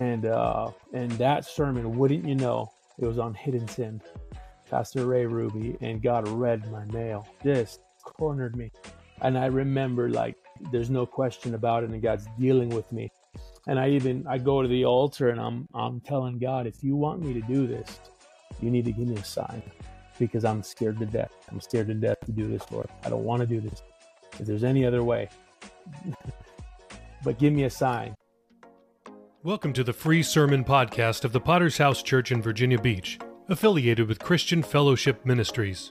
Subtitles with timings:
[0.00, 4.00] And uh, and that sermon, wouldn't you know, it was on hidden sin.
[4.70, 8.70] Pastor Ray Ruby, and God read my mail, just cornered me.
[9.20, 10.36] And I remember like
[10.70, 13.10] there's no question about it, and God's dealing with me.
[13.66, 16.96] And I even I go to the altar and I'm I'm telling God, if you
[16.96, 18.00] want me to do this,
[18.60, 19.62] you need to give me a sign
[20.18, 21.32] because I'm scared to death.
[21.50, 22.88] I'm scared to death to do this, Lord.
[23.04, 23.82] I don't want to do this.
[24.38, 25.28] If there's any other way,
[27.24, 28.14] but give me a sign.
[29.42, 33.18] Welcome to the free sermon podcast of the Potter's House Church in Virginia Beach,
[33.48, 35.88] affiliated with Christian Fellowship Ministries.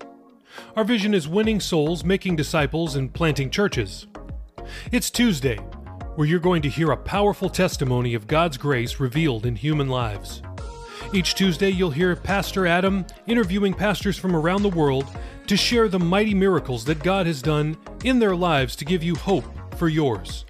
[0.76, 4.06] Our vision is winning souls, making disciples, and planting churches.
[4.92, 5.56] It's Tuesday,
[6.14, 10.44] where you're going to hear a powerful testimony of God's grace revealed in human lives.
[11.12, 15.08] Each Tuesday, you'll hear Pastor Adam interviewing pastors from around the world
[15.48, 19.16] to share the mighty miracles that God has done in their lives to give you
[19.16, 20.46] hope for yours.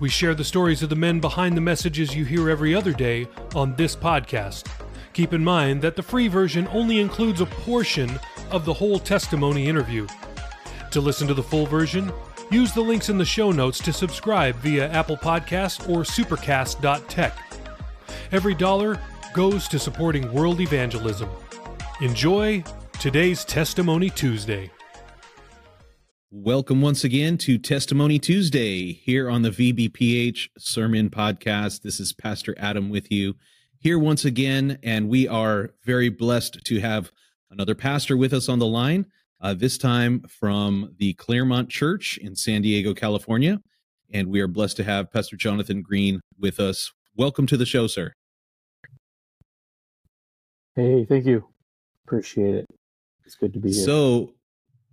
[0.00, 3.28] We share the stories of the men behind the messages you hear every other day
[3.54, 4.68] on this podcast.
[5.12, 8.18] Keep in mind that the free version only includes a portion
[8.50, 10.06] of the whole testimony interview.
[10.90, 12.12] To listen to the full version,
[12.50, 17.38] use the links in the show notes to subscribe via Apple Podcast or supercast.tech.
[18.32, 19.00] Every dollar
[19.32, 21.28] goes to supporting world evangelism.
[22.00, 22.64] Enjoy
[22.98, 24.70] today's Testimony Tuesday.
[26.36, 31.82] Welcome once again to Testimony Tuesday here on the VBPH Sermon Podcast.
[31.82, 33.36] This is Pastor Adam with you
[33.78, 37.12] here once again, and we are very blessed to have
[37.52, 39.06] another pastor with us on the line,
[39.42, 43.60] uh, this time from the Claremont Church in San Diego, California.
[44.12, 46.92] And we are blessed to have Pastor Jonathan Greene with us.
[47.14, 48.12] Welcome to the show, sir.
[50.74, 51.46] Hey, thank you.
[52.04, 52.66] Appreciate it.
[53.24, 53.84] It's good to be here.
[53.84, 54.34] So,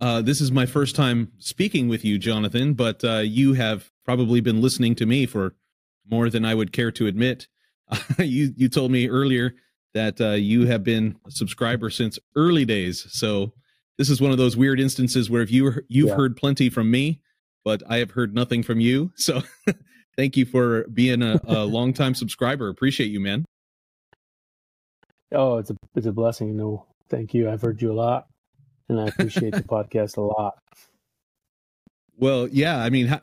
[0.02, 4.40] uh, this is my first time speaking with you, Jonathan, but uh, you have probably
[4.40, 5.54] been listening to me for
[6.10, 7.46] more than I would care to admit.
[8.18, 9.54] you you told me earlier
[9.94, 13.06] that uh, you have been a subscriber since early days.
[13.10, 13.52] So
[13.96, 16.16] this is one of those weird instances where if you you've yeah.
[16.16, 17.20] heard plenty from me,
[17.64, 19.12] but I have heard nothing from you.
[19.16, 19.42] So
[20.16, 22.68] thank you for being a, a longtime subscriber.
[22.68, 23.44] Appreciate you, man.
[25.32, 26.56] Oh, it's a it's a blessing.
[26.56, 27.48] No, thank you.
[27.48, 28.26] I've heard you a lot,
[28.88, 30.58] and I appreciate the podcast a lot.
[32.16, 32.78] Well, yeah.
[32.78, 33.18] I mean,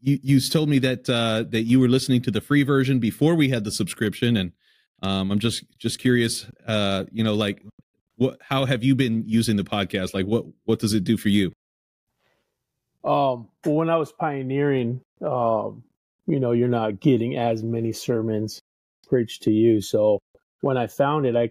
[0.00, 3.34] you you told me that uh, that you were listening to the free version before
[3.34, 4.52] we had the subscription, and
[5.02, 6.46] um, I'm just just curious.
[6.66, 7.64] Uh, you know, like
[8.16, 8.38] what?
[8.42, 10.12] How have you been using the podcast?
[10.14, 11.52] Like, what what does it do for you?
[13.02, 15.82] Um, well, when I was pioneering, um,
[16.26, 18.60] you know, you're not getting as many sermons
[19.08, 20.18] preached to you, so
[20.60, 21.50] when I found it, I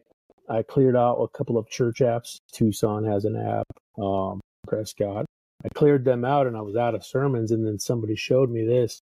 [0.54, 2.40] I cleared out a couple of church apps.
[2.52, 3.66] Tucson has an app,
[3.98, 5.26] um, Prescott.
[5.66, 7.52] I cleared them out, and I was out of sermons.
[7.52, 9.02] And then somebody showed me this,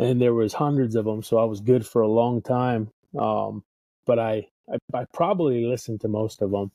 [0.00, 1.22] and there was hundreds of them.
[1.22, 2.88] So I was good for a long time.
[3.16, 3.62] Um,
[4.04, 6.72] but I, I, I probably listened to most of them,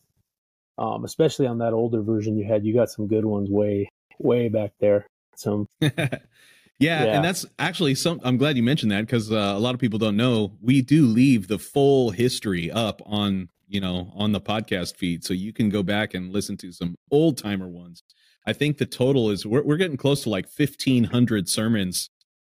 [0.77, 2.65] um, especially on that older version you had.
[2.65, 5.07] You got some good ones way way back there.
[5.35, 5.89] Some Yeah,
[6.79, 8.21] yeah, and that's actually some.
[8.23, 11.05] I'm glad you mentioned that because uh, a lot of people don't know we do
[11.05, 15.69] leave the full history up on you know on the podcast feed, so you can
[15.69, 18.03] go back and listen to some old timer ones.
[18.45, 22.09] I think the total is we're we're getting close to like 1,500 sermons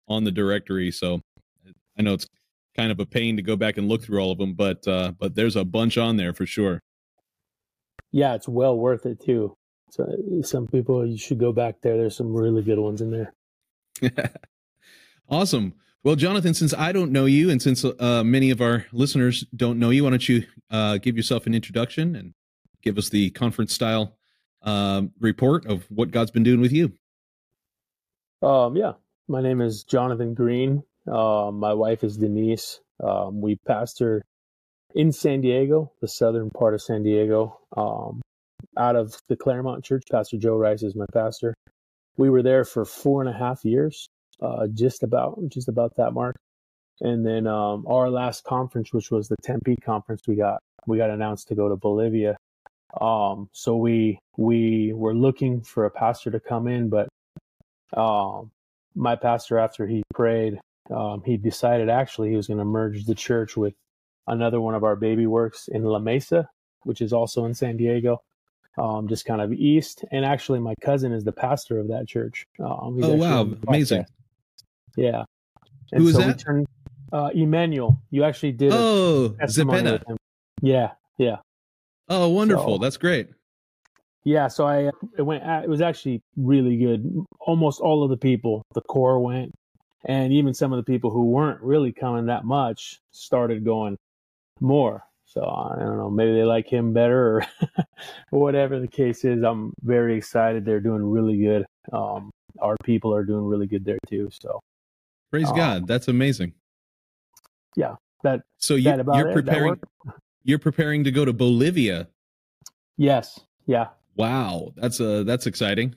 [0.08, 0.92] on the directory.
[0.92, 1.22] So
[1.98, 2.28] I know it's
[2.76, 5.14] kind of a pain to go back and look through all of them, but uh,
[5.18, 6.82] but there's a bunch on there for sure.
[8.12, 9.56] Yeah, it's well worth it too.
[9.92, 10.08] So
[10.44, 11.98] some people you should go back there.
[11.98, 13.34] There's some really good ones in there.
[15.30, 15.74] awesome.
[16.04, 19.80] Well, Jonathan, since I don't know you, and since uh, many of our listeners don't
[19.80, 22.34] know you, why don't you uh, give yourself an introduction and
[22.82, 24.18] give us the conference style
[24.62, 26.94] um, report of what God's been doing with you?
[28.42, 28.94] Um, yeah,
[29.28, 30.84] my name is Jonathan Greene.
[31.06, 32.80] Uh, my wife is Denise.
[33.04, 34.24] Um, we pastor
[34.96, 38.22] in San Diego, the southern part of San Diego, um,
[38.78, 40.04] out of the Claremont Church.
[40.10, 41.56] Pastor Joe Rice is my pastor
[42.20, 44.10] we were there for four and a half years,
[44.42, 46.36] uh, just about just about that mark.
[47.02, 51.10] And then um, our last conference, which was the Tempe conference, we got we got
[51.10, 52.38] announced to go to Bolivia.
[53.00, 57.08] Um, so we we were looking for a pastor to come in, but
[57.96, 58.52] um,
[58.96, 60.60] my pastor, after he prayed,
[60.90, 63.74] um, he decided actually he was going to merge the church with
[64.28, 66.50] another one of our baby works in La Mesa,
[66.84, 68.22] which is also in San Diego
[68.80, 70.06] um, just kind of east.
[70.12, 72.46] And actually, my cousin is the pastor of that church.
[72.60, 74.06] Um, oh wow, amazing!
[74.98, 75.24] Yeah.
[75.92, 76.40] And Who is so that?
[76.40, 76.68] Turned,
[77.12, 78.02] uh, Emmanuel.
[78.12, 78.72] You actually did.
[78.74, 80.02] Oh, Zepena.
[80.62, 81.38] Yeah, yeah.
[82.10, 82.76] Oh, wonderful!
[82.76, 83.30] So, That's great.
[84.24, 85.44] Yeah, so I it went.
[85.44, 87.26] It was actually really good.
[87.40, 89.54] Almost all of the people, the core went.
[90.06, 93.98] and even some of the people who weren't really coming that much started going
[94.60, 95.04] more.
[95.26, 97.46] So I don't know, maybe they like him better or
[98.32, 99.44] whatever the case is.
[99.44, 100.66] I'm very excited.
[100.66, 101.66] They're doing really good.
[101.94, 104.30] Um, our people are doing really good there too.
[104.42, 104.60] So
[105.32, 106.54] praise um, God, that's amazing.
[107.76, 108.42] Yeah, that.
[108.58, 109.80] So you, that you're preparing.
[110.46, 112.08] You're preparing to go to Bolivia.
[112.98, 113.40] Yes.
[113.68, 113.88] Yeah.
[114.16, 115.96] Wow, that's uh that's exciting.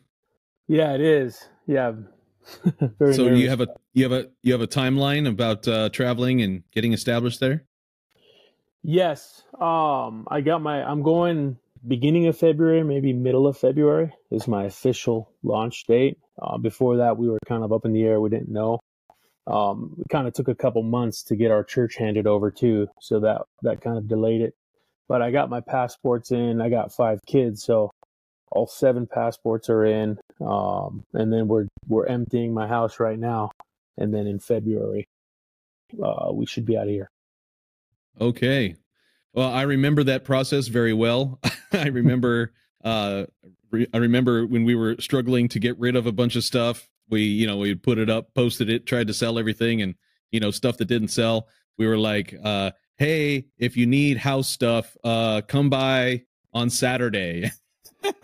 [0.68, 1.48] Yeah, it is.
[1.66, 1.92] Yeah.
[2.78, 3.18] so nervous.
[3.18, 6.92] you have a you have a you have a timeline about uh, traveling and getting
[6.92, 7.64] established there.
[8.82, 9.42] Yes.
[9.58, 10.82] Um, I got my.
[10.82, 11.56] I'm going
[11.86, 16.18] beginning of February, maybe middle of February is my official launch date.
[16.40, 18.20] Uh, before that, we were kind of up in the air.
[18.20, 18.80] We didn't know.
[19.46, 22.88] Um, it kind of took a couple months to get our church handed over too,
[23.00, 24.54] so that that kind of delayed it.
[25.08, 26.60] But I got my passports in.
[26.60, 27.90] I got five kids, so
[28.50, 30.18] all seven passports are in.
[30.40, 33.50] Um, and then we're we're emptying my house right now,
[33.98, 35.08] and then in February,
[36.02, 37.10] uh, we should be out of here.
[38.20, 38.76] Okay.
[39.32, 41.40] Well, I remember that process very well.
[41.72, 42.52] I remember
[42.84, 43.24] uh,
[43.94, 46.88] I remember when we were struggling to get rid of a bunch of stuff.
[47.08, 49.94] We, you know, we put it up, posted it, tried to sell everything, and
[50.30, 51.48] you know, stuff that didn't sell.
[51.78, 56.22] We were like, uh, "Hey, if you need house stuff, uh, come by
[56.52, 57.50] on Saturday."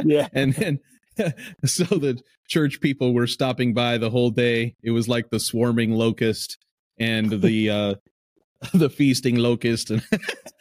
[0.04, 0.80] yeah, and then
[1.64, 4.74] so the church people were stopping by the whole day.
[4.82, 6.58] It was like the swarming locust
[6.98, 7.94] and the uh,
[8.74, 10.02] the feasting locust, and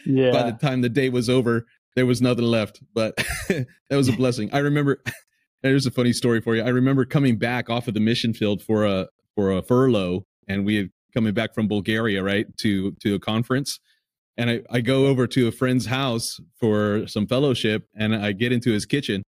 [0.06, 0.32] yeah.
[0.32, 1.66] by the time the day was over,
[1.96, 2.82] there was nothing left.
[2.94, 3.16] But
[3.48, 4.50] that was a blessing.
[4.54, 5.02] I remember.
[5.64, 6.62] There's a funny story for you.
[6.62, 10.66] I remember coming back off of the mission field for a for a furlough, and
[10.66, 13.80] we had coming back from Bulgaria, right, to to a conference.
[14.40, 18.52] And I, I go over to a friend's house for some fellowship, and I get
[18.52, 19.24] into his kitchen,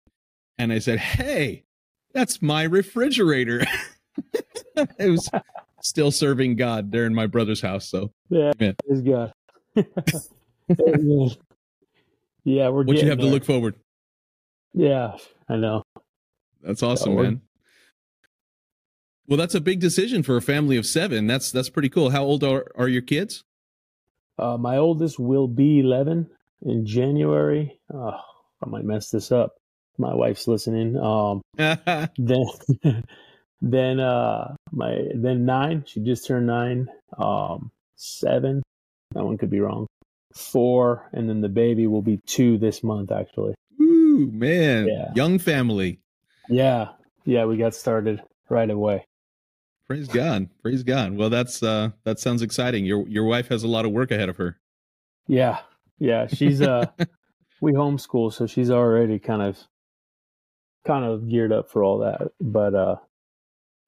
[0.59, 1.65] and I said, "Hey,
[2.13, 3.65] that's my refrigerator."
[4.77, 5.31] it was
[5.81, 7.89] still serving God there in my brother's house.
[7.89, 9.33] So yeah, it's God.
[12.45, 12.85] yeah, we're.
[12.85, 13.27] What you have there.
[13.27, 13.77] to look forward.
[14.75, 15.17] Yeah,
[15.49, 15.83] I know.
[16.63, 17.41] That's awesome, so man.
[19.29, 21.27] Well, that's a big decision for a family of seven.
[21.27, 22.11] That's that's pretty cool.
[22.11, 23.45] How old are are your kids?
[24.39, 26.31] Uh, my oldest will be eleven
[26.63, 27.79] in January.
[27.93, 28.19] Oh,
[28.63, 29.57] I might mess this up.
[29.99, 30.97] My wife's listening.
[30.97, 32.47] Um, then
[33.61, 36.89] then uh my then nine, she just turned nine.
[37.19, 38.63] Um seven,
[39.13, 39.87] that one could be wrong.
[40.35, 43.55] Four, and then the baby will be two this month actually.
[43.81, 44.87] Ooh, man.
[44.89, 45.13] Yeah.
[45.15, 46.01] Young family.
[46.49, 46.89] Yeah.
[47.25, 49.05] Yeah, we got started right away.
[49.87, 50.49] Praise God.
[50.63, 51.17] Praise God.
[51.17, 52.85] Well that's uh that sounds exciting.
[52.85, 54.59] Your your wife has a lot of work ahead of her.
[55.27, 55.59] Yeah.
[55.99, 56.27] Yeah.
[56.27, 56.87] She's uh
[57.61, 59.59] we homeschool, so she's already kind of
[60.87, 62.33] kind of geared up for all that.
[62.41, 62.97] But uh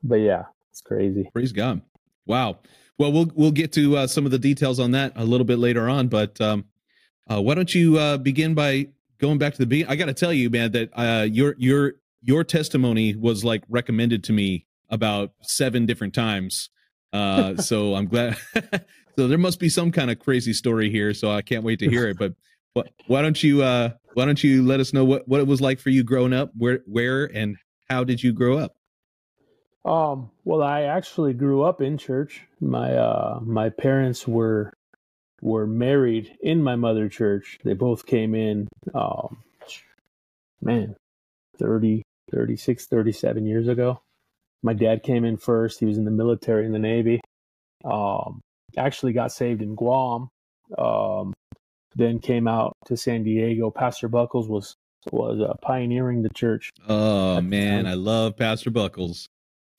[0.03, 1.29] but yeah, it's crazy.
[1.33, 1.83] Praise God.
[2.27, 2.59] Wow.
[2.99, 5.59] Well, we'll we'll get to uh, some of the details on that a little bit
[5.59, 6.67] later on, but um,
[7.31, 9.91] uh, why don't you uh, begin by going back to the beginning?
[9.91, 14.25] I got to tell you, man, that uh, your your your testimony was like recommended
[14.25, 16.71] to me about seven different times.
[17.13, 18.37] Uh, so I'm glad.
[19.17, 21.15] so there must be some kind of crazy story here.
[21.15, 22.19] So I can't wait to hear it.
[22.19, 22.35] But
[22.75, 25.61] but why don't you uh, why don't you let us know what what it was
[25.61, 26.51] like for you growing up?
[26.57, 27.57] Where where and
[27.89, 28.77] how did you grow up?
[29.85, 32.47] Um, well, I actually grew up in church.
[32.61, 34.73] My uh, my parents were
[35.41, 37.59] were married in my mother church.
[37.65, 39.43] They both came in, um,
[40.61, 40.97] man,
[41.59, 44.01] 30, 36, 37 years ago.
[44.63, 45.81] My dad came in first.
[45.81, 47.21] He was in the military in the Navy.
[47.85, 48.41] Um,
[48.77, 50.29] actually got saved in Guam.
[50.77, 51.33] Um,
[51.97, 53.71] then came out to San Diego.
[53.71, 54.77] Pastor Buckles was
[55.11, 56.71] was uh, pioneering the church.
[56.89, 59.27] Oh man, I love Pastor Buckles.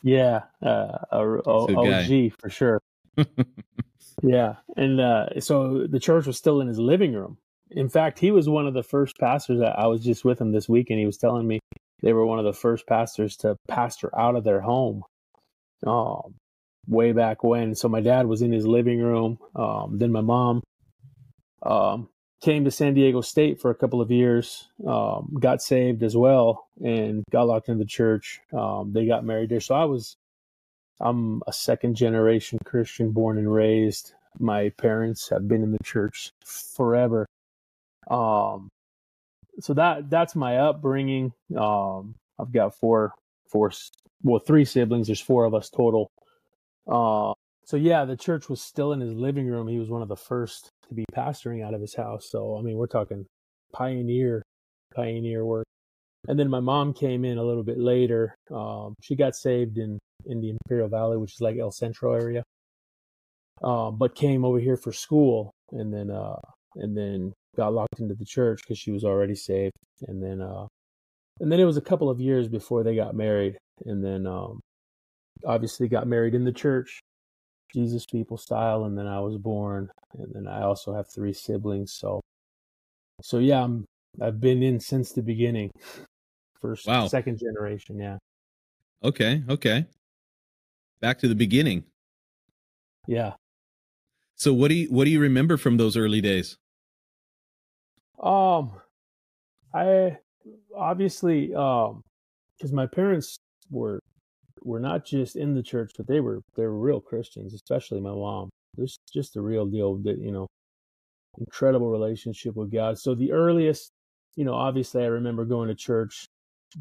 [0.04, 2.82] Yeah, uh, OG for sure.
[4.24, 7.38] yeah, and uh, so the church was still in his living room.
[7.70, 10.52] In fact, he was one of the first pastors that I was just with him
[10.52, 11.60] this week, and he was telling me
[12.02, 15.04] they were one of the first pastors to pastor out of their home.
[15.86, 16.36] Um,
[16.88, 17.76] way back when.
[17.76, 19.40] So my dad was in his living room.
[19.56, 20.62] Um, then my mom
[21.64, 22.10] um,
[22.42, 26.68] came to San Diego State for a couple of years, um, got saved as well,
[26.84, 28.42] and got locked into the church.
[28.54, 29.60] Um, they got married there.
[29.60, 30.16] So I was,
[31.00, 34.14] I'm a second generation Christian, born and raised.
[34.40, 37.26] My parents have been in the church forever.
[38.10, 38.70] Um,
[39.62, 41.34] so that that's my upbringing.
[41.58, 43.14] Um, I've got four,
[43.50, 43.72] four,
[44.24, 45.08] well, three siblings.
[45.08, 46.10] There's four of us total.
[46.88, 47.34] Uh,
[47.66, 49.68] so yeah, the church was still in his living room.
[49.68, 52.28] He was one of the first to be pastoring out of his house.
[52.30, 53.26] So I mean, we're talking
[53.74, 54.42] pioneer,
[54.96, 55.66] pioneer work.
[56.28, 58.36] and then my mom came in a little bit later.
[58.52, 62.44] Um, she got saved in in the Imperial Valley, which is like El Centro area,
[63.64, 66.40] um, but came over here for school, and then uh,
[66.76, 69.76] and then got locked into the church because she was already saved,
[70.08, 70.68] and then uh,
[71.40, 74.60] and then it was a couple of years before they got married, and then um,
[75.46, 77.00] obviously got married in the church,
[77.74, 81.94] Jesus people style, and then I was born, and then I also have three siblings,
[81.94, 82.22] so
[83.22, 83.86] so yeah, I'm
[84.22, 85.72] I've been in since the beginning,
[86.62, 87.08] first wow.
[87.08, 88.18] second generation, yeah.
[89.04, 89.86] Okay, okay.
[91.00, 91.84] Back to the beginning.
[93.08, 93.34] Yeah.
[94.42, 96.58] So what do you what do you remember from those early days?
[98.20, 98.72] Um,
[99.72, 100.18] I
[100.76, 102.02] obviously um
[102.58, 103.38] because my parents
[103.70, 104.00] were
[104.64, 108.10] were not just in the church, but they were they were real Christians, especially my
[108.10, 108.50] mom.
[108.76, 110.48] There's just a real deal that you know,
[111.38, 112.98] incredible relationship with God.
[112.98, 113.92] So the earliest,
[114.36, 116.26] you know, obviously I remember going to church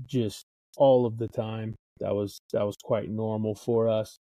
[0.06, 0.46] just
[0.78, 1.74] all of the time.
[1.98, 4.16] That was that was quite normal for us.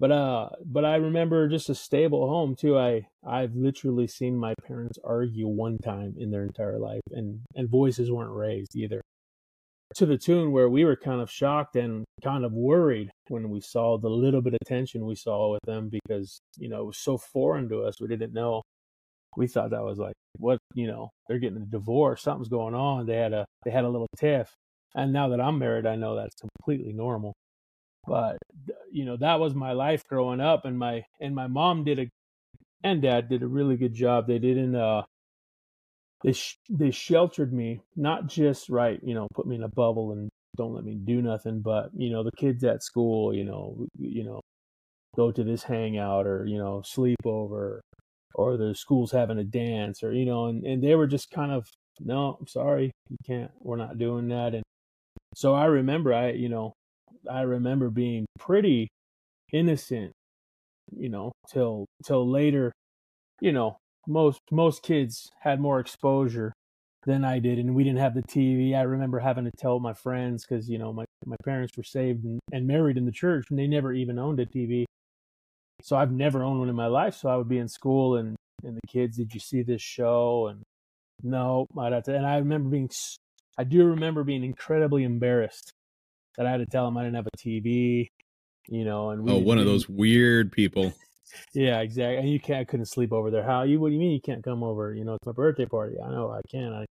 [0.00, 2.78] But uh but I remember just a stable home too.
[2.78, 7.68] I I've literally seen my parents argue one time in their entire life and and
[7.68, 9.00] voices weren't raised either.
[9.96, 13.60] To the tune where we were kind of shocked and kind of worried when we
[13.60, 16.98] saw the little bit of tension we saw with them because, you know, it was
[16.98, 18.00] so foreign to us.
[18.00, 18.62] We didn't know.
[19.36, 23.06] We thought that was like what, you know, they're getting a divorce, something's going on.
[23.06, 24.54] They had a they had a little tiff.
[24.94, 27.34] And now that I'm married, I know that's completely normal
[28.08, 28.38] but
[28.92, 32.08] you know that was my life growing up and my and my mom did a
[32.84, 34.26] and dad did a really good job.
[34.26, 35.02] They didn't uh
[36.22, 40.12] they sh- they sheltered me not just right you know put me in a bubble
[40.12, 43.86] and don't let me do nothing but you know the kids at school you know
[43.98, 44.40] you know
[45.16, 47.80] go to this hangout or you know sleep over
[48.34, 51.52] or the school's having a dance or you know and, and they were just kind
[51.52, 51.68] of
[52.00, 54.64] no i'm sorry you can't we're not doing that and
[55.34, 56.72] so i remember i you know
[57.30, 58.88] I remember being pretty
[59.52, 60.12] innocent,
[60.96, 62.72] you know, till till later.
[63.40, 66.52] You know, most most kids had more exposure
[67.06, 68.74] than I did, and we didn't have the TV.
[68.74, 72.24] I remember having to tell my friends because you know my my parents were saved
[72.24, 74.84] and, and married in the church, and they never even owned a TV.
[75.82, 77.14] So I've never owned one in my life.
[77.14, 80.48] So I would be in school, and and the kids, did you see this show?
[80.48, 80.62] And
[81.22, 82.14] no, I'd have to.
[82.14, 82.90] And I remember being,
[83.56, 85.72] I do remember being incredibly embarrassed
[86.38, 88.08] that I had to tell him I didn't have a TV,
[88.68, 90.94] you know, and we, oh, one of those weird people.
[91.52, 92.16] yeah, exactly.
[92.16, 93.42] And you can't, I couldn't sleep over there.
[93.42, 93.80] How you?
[93.80, 94.94] What do you mean you can't come over?
[94.94, 95.96] You know, it's my birthday party.
[96.02, 96.72] I know I can.
[96.72, 96.86] I,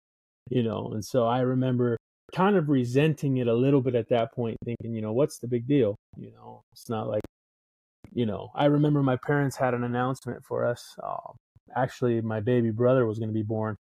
[0.50, 1.98] you know, and so I remember
[2.36, 5.48] kind of resenting it a little bit at that point, thinking, you know, what's the
[5.48, 5.96] big deal?
[6.18, 7.24] You know, it's not like,
[8.14, 10.94] you know, I remember my parents had an announcement for us.
[11.02, 11.32] Uh,
[11.76, 13.78] actually, my baby brother was going to be born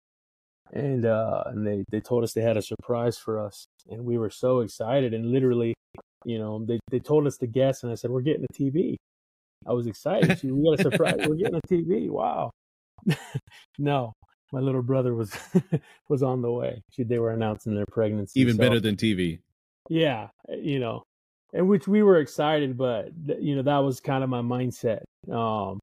[0.73, 4.17] and uh, and they they told us they had a surprise for us, and we
[4.17, 5.13] were so excited.
[5.13, 5.73] And literally,
[6.25, 8.95] you know, they they told us to guess, and I said, "We're getting a TV."
[9.67, 10.39] I was excited.
[10.39, 11.15] She, we got a surprise.
[11.27, 12.09] We're getting a TV.
[12.09, 12.51] Wow.
[13.77, 14.13] no,
[14.51, 15.35] my little brother was
[16.09, 16.81] was on the way.
[16.91, 18.39] She, they were announcing their pregnancy.
[18.39, 19.39] Even so, better than TV.
[19.89, 21.03] Yeah, you know,
[21.53, 23.09] and which we were excited, but
[23.39, 25.01] you know that was kind of my mindset.
[25.31, 25.79] Um,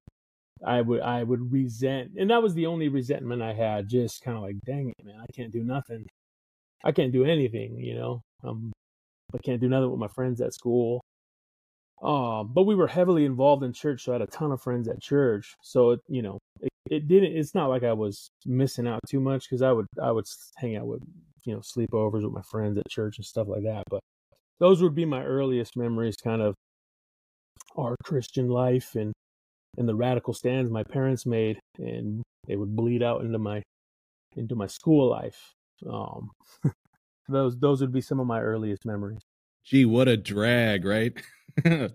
[0.64, 3.88] I would I would resent, and that was the only resentment I had.
[3.88, 6.06] Just kind of like, dang it, man, I can't do nothing.
[6.84, 8.22] I can't do anything, you know.
[8.44, 8.72] Um,
[9.34, 11.02] I can't do nothing with my friends at school.
[12.02, 14.88] Um, but we were heavily involved in church, so I had a ton of friends
[14.88, 15.54] at church.
[15.62, 17.36] So it, you know, it, it didn't.
[17.36, 20.76] It's not like I was missing out too much because I would I would hang
[20.76, 21.02] out with
[21.44, 23.84] you know sleepovers with my friends at church and stuff like that.
[23.90, 24.00] But
[24.60, 26.54] those would be my earliest memories, kind of
[27.76, 29.12] our Christian life and
[29.78, 33.62] and the radical stands my parents made, and they would bleed out into my
[34.36, 35.54] into my school life.
[35.88, 36.30] Um,
[37.28, 39.22] those those would be some of my earliest memories.
[39.64, 41.12] Gee, what a drag, right?
[41.64, 41.88] yeah,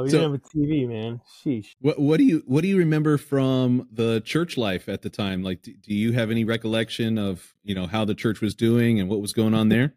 [0.00, 1.20] we so, didn't have a TV, man.
[1.44, 1.72] Sheesh.
[1.80, 5.42] What what do you what do you remember from the church life at the time?
[5.42, 9.00] Like, do, do you have any recollection of you know how the church was doing
[9.00, 9.94] and what was going on there?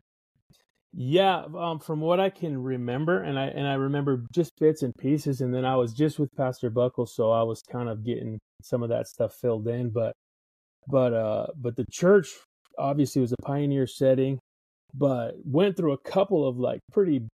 [0.96, 4.94] Yeah, um, from what I can remember, and I and I remember just bits and
[4.96, 8.40] pieces, and then I was just with Pastor Buckle, so I was kind of getting
[8.62, 9.90] some of that stuff filled in.
[9.90, 10.14] But
[10.88, 12.30] but uh, but the church
[12.78, 14.40] obviously was a pioneer setting,
[14.94, 17.28] but went through a couple of like pretty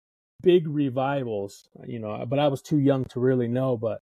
[0.43, 2.27] big revivals, you know.
[2.29, 4.01] But I was too young to really know, but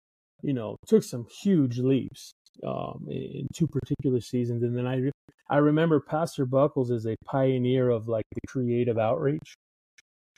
[0.43, 2.33] you know, took some huge leaps
[2.65, 5.11] um, in two particular seasons, and then I
[5.49, 9.55] I remember Pastor Buckles is a pioneer of like the creative outreach.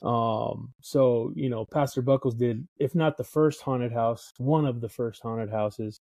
[0.02, 4.82] Um, so you know, Pastor Buckles did, if not the first haunted house, one of
[4.82, 5.98] the first haunted houses.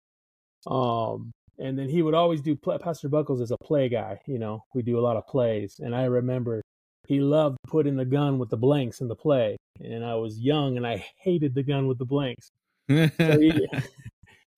[0.67, 2.55] Um, and then he would always do.
[2.55, 4.19] Pastor Buckles is a play guy.
[4.25, 6.61] You know, we do a lot of plays, and I remember
[7.07, 9.57] he loved putting the gun with the blanks in the play.
[9.83, 12.51] And I was young and I hated the gun with the blanks.
[12.89, 13.67] So he,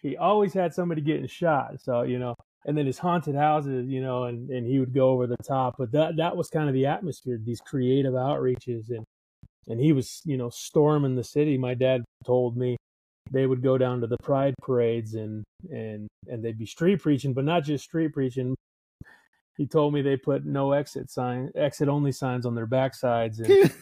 [0.01, 1.82] he always had somebody getting shot.
[1.82, 2.36] So, you know,
[2.66, 5.75] and then his haunted houses, you know, and, and he would go over the top.
[5.77, 9.04] But that that was kind of the atmosphere, these creative outreaches and
[9.70, 11.58] and he was, you know, storming the city.
[11.58, 12.77] My dad told me
[13.32, 17.34] they would go down to the pride parades and and and they'd be street preaching,
[17.34, 18.56] but not just street preaching.
[19.58, 23.74] He told me they put no exit sign, exit only signs on their backsides, and,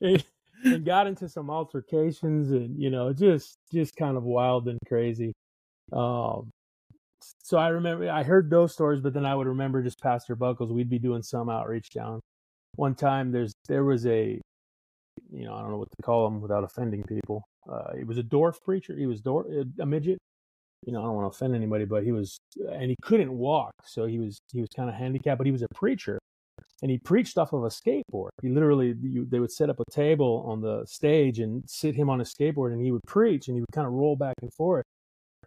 [0.66, 5.32] and got into some altercations, and you know, just just kind of wild and crazy.
[5.92, 6.50] Um,
[7.42, 10.72] so I remember I heard those stories, but then I would remember just Pastor Buckles.
[10.72, 12.20] We'd be doing some outreach down.
[12.76, 14.40] One time, there's there was a
[15.30, 17.42] you know, I don't know what to call him without offending people.
[17.70, 18.96] Uh, he was a dwarf preacher.
[18.96, 19.46] He was dwarf,
[19.80, 20.18] a midget.
[20.84, 22.38] You know, I don't want to offend anybody, but he was,
[22.70, 25.38] and he couldn't walk, so he was he was kind of handicapped.
[25.38, 26.18] But he was a preacher,
[26.82, 28.30] and he preached off of a skateboard.
[28.42, 32.10] He literally, you, they would set up a table on the stage and sit him
[32.10, 34.52] on a skateboard, and he would preach, and he would kind of roll back and
[34.52, 34.84] forth.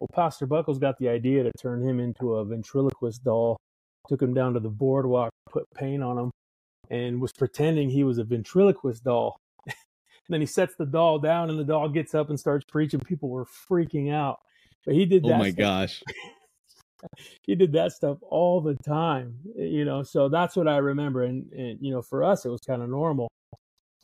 [0.00, 3.56] Well, Pastor Buckles got the idea to turn him into a ventriloquist doll.
[4.08, 6.30] Took him down to the boardwalk, put paint on him,
[6.88, 9.36] and was pretending he was a ventriloquist doll
[10.28, 13.00] then he sets the doll down and the doll gets up and starts preaching.
[13.00, 14.38] People were freaking out.
[14.84, 15.34] But he did oh that.
[15.34, 15.58] Oh my stuff.
[15.58, 16.02] gosh.
[17.42, 20.02] he did that stuff all the time, you know.
[20.02, 21.22] So that's what I remember.
[21.24, 23.30] And, and you know, for us, it was kind of normal.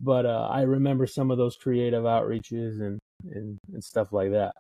[0.00, 2.98] But uh, I remember some of those creative outreaches and,
[3.30, 4.52] and, and stuff like that.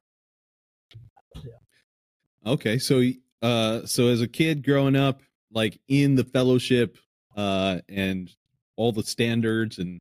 [1.36, 2.52] Yeah.
[2.52, 2.78] Okay.
[2.78, 3.02] So,
[3.42, 5.20] uh, so as a kid growing up,
[5.52, 6.96] like in the fellowship,
[7.36, 8.30] uh, and
[8.76, 10.00] all the standards and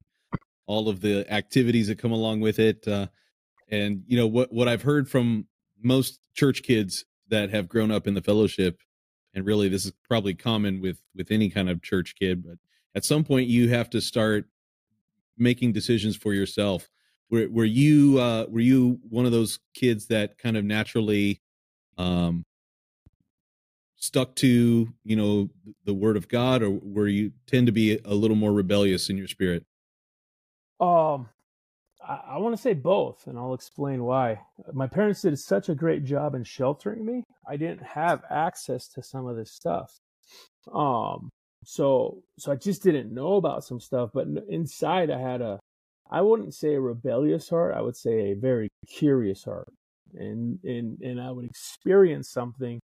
[0.68, 2.88] all of the activities that come along with it.
[2.88, 3.08] Uh,
[3.70, 5.48] and you know what what I've heard from
[5.82, 8.82] most church kids that have grown up in the fellowship,
[9.34, 12.58] and really this is probably common with with any kind of church kid, but
[12.96, 14.46] at some point you have to start
[15.38, 16.90] making decisions for yourself.
[17.30, 21.42] Were were you uh, were you one of those kids that kind of naturally
[21.98, 22.46] um,
[23.96, 25.50] stuck to you know
[25.86, 29.18] the word of God, or were you tend to be a little more rebellious in
[29.18, 29.66] your spirit?
[30.80, 31.30] Um,
[32.08, 34.40] I, I want to say both, and I'll explain why.
[34.74, 37.24] My parents did such a great job in sheltering me.
[37.48, 39.98] I didn't have access to some of this stuff.
[40.74, 41.30] Um,
[41.64, 44.12] so so I just didn't know about some stuff.
[44.14, 45.60] But inside, I had a,
[46.10, 47.76] I wouldn't say a rebellious heart.
[47.76, 49.72] I would say a very curious heart,
[50.14, 52.80] and and and I would experience something.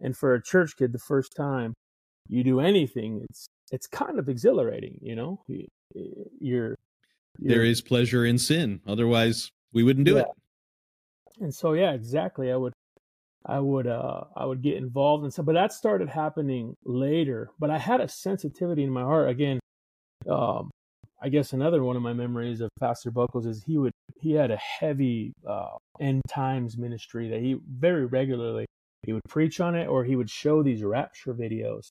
[0.00, 1.74] And for a church kid, the first time
[2.28, 4.98] you do anything, it's it's kind of exhilarating.
[5.02, 5.42] You know,
[6.40, 6.76] you're
[7.38, 8.80] there is pleasure in sin.
[8.86, 10.20] Otherwise, we wouldn't do yeah.
[10.20, 10.26] it.
[11.40, 12.52] And so, yeah, exactly.
[12.52, 12.72] I would,
[13.46, 17.50] I would, uh, I would get involved in stuff, but that started happening later.
[17.58, 19.30] But I had a sensitivity in my heart.
[19.30, 19.58] Again,
[20.28, 20.70] um,
[21.20, 24.50] I guess another one of my memories of Pastor Buckles is he would, he had
[24.50, 28.66] a heavy uh, end times ministry that he very regularly
[29.04, 31.90] he would preach on it or he would show these rapture videos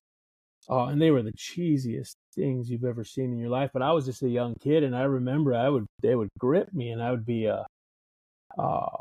[0.70, 3.72] Oh, and they were the cheesiest things you've ever seen in your life.
[3.74, 6.74] But I was just a young kid, and I remember I would they would grip
[6.74, 7.64] me, and I would be uh,
[8.58, 8.98] uh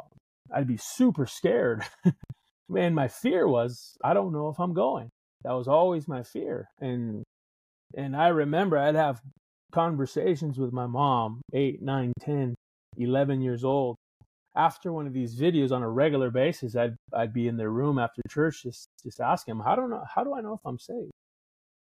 [0.53, 1.85] I'd be super scared.
[2.69, 5.11] Man, my fear was I don't know if I'm going.
[5.45, 7.25] That was always my fear, and
[7.97, 9.21] and I remember I'd have
[9.73, 12.55] conversations with my mom, eight, nine, ten,
[12.99, 13.97] eleven years old.
[14.57, 17.99] After one of these videos on a regular basis, I'd I'd be in their room
[17.99, 20.61] after church, just just asking them, how do I know how do I know if
[20.65, 21.13] I'm saved?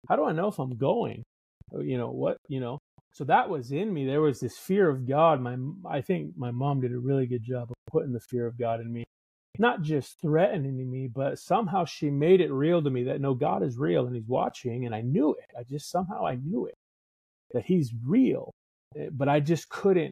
[0.08, 1.24] how do I know if I'm going?
[1.72, 2.38] Oh, you know what?
[2.48, 2.80] You know.
[3.14, 4.06] So that was in me.
[4.06, 5.40] There was this fear of God.
[5.40, 5.56] My
[5.90, 8.80] I think my mom did a really good job of putting the fear of God
[8.82, 9.04] in me,
[9.60, 13.64] not just threatening me, but somehow she made it real to me that no, God
[13.64, 15.52] is real and He's watching, and I knew it.
[15.58, 16.76] I just somehow I knew it
[17.54, 18.52] that He's real,
[18.98, 20.12] eh, but I just couldn't.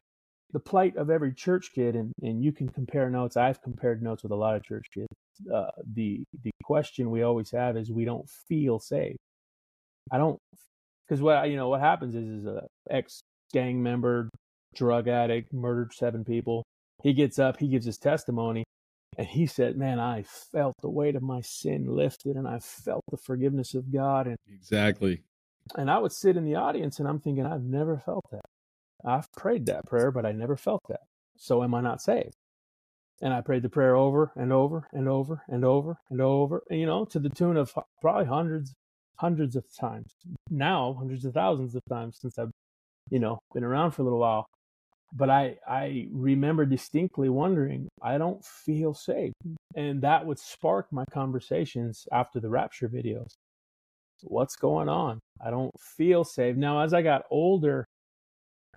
[0.53, 3.37] The plight of every church kid, and, and you can compare notes.
[3.37, 5.07] I've compared notes with a lot of church kids.
[5.51, 9.15] Uh, the the question we always have is we don't feel safe.
[10.11, 10.37] I don't
[11.07, 13.21] because what you know what happens is is a ex
[13.53, 14.29] gang member,
[14.75, 16.63] drug addict, murdered seven people.
[17.03, 18.63] He gets up, he gives his testimony,
[19.17, 23.03] and he said, "Man, I felt the weight of my sin lifted, and I felt
[23.09, 25.23] the forgiveness of God." And exactly.
[25.75, 28.45] And I would sit in the audience, and I'm thinking, I've never felt that.
[29.05, 31.01] I've prayed that prayer, but I never felt that.
[31.37, 32.35] So am I not saved?
[33.21, 36.85] And I prayed the prayer over and over and over and over and over, you
[36.85, 38.73] know, to the tune of probably hundreds
[39.17, 40.13] hundreds of times
[40.49, 42.51] now, hundreds of thousands of times since I've,
[43.09, 44.45] you know, been around for a little while.
[45.13, 49.33] But I, I remember distinctly wondering, I don't feel safe.
[49.75, 53.33] And that would spark my conversations after the rapture videos.
[54.23, 55.19] what's going on?
[55.45, 56.55] I don't feel safe.
[56.55, 57.85] Now, as I got older,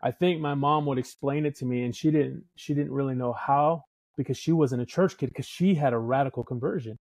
[0.03, 3.15] I think my mom would explain it to me and she didn't she didn't really
[3.15, 3.85] know how
[4.17, 6.97] because she wasn't a church kid because she had a radical conversion.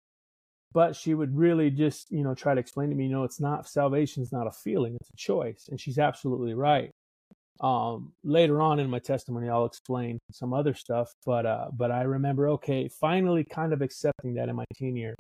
[0.72, 3.40] But she would really just, you know, try to explain to me, you know, it's
[3.40, 5.66] not salvation's not a feeling, it's a choice.
[5.70, 6.90] And she's absolutely right.
[7.60, 12.02] Um, later on in my testimony, I'll explain some other stuff, but uh, but I
[12.02, 15.14] remember, okay, finally, kind of accepting that in my teen year,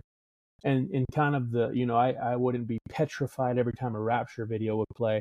[0.64, 4.00] and in kind of the, you know, I I wouldn't be petrified every time a
[4.00, 5.20] Rapture video would play,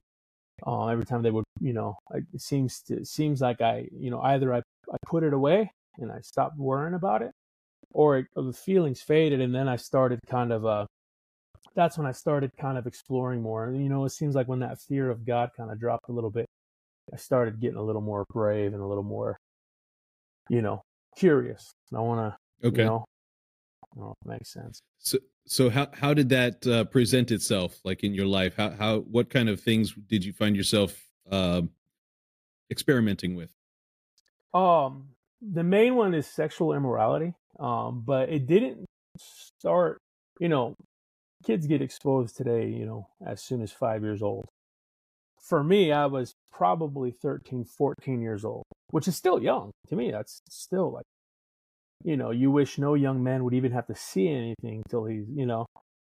[0.67, 4.21] uh, every time they would, you know, it seems to, seems like I, you know,
[4.21, 4.59] either I
[4.91, 7.31] I put it away and I stopped worrying about it,
[7.93, 10.85] or, it, the feelings faded, and then I started kind of uh,
[11.75, 13.67] that's when I started kind of exploring more.
[13.67, 16.11] And you know, it seems like when that fear of God kind of dropped a
[16.11, 16.47] little bit,
[17.13, 19.39] I started getting a little more brave and a little more,
[20.49, 20.81] you know,
[21.15, 21.73] curious.
[21.95, 22.81] I want to, okay.
[22.81, 23.05] you know,
[23.83, 24.81] I don't know if it makes sense.
[24.97, 28.55] So, so how how did that uh, present itself, like in your life?
[28.57, 30.99] How how what kind of things did you find yourself
[31.31, 31.61] uh,
[32.71, 33.49] experimenting with?
[34.53, 35.09] Um,
[35.41, 37.33] the main one is sexual immorality.
[37.59, 38.85] Um, but it didn't
[39.17, 39.97] start.
[40.39, 40.75] You know,
[41.43, 42.67] kids get exposed today.
[42.67, 44.47] You know, as soon as five years old
[45.47, 49.71] for me, I was probably 13, 14 years old, which is still young.
[49.87, 51.05] To me, that's still like,
[52.03, 55.25] you know, you wish no young man would even have to see anything till he's,
[55.33, 55.65] you know,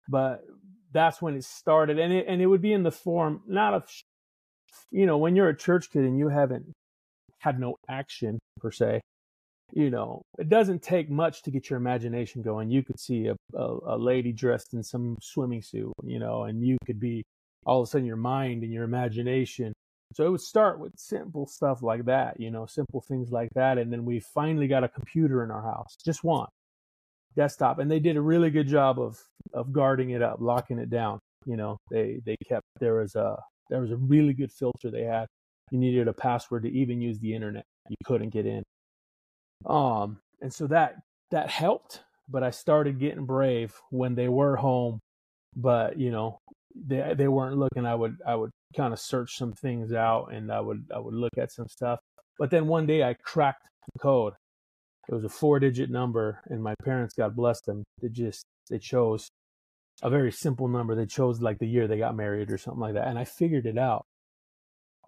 [0.08, 0.44] but
[0.92, 1.98] that's when it started.
[1.98, 3.88] And it, and it would be in the form, not of,
[4.90, 6.72] you know, when you're a church kid and you haven't
[7.38, 9.00] had no action per se,
[9.72, 12.70] you know, it doesn't take much to get your imagination going.
[12.70, 16.64] You could see a, a, a lady dressed in some swimming suit, you know, and
[16.64, 17.22] you could be
[17.66, 19.72] all of a sudden your mind and your imagination.
[20.14, 23.76] So it would start with simple stuff like that, you know, simple things like that.
[23.76, 26.48] And then we finally got a computer in our house, just one
[27.36, 27.78] desktop.
[27.78, 29.18] And they did a really good job of,
[29.52, 31.18] of guarding it up, locking it down.
[31.44, 33.36] You know, they, they kept, there was a,
[33.68, 35.26] there was a really good filter they had.
[35.70, 37.64] You needed a password to even use the internet.
[37.90, 38.62] You couldn't get in.
[39.66, 40.96] Um, and so that,
[41.30, 45.00] that helped, but I started getting brave when they were home.
[45.56, 46.38] But, you know,
[46.74, 50.52] they they weren't looking, I would I would kind of search some things out and
[50.52, 51.98] I would I would look at some stuff.
[52.38, 54.34] But then one day I cracked the code.
[55.08, 58.78] It was a four digit number and my parents, God bless them, they just they
[58.78, 59.28] chose
[60.02, 60.94] a very simple number.
[60.94, 63.08] They chose like the year they got married or something like that.
[63.08, 64.04] And I figured it out.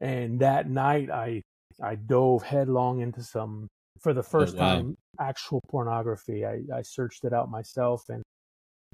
[0.00, 1.42] And that night I
[1.82, 3.68] I dove headlong into some
[4.00, 4.74] for the first oh, wow.
[4.74, 6.44] time actual pornography.
[6.44, 8.22] I, I searched it out myself and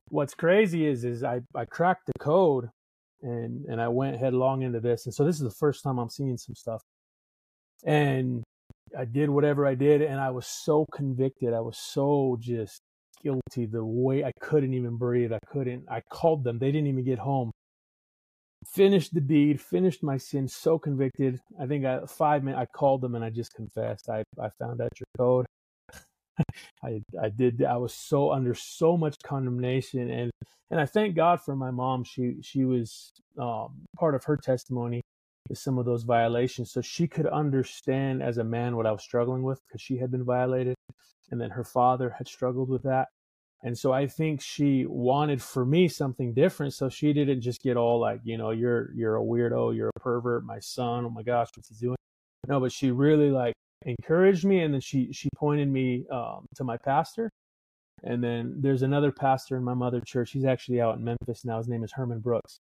[0.09, 2.69] what's crazy is is I, I cracked the code
[3.23, 5.07] and and I went headlong into this.
[5.07, 6.83] And so this is the first time I'm seeing some stuff.
[7.85, 8.43] And
[8.97, 11.53] I did whatever I did and I was so convicted.
[11.53, 12.81] I was so just
[13.23, 15.33] guilty the way I couldn't even breathe.
[15.33, 16.59] I couldn't I called them.
[16.59, 17.51] They didn't even get home.
[18.73, 21.41] Finished the deed, finished my sin, so convicted.
[21.61, 24.11] I think I five minutes I called them and I just confessed.
[24.11, 25.47] I, I found out your code.
[26.85, 30.31] I I did I was so under so much condemnation and
[30.71, 32.05] and I thank God for my mom.
[32.05, 35.01] She she was um, part of her testimony
[35.51, 39.03] is some of those violations, so she could understand as a man what I was
[39.03, 40.75] struggling with because she had been violated,
[41.31, 43.09] and then her father had struggled with that,
[43.63, 46.75] and so I think she wanted for me something different.
[46.75, 50.01] So she didn't just get all like you know you're you're a weirdo, you're a
[50.01, 51.05] pervert, my son.
[51.05, 51.97] Oh my gosh, what's he doing?
[52.49, 53.55] No, but she really like
[53.87, 57.31] encouraged me and then she she pointed me um, to my pastor
[58.03, 61.59] and then there's another pastor in my mother church he's actually out in memphis now
[61.59, 62.59] his name is herman brooks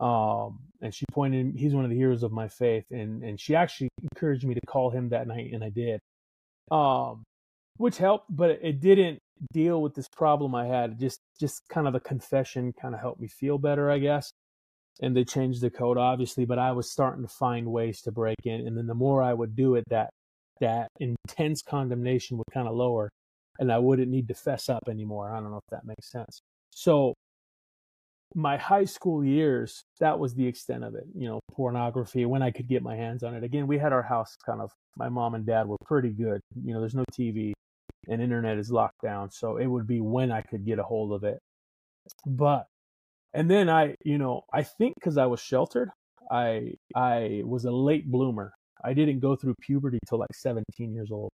[0.00, 3.54] um, and she pointed he's one of the heroes of my faith and and she
[3.54, 6.00] actually encouraged me to call him that night and i did
[6.70, 7.22] um,
[7.76, 9.18] which helped but it didn't
[9.52, 13.20] deal with this problem i had just just kind of the confession kind of helped
[13.20, 14.32] me feel better i guess
[15.00, 18.36] and they changed the code obviously but i was starting to find ways to break
[18.44, 20.10] in and then the more i would do it that
[20.60, 23.10] that intense condemnation would kind of lower
[23.58, 25.34] and I wouldn't need to fess up anymore.
[25.34, 26.40] I don't know if that makes sense.
[26.70, 27.14] So
[28.34, 32.50] my high school years, that was the extent of it, you know, pornography when I
[32.50, 33.42] could get my hands on it.
[33.42, 36.40] Again, we had our house kind of my mom and dad were pretty good.
[36.62, 37.52] You know, there's no TV
[38.08, 41.12] and internet is locked down, so it would be when I could get a hold
[41.12, 41.38] of it.
[42.26, 42.66] But
[43.34, 45.90] and then I, you know, I think cuz I was sheltered,
[46.30, 48.52] I I was a late bloomer.
[48.84, 51.30] I didn't go through puberty till like 17 years old.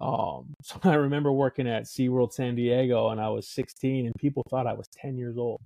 [0.00, 4.42] Um, so I remember working at SeaWorld San Diego and I was 16 and people
[4.50, 5.60] thought I was 10 years old.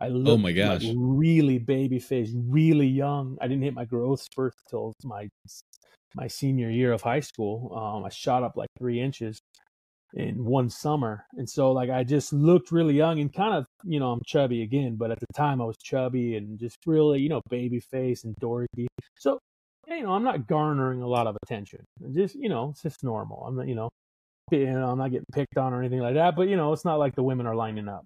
[0.00, 0.84] I looked oh my gosh.
[0.84, 3.38] Like really baby face, really young.
[3.40, 5.28] I didn't hit my growth spurt till my
[6.16, 7.72] my senior year of high school.
[7.76, 9.38] Um, I shot up like three inches,
[10.14, 11.24] in one summer.
[11.34, 14.62] And so like I just looked really young and kind of, you know, I'm chubby
[14.62, 18.24] again, but at the time I was chubby and just really, you know, baby face
[18.24, 18.86] and dorky.
[19.18, 19.38] So,
[19.88, 21.84] you know, I'm not garnering a lot of attention.
[22.12, 23.44] Just, you know, it's just normal.
[23.46, 23.90] I'm not, you know,
[24.52, 26.84] you know, I'm not getting picked on or anything like that, but you know, it's
[26.84, 28.04] not like the women are lining up.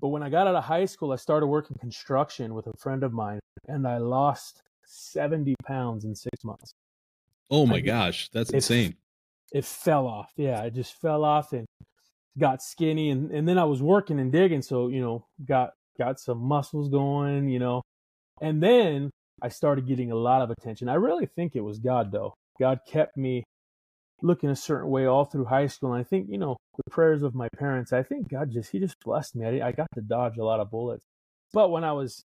[0.00, 3.02] But when I got out of high school, I started working construction with a friend
[3.02, 6.72] of mine and I lost 70 pounds in six months.
[7.50, 8.96] Oh my I, gosh, that's insane
[9.52, 10.30] it fell off.
[10.36, 11.66] Yeah, it just fell off and
[12.38, 16.20] got skinny and, and then I was working and digging, so you know, got got
[16.20, 17.82] some muscles going, you know.
[18.40, 19.10] And then
[19.42, 20.88] I started getting a lot of attention.
[20.88, 22.34] I really think it was God though.
[22.58, 23.44] God kept me
[24.22, 25.92] looking a certain way all through high school.
[25.92, 28.78] And I think, you know, the prayers of my parents, I think God just, He
[28.78, 29.60] just blessed me.
[29.60, 31.04] I, I got to dodge a lot of bullets.
[31.52, 32.22] But when I was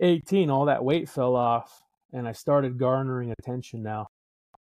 [0.00, 1.82] 18, all that weight fell off
[2.12, 4.06] and I started garnering attention now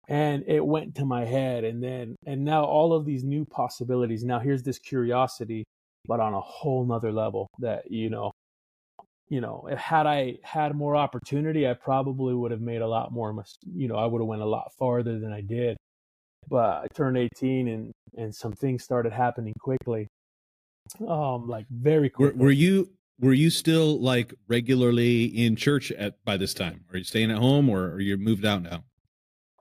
[0.09, 4.25] and it went to my head and then and now all of these new possibilities.
[4.25, 5.65] Now here's this curiosity
[6.07, 8.31] but on a whole nother level that you know
[9.29, 13.45] you know had i had more opportunity i probably would have made a lot more
[13.75, 15.77] you know i would have went a lot farther than i did.
[16.49, 20.09] But i turned 18 and and some things started happening quickly.
[21.07, 22.38] Um like very quickly.
[22.38, 26.85] were, were you were you still like regularly in church at by this time?
[26.93, 28.85] Are you staying at home or are you moved out now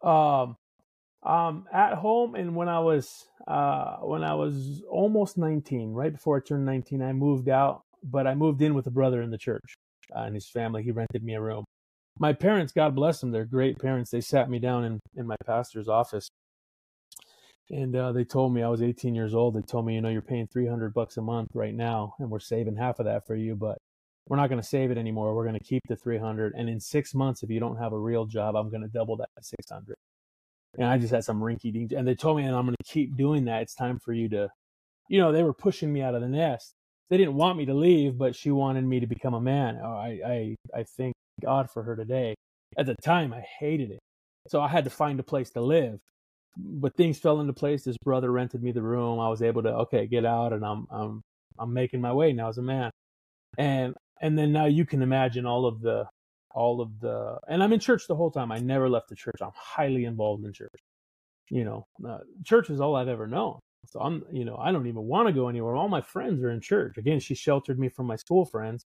[0.03, 0.55] um,
[1.23, 6.37] um, at home, and when I was uh, when I was almost 19, right before
[6.37, 9.37] I turned 19, I moved out, but I moved in with a brother in the
[9.37, 9.75] church
[10.15, 10.83] uh, and his family.
[10.83, 11.65] He rented me a room.
[12.19, 14.11] My parents, God bless them, they're great parents.
[14.11, 16.29] They sat me down in in my pastor's office,
[17.69, 19.55] and uh, they told me I was 18 years old.
[19.55, 22.39] They told me, you know, you're paying 300 bucks a month right now, and we're
[22.39, 23.77] saving half of that for you, but
[24.32, 25.36] we're not going to save it anymore.
[25.36, 26.54] We're going to keep the 300.
[26.56, 29.17] And in six months, if you don't have a real job, I'm going to double
[29.17, 29.94] that to 600.
[30.78, 31.91] And I just had some rinky dink.
[31.91, 33.63] And they told me, and I'm going to keep doing that.
[33.63, 34.48] It's time for you to,
[35.10, 36.72] you know, they were pushing me out of the nest.
[37.10, 39.82] They didn't want me to leave, but she wanted me to become a man.
[39.84, 42.34] Oh, I, I, I thank God for her today.
[42.78, 44.00] At the time, I hated it.
[44.48, 46.00] So I had to find a place to live.
[46.56, 47.84] But things fell into place.
[47.84, 49.20] This brother rented me the room.
[49.20, 51.22] I was able to, okay, get out and I'm, I'm,
[51.60, 52.91] I'm making my way now as a man.
[53.58, 56.07] And and then now you can imagine all of the
[56.53, 58.51] all of the and i'm in church the whole time.
[58.51, 59.38] I never left the church.
[59.41, 60.79] I'm highly involved in church.
[61.49, 63.60] You know uh, church is all i've ever known.
[63.88, 65.75] So i'm you know i don't even want to go anywhere.
[65.75, 66.97] All my friends are in church.
[66.97, 68.86] Again she sheltered me from my school friends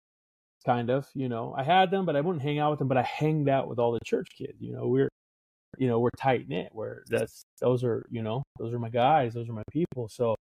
[0.66, 1.56] kind of you know.
[1.58, 3.80] I had them but i wouldn't hang out with them but i hanged out with
[3.80, 4.88] all the church kids you know.
[4.88, 5.10] We're
[5.78, 9.34] you know we're tight knit where that's those are you know those are my guys
[9.34, 10.10] those are my people.
[10.10, 10.36] So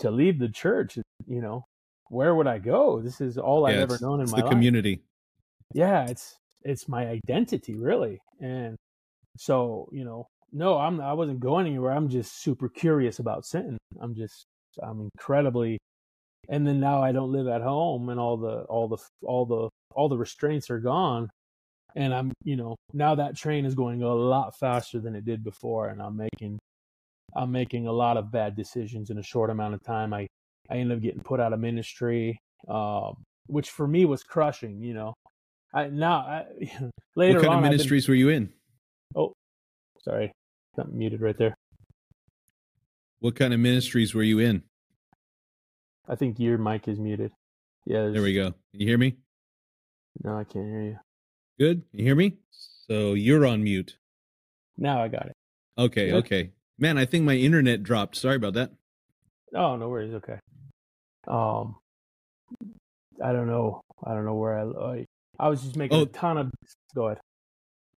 [0.00, 1.64] to leave the church you know
[2.10, 3.00] where would I go?
[3.00, 4.50] This is all yeah, I've ever known in my the life.
[4.50, 5.00] community.
[5.72, 8.76] Yeah, it's it's my identity really, and
[9.38, 11.92] so you know, no, I'm I wasn't going anywhere.
[11.92, 13.78] I'm just super curious about sin.
[14.00, 14.44] I'm just
[14.82, 15.78] I'm incredibly,
[16.48, 19.68] and then now I don't live at home, and all the all the all the
[19.94, 21.30] all the restraints are gone,
[21.94, 25.44] and I'm you know now that train is going a lot faster than it did
[25.44, 26.58] before, and I'm making
[27.36, 30.12] I'm making a lot of bad decisions in a short amount of time.
[30.12, 30.26] I
[30.70, 33.14] I ended up getting put out of ministry, um,
[33.46, 34.82] which for me was crushing.
[34.82, 35.14] You know,
[35.74, 36.44] I now I,
[37.16, 38.52] later what kind on, of ministries been, were you in?
[39.16, 39.32] Oh,
[40.02, 40.32] sorry,
[40.76, 41.54] something muted right there.
[43.18, 44.62] What kind of ministries were you in?
[46.08, 47.32] I think your mic is muted.
[47.86, 48.50] Yeah, there we go.
[48.72, 49.16] Can you hear me?
[50.22, 50.98] No, I can't hear you.
[51.58, 51.82] Good.
[51.90, 52.38] Can you hear me?
[52.50, 53.96] So you're on mute.
[54.76, 55.32] Now I got it.
[55.78, 56.12] Okay.
[56.12, 56.50] Okay.
[56.78, 58.16] Man, I think my internet dropped.
[58.16, 58.72] Sorry about that.
[59.54, 60.14] Oh, no worries.
[60.14, 60.38] Okay.
[61.26, 61.76] Um,
[63.22, 63.82] I don't know.
[64.04, 65.06] I don't know where I.
[65.38, 66.50] I was just making oh, a ton of.
[66.94, 67.20] Go ahead.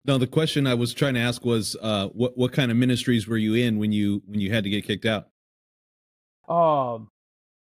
[0.06, 3.28] No, the question I was trying to ask was, uh, what what kind of ministries
[3.28, 5.28] were you in when you when you had to get kicked out?
[6.50, 7.10] Um,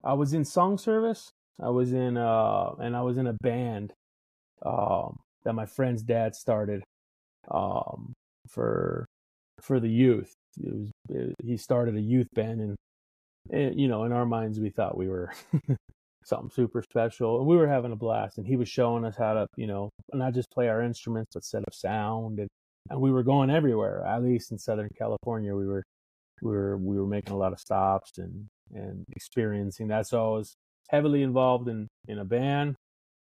[0.03, 1.31] I was in song service.
[1.62, 3.93] I was in uh, and I was in a band,
[4.65, 6.83] um, that my friend's dad started,
[7.51, 8.15] um,
[8.49, 9.07] for
[9.61, 10.33] for the youth.
[10.59, 12.77] It was it, he started a youth band and
[13.50, 15.33] and, you know, in our minds, we thought we were
[16.24, 18.38] something super special, and we were having a blast.
[18.38, 21.44] And he was showing us how to, you know, not just play our instruments, but
[21.44, 22.48] set up sound, and
[22.90, 24.05] and we were going everywhere.
[24.07, 25.85] At least in Southern California, we were
[26.42, 30.07] we were we were making a lot of stops and and experiencing that.
[30.07, 30.55] So I was
[30.90, 32.76] heavily involved in in a band,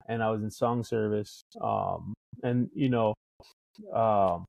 [0.09, 1.43] and I was in song service.
[1.61, 3.15] Um, and you know,
[3.95, 4.45] um,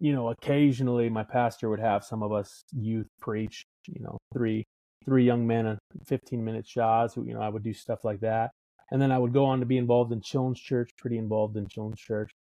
[0.00, 4.64] you know, occasionally my pastor would have some of us youth preach, you know, three
[5.04, 7.16] three young men and 15 minute shots.
[7.16, 8.50] You know, I would do stuff like that.
[8.90, 11.68] And then I would go on to be involved in children's church, pretty involved in
[11.68, 12.32] children's church.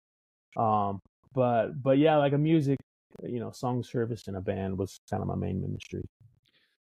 [0.57, 1.01] Um,
[1.35, 2.79] but but yeah, like a music,
[3.23, 6.03] you know, song service in a band was kind of my main ministry.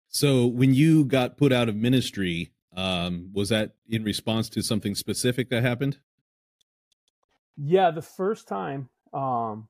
[0.08, 4.94] So when you got put out of ministry, um, was that in response to something
[4.94, 5.98] specific that happened?
[7.56, 9.68] Yeah, the first time um,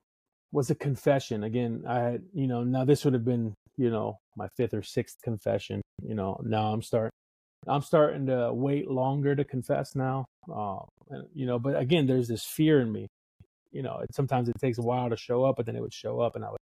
[0.55, 1.43] was a confession.
[1.43, 4.81] Again, I had, you know, now this would have been, you know, my fifth or
[4.81, 5.81] sixth confession.
[6.01, 7.11] You know, now I'm starting,
[7.67, 10.25] I'm starting to wait longer to confess now.
[10.49, 13.07] Uh, and, you know, but again, there's this fear in me.
[13.73, 15.93] You know, it, sometimes it takes a while to show up, but then it would
[15.93, 16.59] show up, and I would,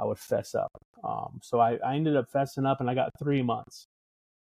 [0.00, 0.72] I would fess up.
[1.04, 3.86] Um, so I, I ended up fessing up, and I got three months.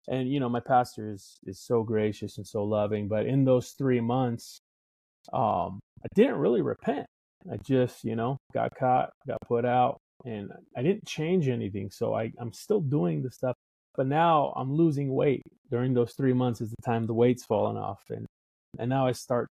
[0.08, 3.72] And you know, my pastor is is so gracious and so loving, but in those
[3.72, 4.60] three months,
[5.34, 7.08] um, I didn't really repent.
[7.52, 11.90] I just, you know, got caught, got put out, and I didn't change anything.
[11.92, 13.56] So I, I'm still doing the stuff,
[13.96, 15.44] but now I'm losing weight.
[15.70, 18.26] During those three months is the time the weight's falling off, and
[18.78, 19.48] and now I start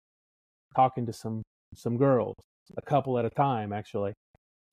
[0.77, 1.43] talking to some
[1.75, 2.37] some girls,
[2.77, 4.13] a couple at a time actually,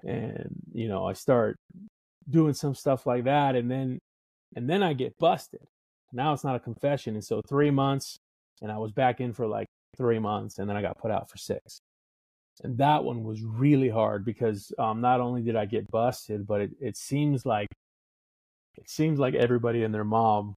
[0.03, 1.55] and you know I start
[2.29, 3.99] doing some stuff like that, and then
[4.55, 5.61] and then I get busted.
[6.11, 8.17] Now it's not a confession, and so three months,
[8.61, 11.29] and I was back in for like three months, and then I got put out
[11.29, 11.79] for six
[12.63, 16.61] and that one was really hard because um, not only did I get busted, but
[16.61, 17.67] it, it seems like
[18.77, 20.55] it seems like everybody and their mom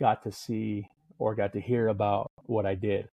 [0.00, 0.86] got to see
[1.18, 3.08] or got to hear about what I did.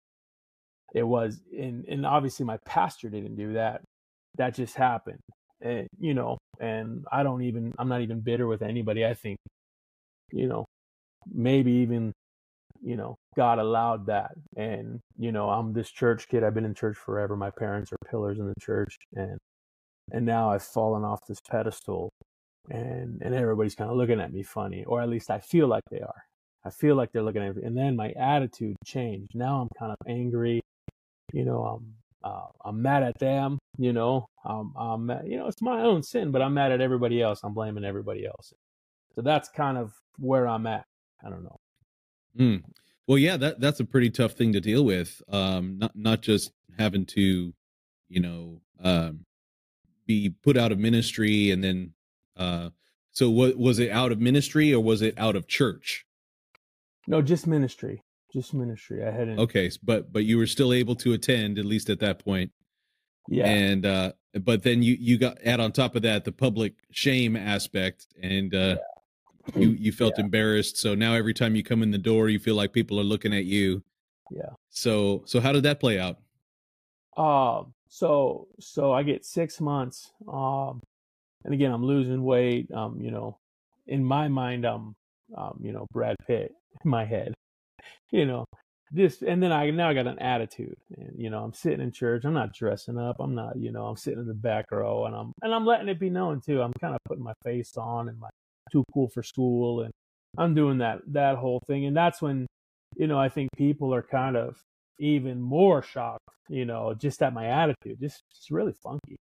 [0.94, 3.82] It was, and and obviously my pastor didn't do that.
[4.38, 5.20] That just happened,
[5.62, 9.06] and you know, and I don't even, I'm not even bitter with anybody.
[9.06, 9.38] I think,
[10.32, 10.66] you know,
[11.32, 12.12] maybe even
[12.84, 14.32] you know, God allowed that.
[14.56, 16.44] And, you know, I'm this church kid.
[16.44, 17.36] I've been in church forever.
[17.36, 18.96] My parents are pillars in the church.
[19.16, 19.38] And,
[20.12, 22.10] and now I've fallen off this pedestal
[22.70, 25.84] and, and everybody's kind of looking at me funny, or at least I feel like
[25.92, 26.24] they are.
[26.66, 27.64] I feel like they're looking at me.
[27.64, 29.32] And then my attitude changed.
[29.34, 30.62] Now I'm kind of angry.
[31.34, 33.60] You know, I'm, uh, I'm mad at them.
[33.78, 37.22] You know, I'm, I'm you know, it's my own sin, but I'm mad at everybody
[37.22, 37.42] else.
[37.44, 38.54] I'm blaming everybody else.
[39.16, 40.84] So that's kind of where I'm at.
[41.26, 41.59] I don't know.
[42.40, 42.64] Mm.
[43.08, 45.22] Well, yeah, that that's a pretty tough thing to deal with.
[45.30, 47.54] Um, not not just having to,
[48.08, 49.26] you know, um,
[50.06, 51.94] be put out of ministry and then.
[52.38, 52.70] Uh,
[53.12, 56.06] so, what was it out of ministry or was it out of church?
[57.08, 58.04] No, just ministry.
[58.32, 59.04] Just ministry.
[59.04, 59.40] I hadn't.
[59.40, 62.52] Okay, but but you were still able to attend at least at that point.
[63.28, 63.48] Yeah.
[63.48, 67.36] And uh, but then you you got add on top of that the public shame
[67.36, 68.78] aspect, and uh,
[69.56, 70.26] you you felt yeah.
[70.26, 73.04] embarrassed so now every time you come in the door you feel like people are
[73.04, 73.84] looking at you.
[74.32, 74.50] Yeah.
[74.70, 76.18] So so how did that play out?
[77.18, 80.80] Um so so i get six months um
[81.44, 83.38] and again i'm losing weight um you know
[83.88, 84.96] in my mind i'm
[85.36, 86.54] um you know brad pitt
[86.86, 87.34] in my head
[88.12, 88.46] you know
[88.92, 91.92] this and then i now i got an attitude and you know i'm sitting in
[91.92, 95.06] church i'm not dressing up i'm not you know i'm sitting in the back row
[95.06, 97.76] and i'm and i'm letting it be known too i'm kind of putting my face
[97.76, 98.30] on and my
[98.72, 99.92] too cool for school and
[100.38, 102.46] I'm doing that that whole thing and that's when
[102.98, 104.56] you know I think people are kind of
[105.00, 109.16] even more shocked you know just at my attitude just it's really funky.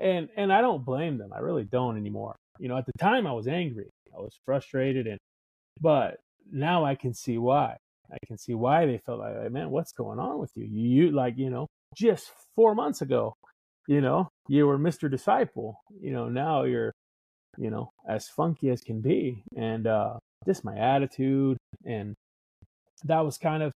[0.00, 2.36] And and I don't blame them I really don't anymore.
[2.58, 5.18] You know at the time I was angry I was frustrated and
[5.80, 6.18] but
[6.50, 7.76] now I can see why.
[8.10, 10.64] I can see why they felt like man what's going on with you?
[10.64, 13.34] You, you like you know just 4 months ago
[13.86, 15.10] you know you were Mr.
[15.10, 16.92] Disciple you know now you're
[17.58, 19.42] you know, as funky as can be.
[19.56, 21.56] And uh, just my attitude.
[21.84, 22.14] And
[23.04, 23.72] that was kind of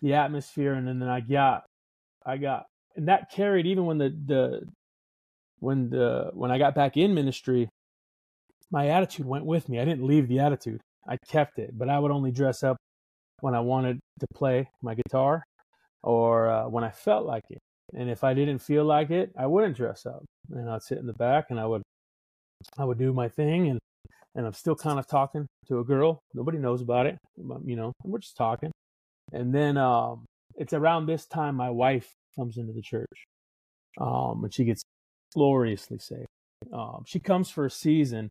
[0.00, 0.74] the atmosphere.
[0.74, 1.64] And then, I got,
[2.24, 2.66] I got,
[2.96, 4.68] and that carried even when the, the,
[5.60, 7.68] when the, when I got back in ministry,
[8.70, 9.80] my attitude went with me.
[9.80, 10.80] I didn't leave the attitude.
[11.08, 12.76] I kept it, but I would only dress up
[13.40, 15.42] when I wanted to play my guitar
[16.02, 17.58] or uh, when I felt like it.
[17.94, 20.24] And if I didn't feel like it, I wouldn't dress up.
[20.52, 21.82] And I'd sit in the back and I would
[22.78, 23.78] I would do my thing and
[24.34, 26.20] and I'm still kind of talking to a girl.
[26.34, 28.72] Nobody knows about it, but, you know, we're just talking.
[29.32, 30.24] And then um,
[30.56, 33.24] it's around this time my wife comes into the church,
[34.00, 34.82] um, and she gets
[35.34, 36.26] gloriously saved.
[36.72, 38.30] Um, she comes for a season.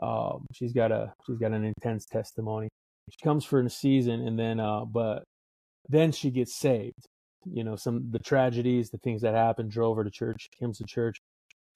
[0.00, 2.68] Um, she's got a she's got an intense testimony.
[3.10, 5.24] She comes for a season, and then uh, but
[5.88, 7.06] then she gets saved.
[7.44, 10.48] You know, some the tragedies, the things that happened drove her to church.
[10.52, 11.18] She comes to church,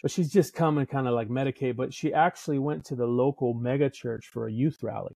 [0.03, 1.76] but she's just come and kind of like medicate.
[1.76, 5.12] But she actually went to the local mega church for a youth rally.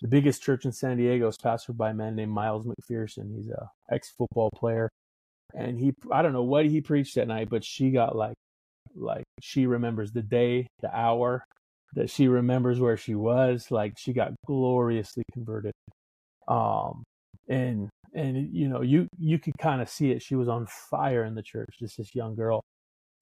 [0.00, 3.36] The biggest church in San Diego is pastored by a man named Miles McPherson.
[3.36, 4.88] He's a ex football player,
[5.54, 8.34] and he I don't know what he preached that night, but she got like
[8.96, 11.44] like she remembers the day, the hour
[11.94, 13.70] that she remembers where she was.
[13.70, 15.72] Like she got gloriously converted.
[16.48, 17.04] Um,
[17.48, 20.22] and and you know you you could kind of see it.
[20.22, 21.76] She was on fire in the church.
[21.78, 22.62] Just this young girl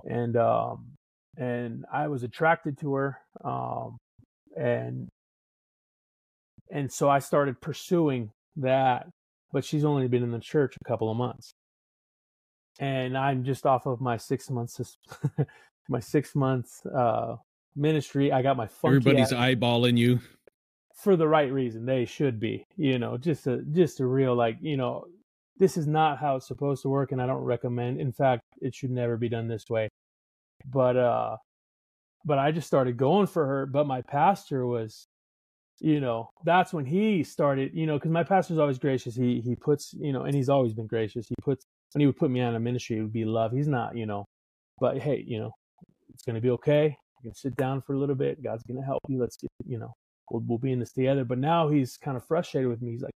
[0.08, 0.92] and um,
[1.36, 3.98] and I was attracted to her, um,
[4.56, 5.08] and
[6.70, 9.08] and so I started pursuing that.
[9.52, 11.50] But she's only been in the church a couple of months,
[12.78, 14.96] and I'm just off of my six months
[15.88, 17.36] my six months uh,
[17.74, 18.32] ministry.
[18.32, 20.20] I got my everybody's eyeballing you
[20.94, 21.86] for the right reason.
[21.86, 25.06] They should be, you know, just a just a real like you know
[25.58, 28.74] this is not how it's supposed to work and i don't recommend in fact it
[28.74, 29.88] should never be done this way.
[30.66, 31.36] But uh
[32.24, 35.06] but i just started going for her but my pastor was
[35.80, 39.16] you know that's when he started you know because my pastor's always gracious.
[39.16, 41.28] He he puts you know and he's always been gracious.
[41.28, 43.52] He puts when he would put me on a ministry it would be love.
[43.52, 44.26] He's not you know
[44.78, 45.52] but hey you know
[46.12, 46.96] it's to be okay.
[47.22, 48.42] You can sit down for a little bit.
[48.42, 49.18] God's to help you.
[49.18, 49.94] Let's get you know
[50.30, 51.24] we'll, we'll be in this together.
[51.24, 52.92] But now he's kind of frustrated with me.
[52.92, 53.14] He's like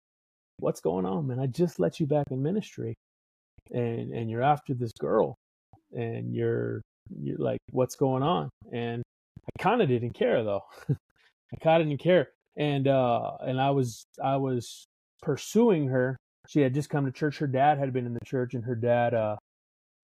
[0.59, 1.39] what's going on, man?
[1.39, 2.95] I just let you back in ministry,
[3.71, 5.35] and and you're after this girl,
[5.93, 6.81] and you're
[7.19, 8.49] you're like, what's going on?
[8.71, 9.03] And
[9.45, 10.61] I kind of didn't care though.
[10.89, 14.85] I kind of didn't care, and uh, and I was I was
[15.21, 16.17] pursuing her.
[16.47, 17.39] She had just come to church.
[17.39, 19.37] Her dad had been in the church, and her dad uh,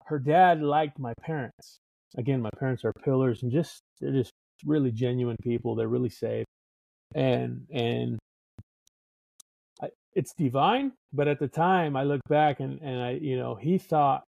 [0.06, 1.80] her dad liked my parents.
[2.18, 4.32] Again, my parents are pillars, and just they're just
[4.66, 5.76] really genuine people.
[5.76, 6.46] They're really safe,
[7.16, 8.20] and and
[10.14, 13.78] it's divine but at the time i look back and and i you know he
[13.78, 14.24] thought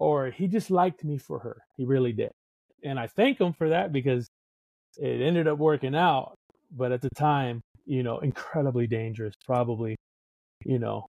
[0.00, 1.58] or he just liked me for her.
[1.76, 2.32] He really did.
[2.82, 4.26] And i thank him for that because
[4.96, 6.34] it ended up working out
[6.72, 9.96] but at the time you know incredibly dangerous probably
[10.64, 11.06] you know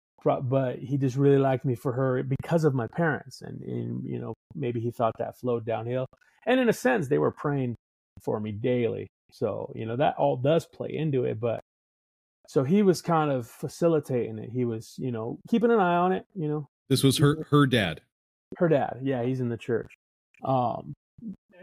[0.42, 3.42] but he just really liked me for her because of my parents.
[3.42, 6.06] And, and you know maybe he thought that flowed downhill.
[6.46, 7.74] And in a sense they were praying
[8.22, 9.08] for me daily.
[9.32, 11.60] So you know that all does play into it but
[12.46, 14.50] so he was kind of facilitating it.
[14.50, 16.26] He was, you know, keeping an eye on it.
[16.34, 18.00] You know, this was her her dad.
[18.58, 19.92] Her dad, yeah, he's in the church.
[20.44, 20.94] Um,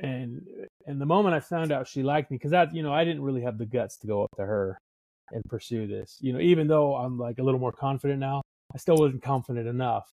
[0.02, 0.42] and
[0.88, 3.22] and the moment I found out she liked me, because that, you know, I didn't
[3.22, 4.78] really have the guts to go up to her
[5.32, 6.18] and pursue this.
[6.22, 8.42] You know, even though I'm like a little more confident now,
[8.74, 10.12] I still wasn't confident enough.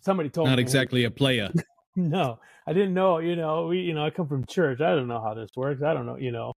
[0.00, 0.56] Somebody told Not me.
[0.56, 1.50] Not exactly a player.
[1.96, 3.18] no, I didn't know.
[3.18, 4.80] You know, we, you know, I come from church.
[4.80, 5.82] I don't know how this works.
[5.82, 6.16] I don't know.
[6.16, 6.53] You know,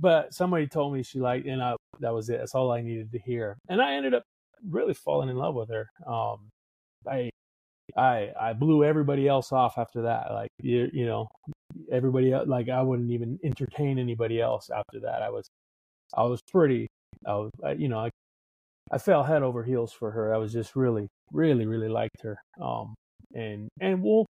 [0.00, 2.38] but somebody told me she liked, and I, that was it.
[2.38, 3.58] That's all I needed to hear.
[3.68, 4.22] And I ended up
[4.68, 5.88] really falling in love with her.
[6.06, 6.48] Um,
[7.08, 7.30] I,
[7.96, 10.32] I, I blew everybody else off after that.
[10.32, 11.28] Like you, you know,
[11.90, 15.22] everybody like I wouldn't even entertain anybody else after that.
[15.22, 15.48] I was,
[16.14, 16.88] I was pretty,
[17.26, 18.10] I was, I, you know, I,
[18.90, 20.34] I fell head over heels for her.
[20.34, 22.38] I was just really, really, really liked her.
[22.60, 22.94] Um,
[23.34, 24.26] and and we'll,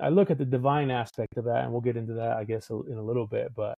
[0.00, 2.70] I look at the divine aspect of that, and we'll get into that, I guess,
[2.70, 3.52] in a little bit.
[3.54, 3.74] But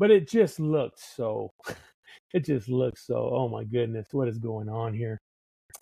[0.00, 1.52] but it just looked so
[2.34, 5.18] it just looks so oh my goodness what is going on here?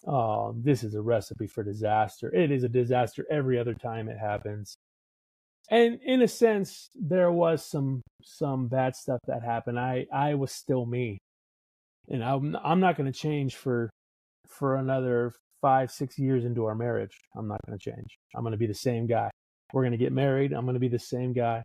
[0.07, 2.35] Um, this is a recipe for disaster.
[2.35, 4.77] It is a disaster every other time it happens.
[5.71, 9.79] And in a sense there was some some bad stuff that happened.
[9.79, 11.19] I i was still me.
[12.11, 13.89] And i'm, I'm not going to change for
[14.49, 17.17] for another five six years into our marriage.
[17.37, 18.19] I'm not going to change.
[18.35, 19.31] I'm going to be the same guy.
[19.73, 20.53] We're going to get married.
[20.53, 21.63] I'm going to be the same guy.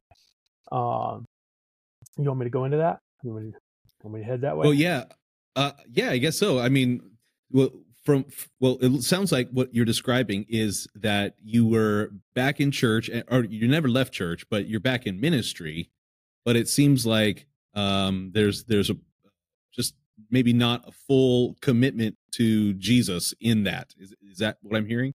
[0.72, 1.26] Um
[2.18, 3.00] you want me to go into that?
[3.24, 3.58] You want me to,
[4.04, 4.68] want me to head that way?
[4.68, 5.06] Oh yeah,
[5.56, 6.60] uh, yeah, I guess so.
[6.60, 7.02] I mean,
[7.52, 7.70] well,
[8.04, 8.26] from
[8.60, 13.24] well, it sounds like what you're describing is that you were back in church, eh,
[13.30, 15.90] or you never left church, but you're back in ministry.
[16.46, 18.98] But it seems like um, there's there's a
[19.74, 19.96] just
[20.30, 23.94] maybe not a full commitment to Jesus in that.
[23.98, 25.14] Is is that what I'm hearing?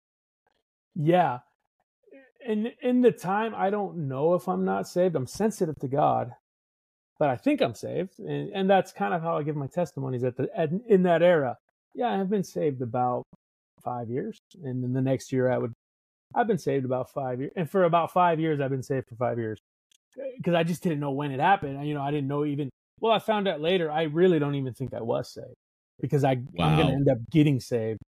[0.95, 1.39] Yeah.
[2.47, 5.17] In in the time, I don't know if I'm not saved.
[5.17, 6.33] I'm sensitive to God,
[7.19, 10.25] but I think I'm saved, and, and that's kind of how I give my testimonies
[10.25, 11.57] at the at, in that era.
[11.95, 13.25] Yeah, I've been saved about
[13.83, 15.73] five years, and then the next year I would
[16.35, 19.15] I've been saved about five years, and for about five years I've been saved for
[19.17, 19.61] five years
[20.19, 21.87] eh, because I just didn't know when it happened.
[21.87, 22.71] You know, I didn't know even.
[23.01, 23.91] Well, I found out later.
[23.91, 25.55] I really don't even think I was saved
[26.01, 26.67] because I wow.
[26.67, 28.01] I'm going to end up getting saved,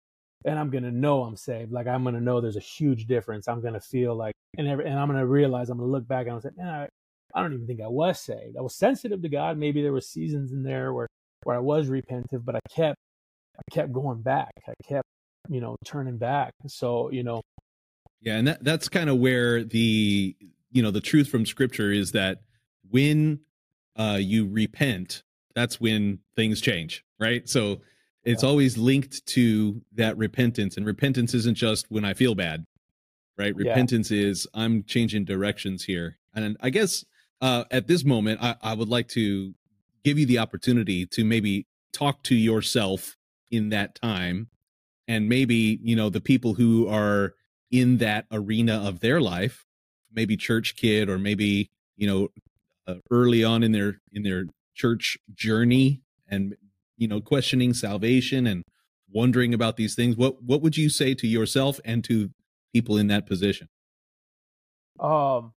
[0.47, 1.73] and I'm going to know I'm saved.
[1.73, 3.49] Like I'm going to know there's a huge difference.
[3.49, 5.93] I'm going to feel like, and every, and I'm going to realize I'm going to
[5.93, 6.89] look back and I'm say, man, I,
[7.35, 8.57] I don't even think I was saved.
[8.57, 9.59] I was sensitive to God.
[9.59, 11.09] Maybe there were seasons in there where,
[11.43, 12.99] where I was repentive, but I kept,
[13.59, 14.53] I kept going back.
[14.69, 15.09] I kept,
[15.49, 16.53] you know, turning back.
[16.69, 17.43] So, you know.
[18.21, 18.37] Yeah.
[18.37, 20.37] And that, that's kind of where the,
[20.71, 22.43] you know, the truth from scripture is that
[22.89, 23.41] when
[23.97, 25.23] uh, you repent,
[25.55, 27.49] that's when things change, right?
[27.49, 27.81] So
[28.25, 28.49] it's yeah.
[28.49, 30.77] always linked to that repentance.
[30.77, 32.65] And repentance isn't just when I feel bad,
[33.37, 33.55] right?
[33.55, 34.27] Repentance yeah.
[34.27, 36.19] is I'm changing directions here.
[36.35, 37.05] And I guess
[37.41, 39.55] uh, at this moment, I, I would like to
[40.05, 43.17] give you the opportunity to maybe talk to yourself
[43.51, 44.49] in that time
[45.07, 47.35] and maybe you know the people who are
[47.71, 49.65] in that arena of their life
[50.13, 52.29] maybe church kid or maybe you know
[52.87, 56.57] uh, early on in their in their church journey and
[56.97, 58.65] you know questioning salvation and
[59.13, 62.31] wondering about these things what what would you say to yourself and to
[62.73, 63.69] people in that position?
[64.99, 65.53] Um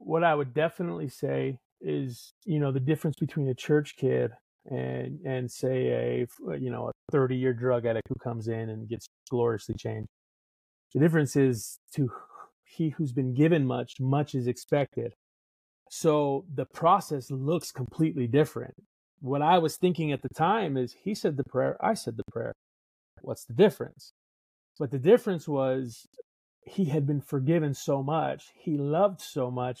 [0.00, 4.32] what i would definitely say is you know the difference between a church kid
[4.66, 8.70] and and say a uh, you know a 30 year drug addict who comes in
[8.70, 10.08] and gets gloriously changed.
[10.94, 12.10] The difference is to
[12.64, 15.14] he who's been given much much is expected.
[15.90, 18.74] So the process looks completely different.
[19.20, 22.30] What i was thinking at the time is he said the prayer i said the
[22.30, 22.54] prayer.
[23.22, 24.12] What's the difference?
[24.78, 26.06] But the difference was
[26.64, 29.79] he had been forgiven so much he loved so much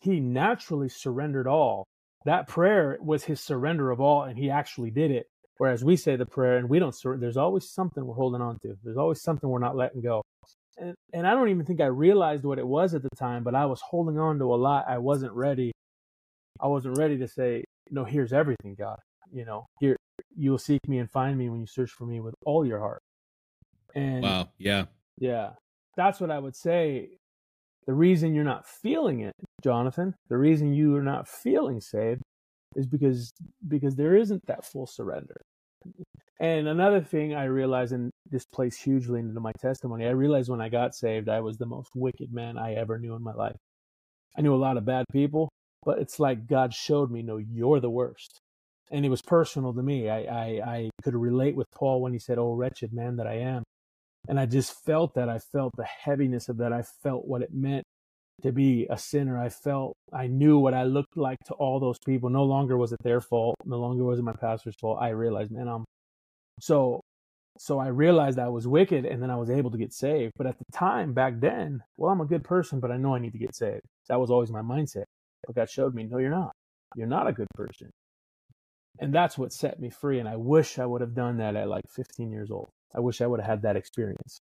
[0.00, 1.86] he naturally surrendered all
[2.24, 5.26] that prayer was his surrender of all, and he actually did it.
[5.58, 8.58] Whereas we say the prayer and we don't surrender, there's always something we're holding on
[8.62, 8.76] to.
[8.82, 10.22] There's always something we're not letting go.
[10.78, 13.54] And, and I don't even think I realized what it was at the time, but
[13.54, 14.86] I was holding on to a lot.
[14.88, 15.72] I wasn't ready.
[16.58, 18.98] I wasn't ready to say, no, here's everything, God.
[19.32, 19.96] You know, here,
[20.34, 22.78] you will seek me and find me when you search for me with all your
[22.78, 23.02] heart.
[23.94, 24.48] And wow.
[24.58, 24.86] Yeah.
[25.18, 25.50] Yeah.
[25.96, 27.10] That's what I would say
[27.90, 29.34] the reason you're not feeling it,
[29.64, 32.22] Jonathan, the reason you are not feeling saved
[32.76, 33.32] is because
[33.66, 35.40] because there isn't that full surrender.
[36.38, 40.60] And another thing I realized, and this plays hugely into my testimony, I realized when
[40.60, 43.56] I got saved, I was the most wicked man I ever knew in my life.
[44.38, 45.48] I knew a lot of bad people,
[45.84, 48.38] but it's like God showed me, no, you're the worst.
[48.92, 50.08] And it was personal to me.
[50.08, 53.38] I, I, I could relate with Paul when he said, Oh, wretched man that I
[53.38, 53.64] am.
[54.28, 55.28] And I just felt that.
[55.28, 56.72] I felt the heaviness of that.
[56.72, 57.84] I felt what it meant
[58.42, 59.38] to be a sinner.
[59.40, 62.30] I felt, I knew what I looked like to all those people.
[62.30, 63.56] No longer was it their fault.
[63.64, 64.98] No longer was it my pastor's fault.
[65.00, 65.84] I realized, man, I'm
[66.60, 67.00] so,
[67.58, 70.32] so I realized I was wicked and then I was able to get saved.
[70.36, 73.18] But at the time back then, well, I'm a good person, but I know I
[73.18, 73.82] need to get saved.
[74.08, 75.04] That was always my mindset.
[75.46, 76.52] But God showed me, no, you're not.
[76.96, 77.90] You're not a good person.
[78.98, 80.18] And that's what set me free.
[80.18, 82.70] And I wish I would have done that at like 15 years old.
[82.94, 84.40] I wish I would have had that experience.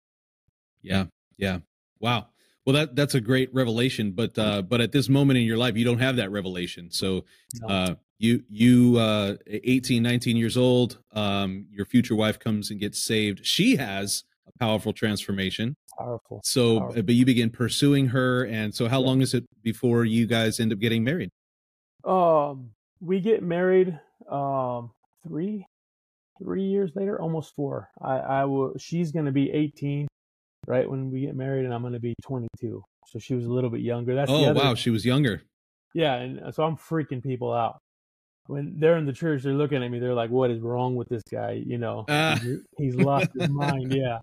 [0.81, 1.05] Yeah.
[1.37, 1.59] Yeah.
[1.99, 2.27] Wow.
[2.65, 5.75] Well, that that's a great revelation, but uh, but at this moment in your life,
[5.75, 6.91] you don't have that revelation.
[6.91, 7.25] So,
[7.67, 13.01] uh, you you uh, 18, 19 years old, um, your future wife comes and gets
[13.01, 13.43] saved.
[13.43, 15.75] She has a powerful transformation.
[15.97, 16.41] Powerful.
[16.43, 17.01] So, powerful.
[17.01, 19.07] but you begin pursuing her, and so how yeah.
[19.07, 21.31] long is it before you guys end up getting married?
[22.03, 22.71] Um,
[23.01, 24.91] we get married um
[25.23, 25.65] three
[26.41, 27.89] three years later, almost four.
[28.01, 28.73] I, I will.
[28.77, 30.07] She's going to be 18,
[30.67, 32.83] right when we get married, and I'm going to be 22.
[33.07, 34.15] So she was a little bit younger.
[34.15, 35.41] That's oh wow, she was younger.
[35.93, 37.79] Yeah, and uh, so I'm freaking people out
[38.45, 39.43] when they're in the church.
[39.43, 39.99] They're looking at me.
[39.99, 41.63] They're like, "What is wrong with this guy?
[41.65, 42.37] You know, uh.
[42.39, 44.19] he's, he's lost his mind." Yeah,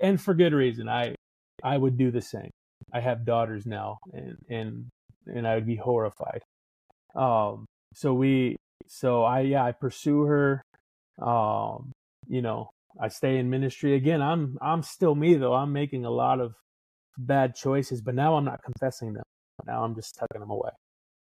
[0.00, 0.88] and for good reason.
[0.88, 1.14] I
[1.62, 2.50] I would do the same.
[2.92, 4.86] I have daughters now, and and
[5.26, 6.40] and I would be horrified.
[7.14, 8.56] Um, so we,
[8.86, 10.62] so I yeah, I pursue her
[11.20, 11.92] um,
[12.28, 14.22] you know, I stay in ministry again.
[14.22, 15.54] I'm I'm still me though.
[15.54, 16.54] I'm making a lot of
[17.18, 19.24] bad choices, but now I'm not confessing them.
[19.66, 20.70] Now I'm just tucking them away.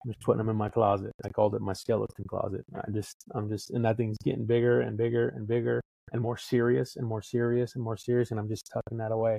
[0.04, 1.12] I'm just putting them in my closet.
[1.24, 2.64] I called it my skeleton closet.
[2.74, 5.80] I just I'm just and that thing's getting bigger and bigger and bigger
[6.12, 9.38] and more serious and more serious and more serious and I'm just tucking that away.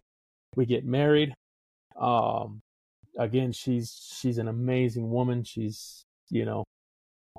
[0.56, 1.34] We get married.
[2.00, 2.62] Um
[3.18, 5.44] again, she's she's an amazing woman.
[5.44, 6.64] She's, you know,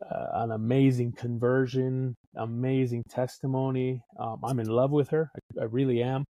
[0.03, 4.03] uh, an amazing conversion, amazing testimony.
[4.19, 5.31] Um, I'm in love with her.
[5.37, 6.25] I, I really am.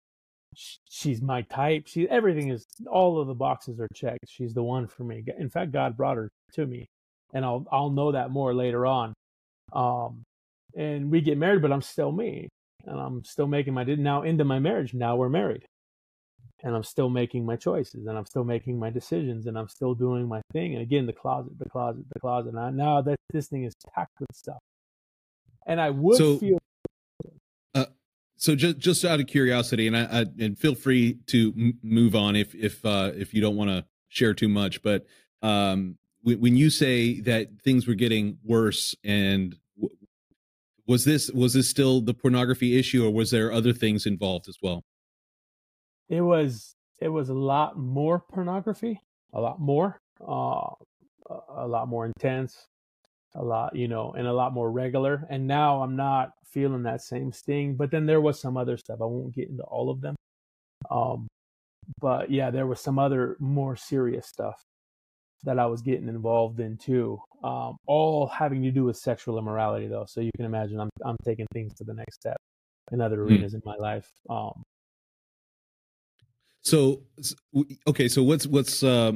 [0.89, 1.87] she's my type.
[1.87, 4.25] She everything is all of the boxes are checked.
[4.29, 5.23] She's the one for me.
[5.39, 6.87] In fact, God brought her to me,
[7.33, 9.13] and I'll I'll know that more later on.
[9.73, 10.23] Um,
[10.75, 12.49] and we get married, but I'm still me,
[12.85, 14.93] and I'm still making my now into my marriage.
[14.93, 15.65] Now we're married
[16.63, 19.93] and I'm still making my choices and I'm still making my decisions and I'm still
[19.93, 20.73] doing my thing.
[20.73, 22.53] And again, the closet, the closet, the closet.
[22.53, 24.59] And now that this thing is packed with stuff,
[25.65, 26.57] and I would so, feel.
[27.73, 27.85] Uh,
[28.35, 32.15] so just just out of curiosity, and I, I and feel free to m- move
[32.15, 35.05] on if if uh, if you don't want to share too much, but
[35.41, 39.55] um, when, when you say that things were getting worse and
[40.87, 44.57] was this was this still the pornography issue or was there other things involved as
[44.61, 44.83] well
[46.11, 49.01] it was it was a lot more pornography,
[49.33, 50.69] a lot more, uh,
[51.55, 52.67] a lot more intense,
[53.33, 55.25] a lot, you know, and a lot more regular.
[55.29, 57.75] And now I'm not feeling that same sting.
[57.75, 58.99] But then there was some other stuff.
[59.01, 60.15] I won't get into all of them.
[60.91, 61.27] Um,
[61.99, 64.61] but yeah, there was some other more serious stuff
[65.43, 67.19] that I was getting involved in too.
[67.43, 70.05] Um, all having to do with sexual immorality, though.
[70.07, 72.37] So you can imagine I'm I'm taking things to the next step
[72.91, 73.31] in other hmm.
[73.31, 73.55] arenas mm.
[73.55, 74.07] in my life.
[74.29, 74.61] Um,
[76.63, 77.03] so
[77.87, 79.13] okay, so what's what's uh,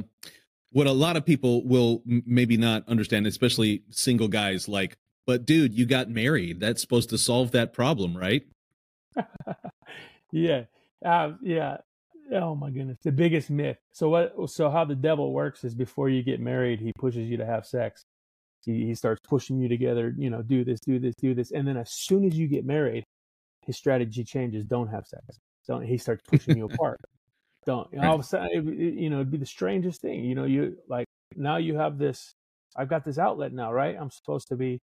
[0.72, 5.74] what a lot of people will maybe not understand, especially single guys like but dude,
[5.74, 6.60] you got married.
[6.60, 8.46] That's supposed to solve that problem, right?
[10.32, 10.64] yeah.
[11.04, 11.78] Uh, yeah.
[12.32, 12.98] Oh my goodness.
[13.02, 13.78] The biggest myth.
[13.92, 17.36] So what so how the devil works is before you get married, he pushes you
[17.38, 18.04] to have sex.
[18.64, 21.52] He, he starts pushing you together, you know, do this, do this, do this.
[21.52, 23.04] And then as soon as you get married,
[23.64, 25.38] his strategy changes, don't have sex.
[25.68, 27.00] Don't he starts pushing you apart.
[27.66, 30.24] Don't all of a sudden it, you know, it'd be the strangest thing.
[30.24, 32.32] You know, you like now you have this
[32.76, 33.96] I've got this outlet now, right?
[33.98, 34.78] I'm supposed to be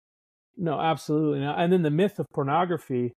[0.57, 1.59] no, absolutely not.
[1.59, 3.12] And then the myth of pornography,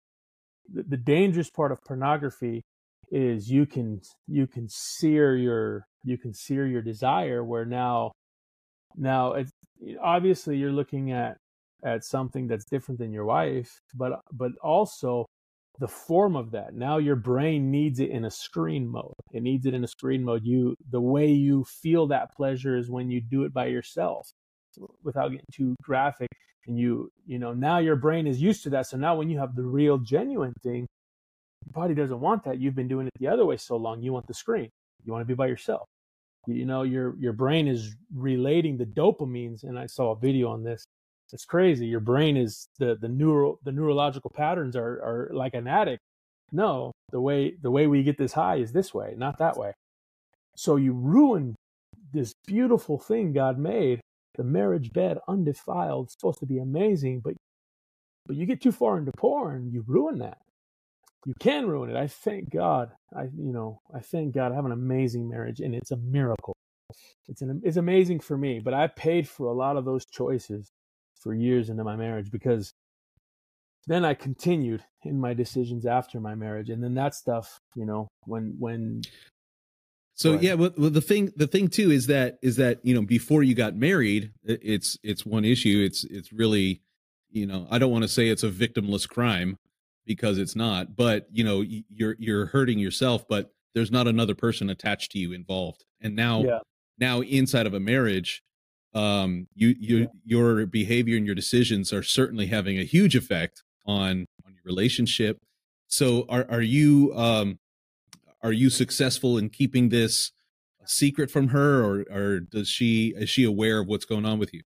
[0.73, 2.63] the, the dangerous part of pornography
[3.11, 8.13] is you can you can sear your you can sear your desire where now
[8.97, 9.51] now it's
[10.01, 11.37] obviously you're looking at
[11.85, 15.27] at something that's different than your wife but but also
[15.81, 16.75] the form of that.
[16.75, 19.15] Now your brain needs it in a screen mode.
[19.33, 20.45] It needs it in a screen mode.
[20.45, 24.31] You the way you feel that pleasure is when you do it by yourself
[25.03, 26.29] without getting too graphic
[26.67, 28.87] and you you know now your brain is used to that.
[28.87, 30.87] So now when you have the real genuine thing
[31.67, 32.61] your body doesn't want that.
[32.61, 34.69] You've been doing it the other way so long you want the screen.
[35.05, 35.87] You want to be by yourself.
[36.47, 40.63] You know your your brain is relating the dopamines and i saw a video on
[40.63, 40.85] this
[41.33, 45.69] it's crazy your brain is the the neural the neurological patterns are are like an
[45.69, 46.03] addict.
[46.53, 49.73] No the way the way we get this high is this way not that way.
[50.57, 51.57] So you ruin
[52.13, 54.01] this beautiful thing god made.
[54.37, 57.35] The marriage bed undefiled supposed to be amazing but
[58.27, 60.39] but you get too far into porn you ruin that.
[61.27, 61.97] You can ruin it.
[61.97, 62.93] I thank god.
[63.17, 64.53] I you know i thank god.
[64.53, 66.55] I have an amazing marriage and it's a miracle.
[67.29, 70.73] It's an it's amazing for me but i paid for a lot of those choices
[71.21, 72.73] for years into my marriage because
[73.87, 78.09] then i continued in my decisions after my marriage and then that stuff you know
[78.25, 79.03] when when
[80.21, 83.01] so yeah, well, well, the thing the thing too is that is that you know
[83.01, 85.83] before you got married, it's it's one issue.
[85.83, 86.83] It's it's really
[87.31, 89.57] you know I don't want to say it's a victimless crime
[90.05, 94.69] because it's not, but you know you're you're hurting yourself, but there's not another person
[94.69, 95.87] attached to you involved.
[96.03, 96.59] And now yeah.
[96.99, 98.43] now inside of a marriage,
[98.95, 104.27] um, you you your behavior and your decisions are certainly having a huge effect on
[104.47, 105.39] on your relationship.
[105.87, 107.59] So are are you um
[108.43, 110.33] are you successful in keeping this
[110.87, 114.53] secret from her or or does she is she aware of what's going on with
[114.53, 114.63] you?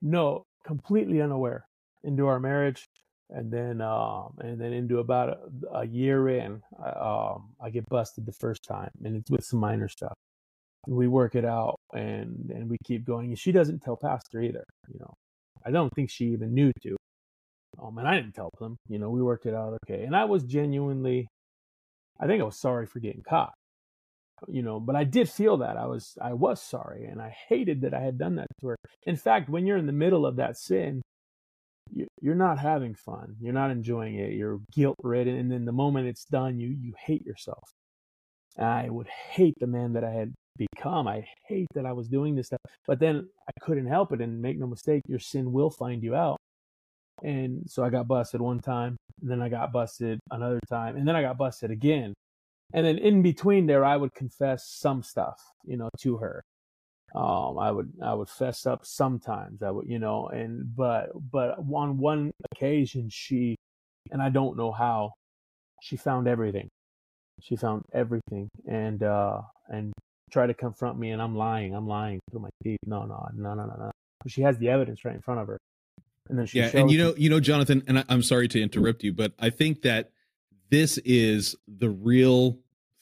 [0.00, 1.66] No completely unaware.
[2.02, 2.86] Into our marriage
[3.30, 7.88] and then um and then into about a, a year in I, um i get
[7.88, 10.16] busted the first time and it's with some minor stuff
[10.86, 14.64] we work it out and and we keep going and she doesn't tell pastor either
[14.88, 15.12] you know
[15.64, 16.96] i don't think she even knew to
[17.82, 20.24] um and i didn't tell them you know we worked it out okay and i
[20.24, 21.26] was genuinely
[22.20, 23.52] I think I was sorry for getting caught.
[24.48, 27.80] You know, but I did feel that I was I was sorry and I hated
[27.82, 28.76] that I had done that to her.
[29.04, 31.00] In fact, when you're in the middle of that sin,
[31.90, 33.36] you, you're not having fun.
[33.40, 34.32] You're not enjoying it.
[34.32, 37.70] You're guilt ridden, and then the moment it's done, you you hate yourself.
[38.58, 41.08] I would hate the man that I had become.
[41.08, 42.60] I hate that I was doing this stuff.
[42.86, 44.20] But then I couldn't help it.
[44.20, 46.38] And make no mistake, your sin will find you out.
[47.22, 51.06] And so I got busted one time, and then I got busted another time, and
[51.06, 52.12] then I got busted again.
[52.72, 56.42] And then in between there, I would confess some stuff, you know, to her.
[57.14, 59.62] Um, I would I would fess up sometimes.
[59.62, 63.54] I would, you know, and but but on one occasion she,
[64.10, 65.12] and I don't know how,
[65.82, 66.68] she found everything.
[67.40, 69.92] She found everything, and uh and
[70.34, 71.74] tried to confront me, and I'm lying.
[71.74, 72.80] I'm lying through my teeth.
[72.84, 73.90] No, no, no, no, no, no.
[74.26, 75.58] She has the evidence right in front of her.
[76.28, 78.60] And then she yeah, and you know, you know, Jonathan, and I, I'm sorry to
[78.60, 80.10] interrupt you, but I think that
[80.70, 82.58] this is the real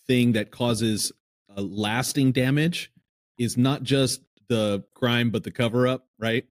[0.06, 1.10] thing that causes
[1.56, 2.90] a lasting damage.
[3.38, 6.44] Is not just the crime, but the cover up, right?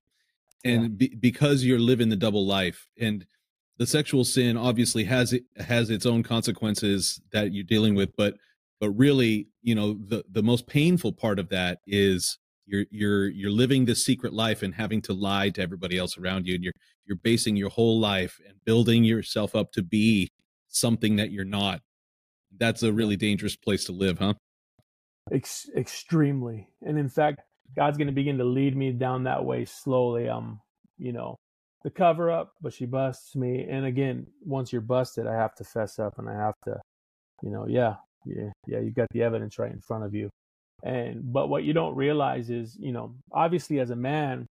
[0.64, 0.88] And yeah.
[0.88, 3.24] be, because you're living the double life, and
[3.78, 8.34] the sexual sin obviously has it has its own consequences that you're dealing with, but
[8.82, 13.52] but really, you know, the the most painful part of that is you're you're you're
[13.52, 16.72] living this secret life and having to lie to everybody else around you and you're
[17.06, 20.28] you're basing your whole life and building yourself up to be
[20.66, 21.80] something that you're not.
[22.58, 24.34] That's a really dangerous place to live huh?
[25.30, 27.40] Ex- extremely and in fact
[27.76, 30.60] god's going to begin to lead me down that way slowly um
[30.98, 31.36] you know
[31.84, 35.62] the cover up but she busts me and again once you're busted i have to
[35.62, 36.76] fess up and i have to
[37.42, 37.94] you know yeah
[38.26, 40.30] yeah yeah you got the evidence right in front of you
[40.84, 44.46] and but what you don't realize is, you know, obviously as a man,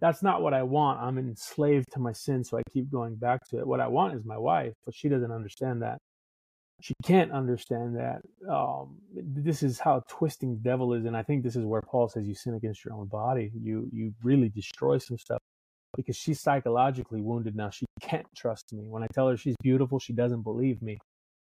[0.00, 1.00] that's not what I want.
[1.00, 3.66] I'm enslaved to my sin, so I keep going back to it.
[3.68, 5.98] What I want is my wife, but she doesn't understand that.
[6.82, 8.22] She can't understand that.
[8.50, 12.08] Um, this is how twisting the devil is, and I think this is where Paul
[12.08, 13.52] says you sin against your own body.
[13.60, 15.40] You you really destroy some stuff.
[15.96, 17.70] because she's psychologically wounded now.
[17.70, 18.84] She can't trust me.
[18.88, 20.98] When I tell her she's beautiful, she doesn't believe me.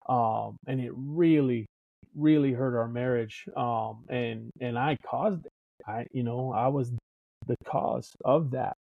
[0.08, 1.66] Um, and it really,
[2.14, 3.44] really hurt our marriage.
[3.56, 5.52] Um, and and I caused it.
[5.86, 6.92] I, you know, I was
[7.46, 8.76] the cause of that.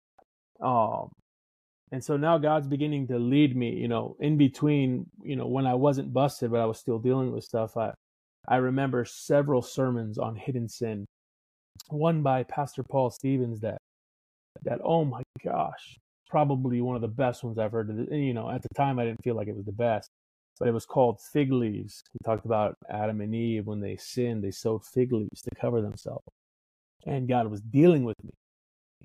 [0.61, 1.11] Um,
[1.91, 5.67] and so now God's beginning to lead me, you know, in between, you know, when
[5.67, 7.77] I wasn't busted, but I was still dealing with stuff.
[7.77, 7.93] I,
[8.47, 11.05] I remember several sermons on hidden sin.
[11.89, 13.77] One by Pastor Paul Stevens that,
[14.63, 15.97] that, oh my gosh,
[16.29, 17.89] probably one of the best ones I've heard.
[17.89, 20.09] And, you know, at the time I didn't feel like it was the best,
[20.59, 22.03] but it was called Fig Leaves.
[22.13, 25.81] He talked about Adam and Eve when they sinned, they sewed fig leaves to cover
[25.81, 26.25] themselves.
[27.05, 28.31] And God was dealing with me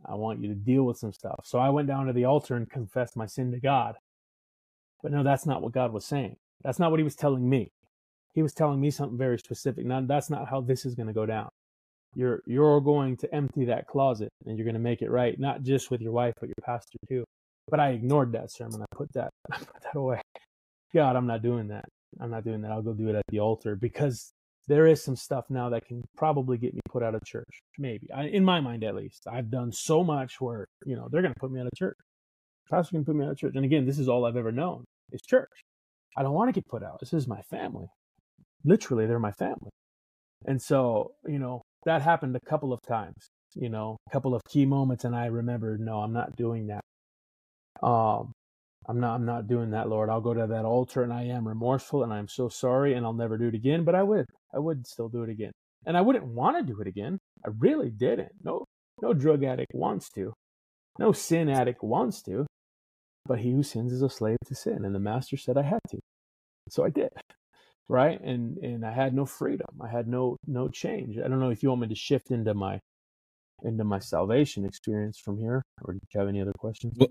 [0.07, 1.41] I want you to deal with some stuff.
[1.45, 3.97] So I went down to the altar and confessed my sin to God.
[5.03, 6.37] But no, that's not what God was saying.
[6.63, 7.73] That's not what he was telling me.
[8.35, 9.87] He was telling me something very specific.
[9.87, 11.49] Now that's not how this is going to go down.
[12.15, 15.63] You're you're going to empty that closet and you're going to make it right, not
[15.63, 17.25] just with your wife, but your pastor too.
[17.69, 18.83] But I ignored that sermon.
[18.83, 20.21] I put that I put that away.
[20.95, 21.85] God, I'm not doing that.
[22.21, 22.73] I'm not doing that.
[22.73, 24.33] I'll go do it at the altar because
[24.67, 27.61] there is some stuff now that can probably get me put out of church.
[27.79, 29.27] Maybe, I, in my mind at least.
[29.31, 31.97] I've done so much where you know they're going to put me out of church.
[32.71, 34.85] Pastor can put me out of church, and again, this is all I've ever known
[35.13, 35.51] is church.
[36.17, 37.01] I don't want to get put out.
[37.01, 37.87] This is my family.
[38.65, 39.71] Literally, they're my family,
[40.47, 43.29] and so you know that happened a couple of times.
[43.57, 46.85] You know, a couple of key moments, and I remembered, no, I'm not doing that.
[47.85, 48.33] Um,
[48.89, 50.09] I'm not I'm not doing that, Lord.
[50.09, 53.13] I'll go to that altar and I am remorseful and I'm so sorry and I'll
[53.13, 54.27] never do it again, but I would.
[54.55, 55.53] I would still do it again.
[55.87, 57.19] And I wouldn't want to do it again.
[57.45, 58.33] I really didn't.
[58.43, 58.65] No
[59.03, 60.33] no drug addict wants to.
[60.99, 62.47] No sin addict wants to.
[63.27, 65.81] But he who sins is a slave to sin and the master said I had
[65.91, 65.99] to.
[66.69, 67.11] So I did.
[67.89, 68.21] Right?
[68.21, 69.69] And and I had no freedom.
[69.81, 71.19] I had no no change.
[71.19, 72.81] I don't know if you want me to shift into my
[73.63, 76.95] into my salvation experience from here or do you have any other questions?
[76.97, 77.11] Well,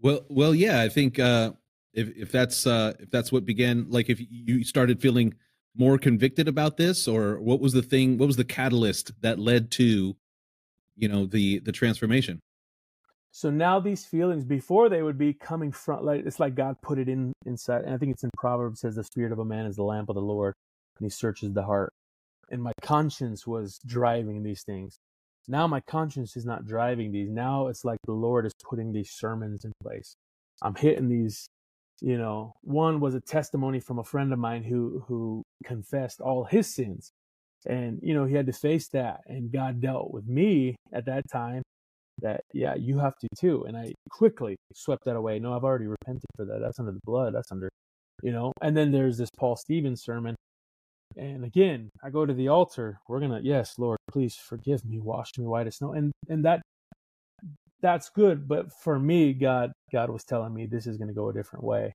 [0.00, 0.80] well, well, yeah.
[0.82, 1.52] I think uh,
[1.92, 5.34] if if that's uh, if that's what began, like if you started feeling
[5.76, 8.18] more convicted about this, or what was the thing?
[8.18, 10.16] What was the catalyst that led to,
[10.96, 12.40] you know, the the transformation?
[13.30, 16.98] So now these feelings, before they would be coming from, like it's like God put
[16.98, 17.84] it in inside.
[17.84, 20.08] And I think it's in Proverbs says the spirit of a man is the lamp
[20.08, 20.54] of the Lord,
[20.98, 21.92] and He searches the heart.
[22.50, 24.98] And my conscience was driving these things.
[25.48, 27.30] Now my conscience is not driving these.
[27.30, 30.16] Now it's like the Lord is putting these sermons in place.
[30.62, 31.46] I'm hitting these,
[32.00, 36.44] you know, one was a testimony from a friend of mine who who confessed all
[36.44, 37.10] his sins.
[37.66, 39.20] And, you know, he had to face that.
[39.26, 41.62] And God dealt with me at that time
[42.22, 43.64] that, yeah, you have to too.
[43.64, 45.38] And I quickly swept that away.
[45.38, 46.60] No, I've already repented for that.
[46.60, 47.34] That's under the blood.
[47.34, 47.68] That's under,
[48.22, 48.52] you know.
[48.62, 50.36] And then there's this Paul Stevens sermon
[51.16, 53.00] and again, I go to the altar.
[53.08, 55.92] We're gonna, yes, Lord, please forgive me, wash me white as snow.
[55.92, 56.62] And and that
[57.80, 58.48] that's good.
[58.48, 61.92] But for me, God, God was telling me this is gonna go a different way.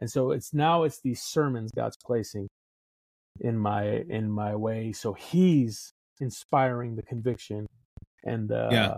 [0.00, 2.48] And so it's now it's these sermons God's placing
[3.40, 4.92] in my in my way.
[4.92, 7.66] So He's inspiring the conviction
[8.24, 8.94] and the yeah.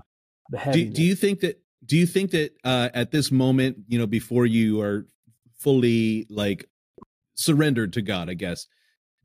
[0.50, 0.88] the heaviness.
[0.88, 1.60] Do, do you think that?
[1.84, 5.06] Do you think that uh, at this moment, you know, before you are
[5.58, 6.68] fully like
[7.34, 8.66] surrendered to God, I guess,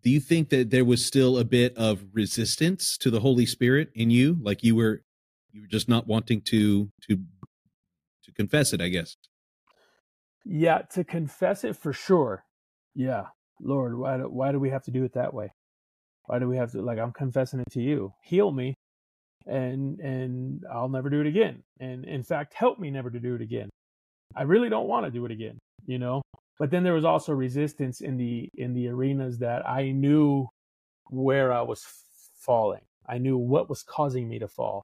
[0.04, 3.90] do you think that there was still a bit of resistance to the holy spirit
[3.94, 4.38] in you?
[4.42, 5.04] Like you were
[5.52, 7.18] you were just not wanting to to
[8.24, 9.18] to confess it i guess.
[10.46, 12.46] Yeah to confess it for sure.
[12.96, 13.26] Yeah.
[13.62, 15.54] Lord why do, why do we have to do it that way?
[16.26, 18.14] Why do we have to like i'm confessing it to you.
[18.24, 18.76] Heal me
[19.46, 21.64] and and i'll never do it again.
[21.80, 23.70] And in fact help me never to do it again.
[24.36, 26.22] I really don't want to do it again you know
[26.62, 30.46] but then there was also resistance in the in the arenas that I knew
[31.10, 31.84] where I was
[32.38, 32.84] falling.
[33.10, 34.84] I knew what was causing me to fall.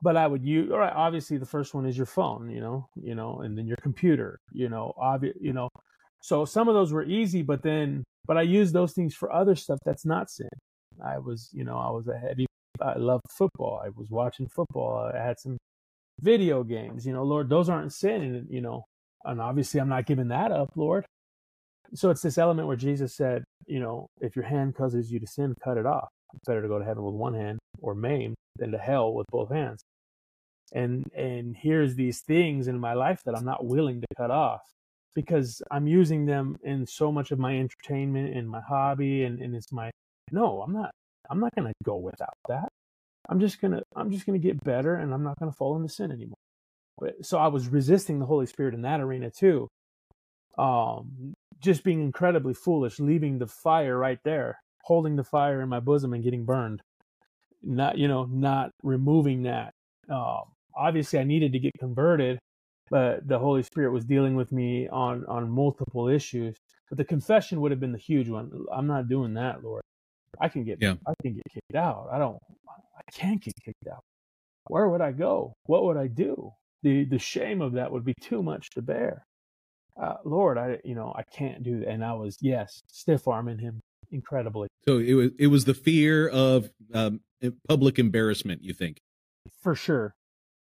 [0.00, 0.94] But I would use all right.
[0.94, 4.40] Obviously, the first one is your phone, you know, you know, and then your computer,
[4.50, 5.68] you know, obvious, you know.
[6.22, 9.56] So some of those were easy, but then, but I used those things for other
[9.56, 10.48] stuff that's not sin.
[11.04, 12.46] I was, you know, I was a heavy.
[12.80, 13.82] I loved football.
[13.84, 15.12] I was watching football.
[15.14, 15.58] I had some
[16.22, 17.04] video games.
[17.04, 18.84] You know, Lord, those aren't sin, and you know,
[19.24, 21.04] and obviously, I'm not giving that up, Lord.
[21.94, 25.26] So it's this element where Jesus said, you know, if your hand causes you to
[25.26, 26.08] sin, cut it off.
[26.34, 29.26] It's better to go to heaven with one hand or maimed than to hell with
[29.30, 29.82] both hands.
[30.72, 34.60] And and here's these things in my life that I'm not willing to cut off
[35.14, 39.54] because I'm using them in so much of my entertainment and my hobby and, and
[39.56, 39.90] it's my
[40.30, 40.90] no, I'm not
[41.30, 42.68] I'm not gonna go without that.
[43.30, 46.12] I'm just gonna I'm just gonna get better and I'm not gonna fall into sin
[46.12, 46.37] anymore
[47.22, 49.68] so I was resisting the Holy Spirit in that arena too.
[50.58, 55.80] Um, just being incredibly foolish, leaving the fire right there, holding the fire in my
[55.80, 56.82] bosom and getting burned.
[57.62, 59.72] Not, you know, not removing that.
[60.10, 60.42] Um,
[60.76, 62.38] obviously I needed to get converted,
[62.90, 66.56] but the Holy Spirit was dealing with me on on multiple issues.
[66.88, 68.50] But the confession would have been the huge one.
[68.72, 69.82] I'm not doing that, Lord.
[70.40, 70.94] I can get Yeah.
[71.06, 72.08] I can get kicked out.
[72.12, 72.38] I don't
[72.96, 74.02] I can't get kicked out.
[74.68, 75.54] Where would I go?
[75.64, 76.52] What would I do?
[76.82, 79.24] The the shame of that would be too much to bear.
[80.00, 81.88] Uh, Lord, I you know I can't do that.
[81.88, 86.28] And I was yes stiff arming him incredibly So it was it was the fear
[86.28, 87.20] of um,
[87.68, 88.62] public embarrassment.
[88.62, 88.98] You think?
[89.62, 90.14] for sure,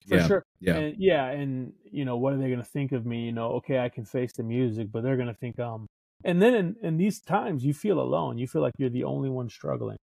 [0.07, 0.43] for Yeah, sure.
[0.59, 0.75] yeah.
[0.75, 1.25] and, yeah.
[1.31, 3.25] And you know what are they going to think of me?
[3.25, 5.87] You know, okay, I can face the music, but they're going to think um.
[6.23, 8.37] And then in, in these times, you feel alone.
[8.37, 9.97] You feel like you're the only one struggling.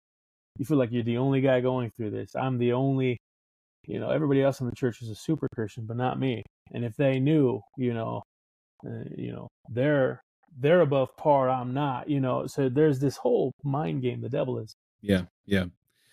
[0.59, 2.35] You feel like you're the only guy going through this.
[2.37, 3.19] I'm the only,
[3.87, 6.43] you know, everybody else in the church is a super Christian, but not me.
[6.73, 8.23] And if they knew, you know,
[8.87, 10.23] uh, you know, they're
[10.59, 11.49] they're above par.
[11.49, 12.09] I'm not.
[12.09, 15.65] You know, so there's this whole mind game the devil is Yeah, yeah.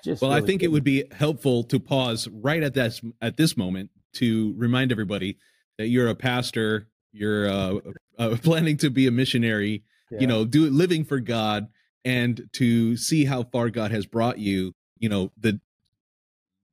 [0.04, 0.22] just.
[0.22, 3.56] Well, I really think it would be helpful to pause right at this at this
[3.58, 5.38] moment to remind everybody
[5.78, 7.76] that you're a pastor, you're uh,
[8.18, 10.22] uh, planning to be a missionary, Yeah.
[10.22, 11.68] you know, do living for God,
[12.04, 14.74] and to see how far God has brought you.
[14.98, 15.60] You know, the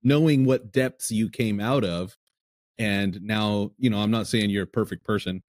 [0.06, 2.16] knowing what depths you came out of,
[2.78, 5.42] and now, you know, I'm not saying you're a perfect person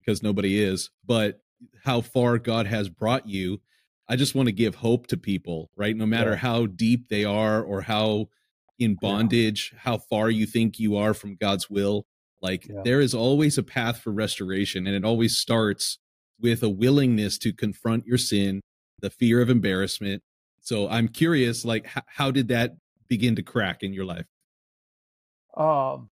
[0.00, 1.40] because nobody is, but
[1.82, 3.60] how far God has brought you
[4.06, 5.96] I just want to give hope to people, right?
[5.96, 6.36] No matter Yeah.
[6.36, 8.28] how deep they are or how
[8.78, 12.04] in bondage, how far you think you are from God's will,
[12.42, 12.82] like Yeah.
[12.84, 14.86] there is always a path for restoration.
[14.86, 15.96] And it always starts
[16.38, 18.60] with a willingness to confront your sin,
[19.00, 20.22] the fear of embarrassment.
[20.60, 22.72] So I'm curious, like, h- how did that
[23.08, 24.26] begin to crack in your life?
[25.56, 26.08] Um,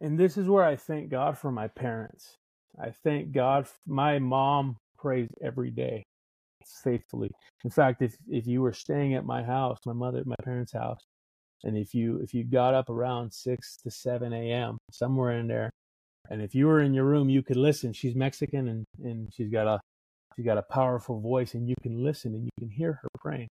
[0.00, 2.36] and this is where I thank God for my parents.
[2.80, 3.66] I thank God.
[3.86, 6.04] My mom prays every day,
[6.84, 7.30] faithfully.
[7.64, 11.00] In fact, if if you were staying at my house, my mother, my parents' house,
[11.64, 14.78] and if you if you got up around six to seven a.m.
[14.92, 15.70] somewhere in there,
[16.30, 17.92] and if you were in your room, you could listen.
[17.92, 19.80] She's Mexican and and she's got a
[20.36, 23.48] she's got a powerful voice, and you can listen and you can hear her praying.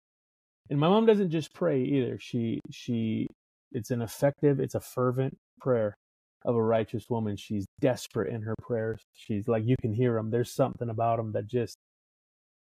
[0.71, 2.19] And my mom doesn't just pray either.
[2.21, 3.29] She she
[3.73, 5.97] it's an effective, it's a fervent prayer
[6.45, 7.37] of a righteous woman.
[7.37, 9.03] She's desperate in her prayers.
[9.15, 10.31] She's like you can hear them.
[10.31, 11.77] There's something about them that just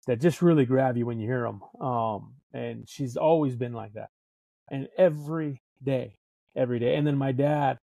[0.08, 1.62] that just really grab you when you hear them.
[1.86, 4.10] Um, and she's always been like that.
[4.70, 6.16] And every day,
[6.56, 6.96] every day.
[6.96, 7.78] And then my dad,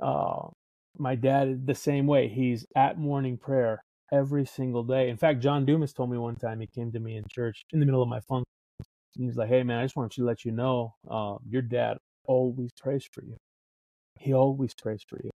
[0.00, 0.48] uh,
[0.98, 2.28] my dad the same way.
[2.28, 5.08] He's at morning prayer every single day.
[5.08, 7.80] In fact, John Dumas told me one time he came to me in church in
[7.80, 8.44] the middle of my funk.
[9.16, 11.98] And he's like, "Hey man, I just want to let you know, um, your dad
[12.26, 13.36] always prays for you.
[14.18, 15.30] He always prays for you."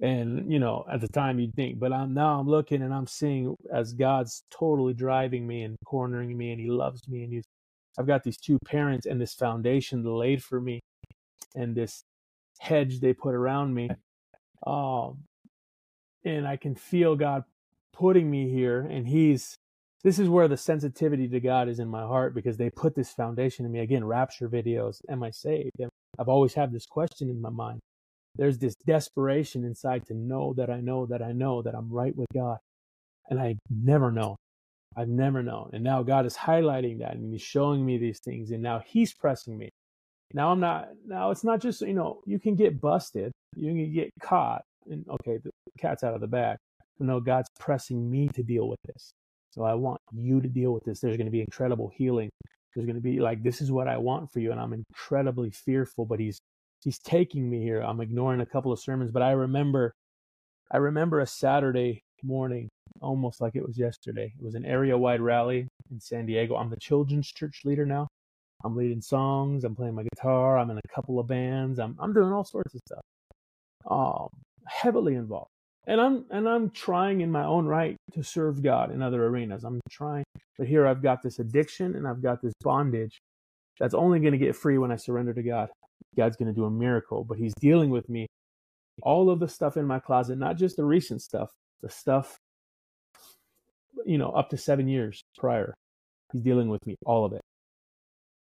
[0.00, 3.06] And you know, at the time you'd think, but I'm now I'm looking and I'm
[3.06, 7.44] seeing as God's totally driving me and cornering me, and He loves me, and He's.
[7.98, 10.80] I've got these two parents and this foundation laid for me,
[11.54, 12.02] and this
[12.60, 13.90] hedge they put around me,
[14.66, 15.24] um,
[16.24, 17.44] and I can feel God
[17.92, 19.56] putting me here, and He's.
[20.04, 23.10] This is where the sensitivity to God is in my heart because they put this
[23.10, 24.04] foundation in me again.
[24.04, 25.00] Rapture videos.
[25.08, 25.72] Am I saved?
[26.18, 27.80] I've always had this question in my mind
[28.36, 32.14] there's this desperation inside to know that I know that I know that I'm right
[32.16, 32.58] with God.
[33.30, 34.36] And I never know.
[34.96, 35.70] I've never known.
[35.72, 38.50] And now God is highlighting that and He's showing me these things.
[38.50, 39.70] And now He's pressing me.
[40.34, 43.94] Now I'm not, now it's not just, you know, you can get busted, you can
[43.94, 46.58] get caught, and okay, the cat's out of the bag.
[46.98, 49.10] No, God's pressing me to deal with this.
[49.54, 51.00] So I want you to deal with this.
[51.00, 52.28] There's going to be incredible healing.
[52.74, 54.50] There's going to be like, this is what I want for you.
[54.50, 56.40] And I'm incredibly fearful, but He's
[56.82, 57.80] he's taking me here.
[57.80, 59.94] I'm ignoring a couple of sermons, but I remember
[60.72, 62.68] I remember a Saturday morning,
[63.00, 64.32] almost like it was yesterday.
[64.38, 66.56] It was an area wide rally in San Diego.
[66.56, 68.08] I'm the children's church leader now.
[68.64, 72.12] I'm leading songs, I'm playing my guitar, I'm in a couple of bands, I'm I'm
[72.14, 73.04] doing all sorts of stuff.
[73.90, 74.28] Um
[74.68, 75.50] heavily involved.
[75.86, 79.64] And I'm and I'm trying in my own right to serve God in other arenas.
[79.64, 80.24] I'm trying,
[80.58, 83.20] but here I've got this addiction and I've got this bondage
[83.78, 85.68] that's only going to get free when I surrender to God.
[86.16, 88.26] God's going to do a miracle, but He's dealing with me.
[89.02, 91.50] All of the stuff in my closet, not just the recent stuff,
[91.82, 92.38] the stuff,
[94.06, 95.74] you know, up to seven years prior.
[96.32, 97.40] He's dealing with me, all of it.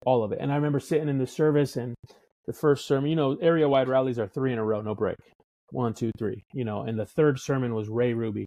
[0.04, 0.38] All of it.
[0.40, 1.94] And I remember sitting in the service and
[2.46, 5.16] the first sermon, you know, area wide rallies are three in a row, no break.
[5.70, 8.46] One, two, three, you know, and the third sermon was Ray Ruby.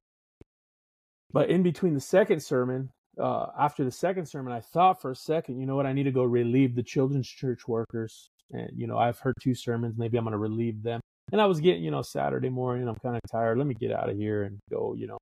[1.33, 2.89] But in between the second sermon,
[3.19, 6.03] uh, after the second sermon, I thought for a second, you know what, I need
[6.03, 8.29] to go relieve the children's church workers.
[8.51, 11.01] And, you know, I've heard two sermons, maybe I'm going to relieve them.
[11.31, 13.57] And I was getting, you know, Saturday morning, I'm kind of tired.
[13.57, 15.17] Let me get out of here and go, you know,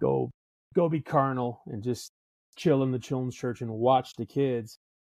[0.00, 0.30] go,
[0.74, 2.10] go be carnal and just
[2.56, 4.76] chill in the children's church and watch the kids.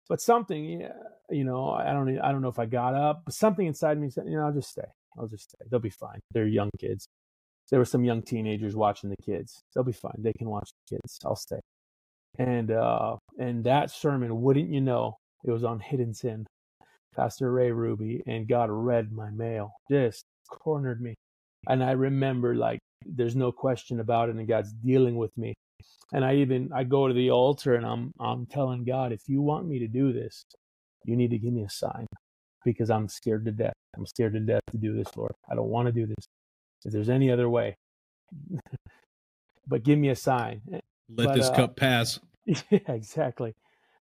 [0.08, 0.88] But something,
[1.30, 4.08] you know, I don't, I don't know if I got up, but something inside me
[4.08, 4.82] said, you know, I'll just stay.
[5.18, 5.64] I'll just stay.
[5.70, 6.20] They'll be fine.
[6.32, 7.08] They're young kids.
[7.70, 9.62] There were some young teenagers watching the kids.
[9.74, 10.16] They'll be fine.
[10.18, 11.18] They can watch the kids.
[11.24, 11.60] I'll stay.
[12.38, 16.46] And uh, and that sermon, wouldn't you know, it was on hidden sin.
[17.14, 21.14] Pastor Ray Ruby, and God read my mail, just cornered me.
[21.68, 25.54] And I remember like there's no question about it, and God's dealing with me.
[26.12, 29.42] And I even I go to the altar and I'm I'm telling God, if you
[29.42, 30.44] want me to do this,
[31.04, 32.06] you need to give me a sign
[32.64, 33.74] because I'm scared to death.
[33.96, 35.32] I'm scared to death to do this, Lord.
[35.50, 36.26] I don't want to do this.
[36.84, 37.76] If there's any other way,
[39.66, 40.60] but give me a sign.
[40.70, 42.20] Let But, this uh, cup pass.
[42.46, 43.54] Yeah, exactly.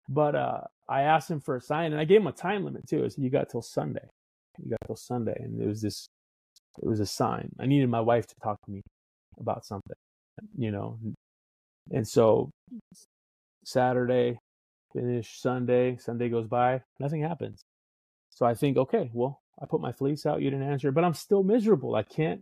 [0.10, 2.86] But uh, I asked him for a sign, and I gave him a time limit
[2.88, 3.06] too.
[3.06, 4.06] I said, "You got till Sunday.
[4.62, 6.08] You got till Sunday." And it was this.
[6.82, 7.50] It was a sign.
[7.58, 8.82] I needed my wife to talk to me
[9.40, 9.96] about something,
[10.58, 11.00] you know.
[11.92, 12.50] And so
[13.66, 14.40] Saturday,
[14.94, 15.98] finish Sunday.
[15.98, 17.62] Sunday goes by, nothing happens.
[18.34, 20.42] So I think, okay, well, I put my fleece out.
[20.42, 21.96] You didn't answer, but I'm still miserable.
[21.96, 22.42] I can't.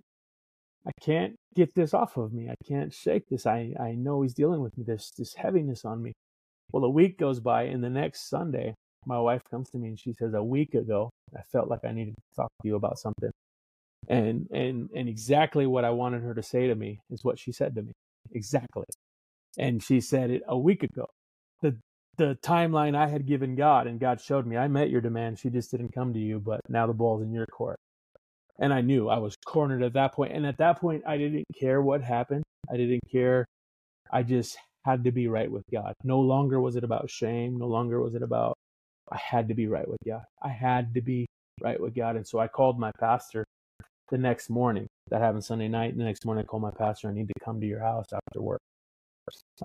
[0.86, 2.50] I can't get this off of me.
[2.50, 3.46] I can't shake this.
[3.46, 6.14] I, I know he's dealing with me, this this heaviness on me.
[6.72, 8.74] Well, a week goes by, and the next Sunday,
[9.06, 11.92] my wife comes to me and she says, "A week ago, I felt like I
[11.92, 13.32] needed to talk to you about something."
[14.08, 17.52] And and and exactly what I wanted her to say to me is what she
[17.52, 17.94] said to me.
[18.34, 18.86] Exactly.
[19.58, 21.08] And she said it a week ago.
[21.62, 21.78] The
[22.18, 25.40] the timeline I had given God and God showed me, I met your demand.
[25.40, 27.78] She just didn't come to you, but now the ball's in your court.
[28.60, 30.34] And I knew I was cornered at that point.
[30.34, 32.44] And at that point, I didn't care what happened.
[32.72, 33.46] I didn't care.
[34.12, 35.94] I just had to be right with God.
[36.04, 37.58] No longer was it about shame.
[37.58, 38.56] No longer was it about,
[39.12, 40.24] I had to be right with God.
[40.44, 41.26] I had to be
[41.62, 42.16] right with God.
[42.18, 43.46] And so I called my pastor
[44.10, 44.88] the next morning.
[45.10, 45.98] That happened Sunday night.
[45.98, 47.10] The next morning, I called my pastor.
[47.10, 48.62] I need to come to your house after work.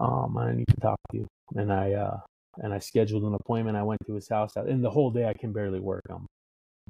[0.00, 1.26] Um, I need to talk to you.
[1.54, 2.18] And I, uh,
[2.62, 3.76] and I scheduled an appointment.
[3.76, 6.04] I went to his house, and the whole day I can barely work.
[6.10, 6.26] I'm,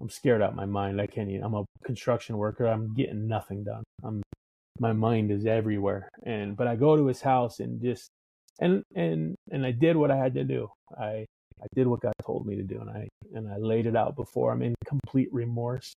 [0.00, 1.00] I'm scared out of my mind.
[1.00, 1.30] I can't.
[1.30, 2.66] Even, I'm a construction worker.
[2.66, 3.82] I'm getting nothing done.
[4.04, 4.22] I'm,
[4.78, 6.08] my mind is everywhere.
[6.24, 8.08] And but I go to his house and just,
[8.60, 10.68] and and and I did what I had to do.
[10.98, 11.24] I
[11.62, 14.16] I did what God told me to do, and I and I laid it out
[14.16, 15.94] before him in complete remorse.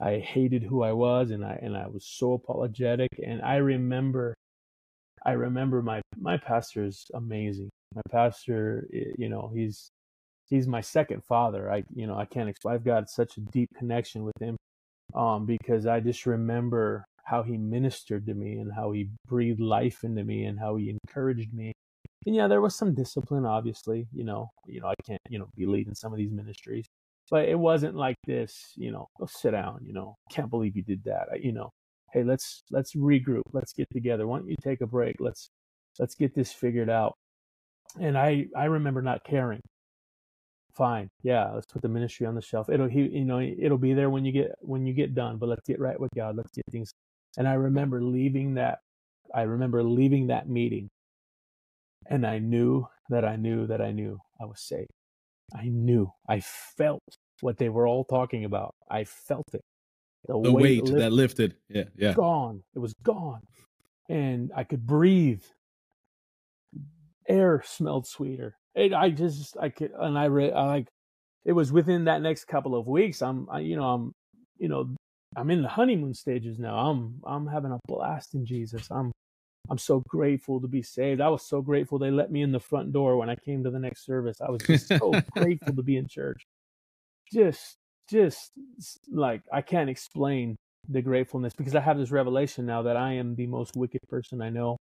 [0.00, 3.10] I hated who I was, and I and I was so apologetic.
[3.24, 4.34] And I remember,
[5.24, 7.70] I remember my my pastor is amazing.
[7.94, 9.90] My pastor, you know, he's
[10.46, 11.72] he's my second father.
[11.72, 12.74] I you know I can't explain.
[12.74, 14.56] I've got such a deep connection with him,
[15.14, 20.04] um, because I just remember how he ministered to me and how he breathed life
[20.04, 21.72] into me and how he encouraged me.
[22.26, 24.06] And yeah, there was some discipline, obviously.
[24.12, 26.86] You know, you know I can't you know be leading some of these ministries,
[27.30, 28.72] but it wasn't like this.
[28.76, 29.80] You know, go sit down.
[29.84, 31.42] You know, can't believe you did that.
[31.42, 31.70] You know,
[32.14, 33.42] hey, let's let's regroup.
[33.52, 34.26] Let's get together.
[34.26, 35.16] Why don't you take a break?
[35.20, 35.50] Let's
[35.98, 37.14] let's get this figured out.
[38.00, 39.60] And I I remember not caring.
[40.74, 41.08] Fine.
[41.22, 42.68] Yeah let's put the ministry on the shelf.
[42.70, 45.48] It'll he you know it'll be there when you get when you get done but
[45.48, 46.36] let's get right with god.
[46.36, 46.92] Let's get things
[47.36, 48.78] and i remember leaving that
[49.34, 50.88] i remember leaving that meeting.
[52.08, 54.90] And i knew that i knew that i knew i was saved.
[55.54, 56.10] I knew.
[56.28, 57.02] I felt
[57.40, 58.74] what they were all talking about.
[58.90, 59.62] I felt it
[60.26, 61.56] The weight lifted that lifted.
[61.68, 62.14] Yeah, yeah.
[62.14, 62.62] gone.
[62.74, 63.42] It was gone.
[64.08, 65.42] And I could breathe.
[67.28, 68.56] Air smelled sweeter.
[68.74, 70.88] It, I just, I could, and I, re, I like,
[71.44, 73.22] it was within that next couple of weeks.
[73.22, 74.12] I'm, I, you know, I'm,
[74.58, 74.94] you know,
[75.36, 76.76] I'm in the honeymoon stages now.
[76.76, 78.88] I'm, I'm having a blast in Jesus.
[78.90, 79.12] I'm,
[79.70, 81.20] I'm so grateful to be saved.
[81.20, 83.70] I was so grateful they let me in the front door when I came to
[83.70, 84.36] the next service.
[84.40, 86.46] I was just so grateful to be in church.
[87.32, 87.76] Just,
[88.08, 88.52] just
[89.10, 90.56] like I can't explain
[90.88, 94.42] the gratefulness because I have this revelation now that I am the most wicked person
[94.42, 94.76] I know,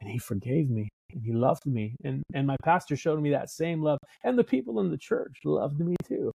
[0.00, 3.50] and He forgave me and He loved me, and and my pastor showed me that
[3.50, 6.32] same love, and the people in the church loved me too,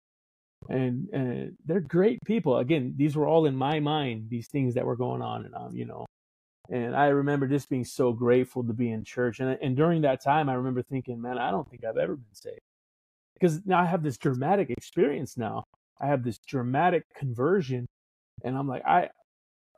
[0.70, 2.58] and and they're great people.
[2.58, 4.28] Again, these were all in my mind.
[4.30, 6.06] These things that were going on, and um, you know,
[6.70, 10.24] and I remember just being so grateful to be in church, and and during that
[10.24, 12.60] time, I remember thinking, man, I don't think I've ever been saved
[13.36, 15.64] because now I have this dramatic experience now.
[16.02, 17.86] I have this dramatic conversion,
[18.44, 19.10] and I'm like, I,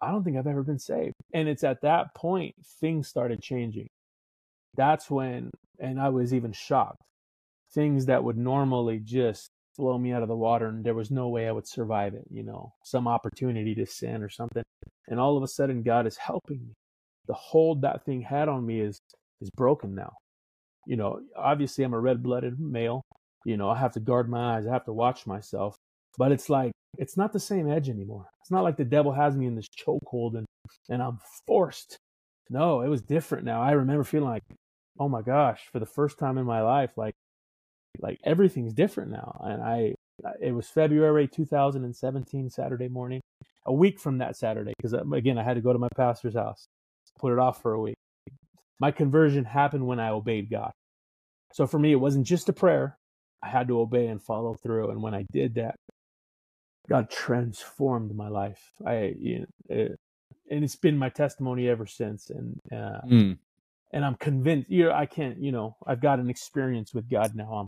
[0.02, 1.16] I don't think I've ever been saved.
[1.34, 3.88] And it's at that point things started changing.
[4.76, 7.02] That's when, and I was even shocked.
[7.74, 11.30] Things that would normally just blow me out of the water, and there was no
[11.30, 12.26] way I would survive it.
[12.30, 14.64] You know, some opportunity to sin or something,
[15.08, 16.74] and all of a sudden God is helping me.
[17.28, 19.00] The hold that thing had on me is
[19.42, 20.14] is broken now.
[20.86, 23.02] You know, obviously I'm a red-blooded male.
[23.46, 24.68] You know, I have to guard my eyes.
[24.68, 25.76] I have to watch myself
[26.18, 28.28] but it's like it's not the same edge anymore.
[28.42, 30.46] It's not like the devil has me in this chokehold and
[30.90, 31.98] and I'm forced.
[32.50, 33.62] No, it was different now.
[33.62, 34.44] I remember feeling like,
[35.00, 37.16] oh my gosh, for the first time in my life, like
[38.00, 39.42] like everything's different now.
[39.46, 39.96] And I
[40.42, 43.22] it was February 2017, Saturday morning.
[43.68, 46.36] a week from that Saturday because uh, again I had to go to my pastor's
[46.36, 46.66] house,
[47.20, 47.96] put it off for a week.
[48.80, 50.72] My conversion happened when I obeyed God.
[51.54, 52.98] So for me, it wasn't just a prayer.
[53.44, 54.92] I had to obey and follow through.
[54.92, 55.76] And when I did that,
[56.90, 58.62] God transformed my life.
[58.86, 60.00] I, you know, it,
[60.50, 62.30] and it's been my testimony ever since.
[62.30, 63.38] And uh, mm.
[63.92, 64.70] and I'm convinced.
[64.70, 65.38] You know, I can't.
[65.40, 67.54] You know, I've got an experience with God now.
[67.54, 67.68] I'm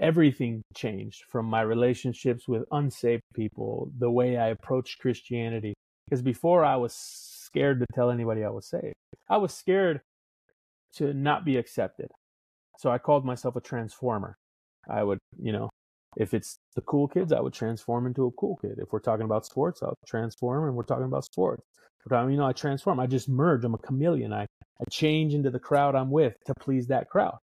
[0.00, 5.74] everything changed from my relationships with unsaved people, the way I approached Christianity.
[6.04, 8.94] Because before I was scared to tell anybody I was saved.
[9.28, 10.00] I was scared
[10.96, 12.08] to not be accepted.
[12.78, 14.36] So I called myself a transformer.
[14.88, 15.70] I would, you know,
[16.16, 18.78] if it's the cool kids, I would transform into a cool kid.
[18.78, 21.62] If we're talking about sports, I'll transform and we're talking about sports.
[22.06, 23.00] But I, you know, I transform.
[23.00, 23.64] I just merge.
[23.64, 24.32] I'm a chameleon.
[24.32, 27.38] I, I change into the crowd I'm with to please that crowd.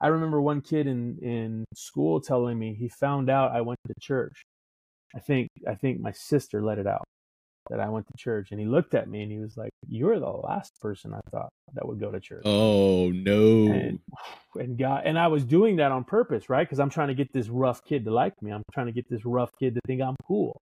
[0.00, 3.94] I remember one kid in, in school telling me he found out I went to
[4.00, 4.42] church.
[5.14, 7.04] I think I think my sister let it out
[7.70, 8.48] that I went to church.
[8.50, 11.50] And he looked at me and he was like, You're the last person I thought
[11.74, 12.42] that would go to church.
[12.44, 13.72] Oh no.
[13.72, 13.98] And,
[14.54, 16.66] and God and I was doing that on purpose, right?
[16.66, 18.52] Because I'm trying to get this rough kid to like me.
[18.52, 20.60] I'm trying to get this rough kid to think I'm cool.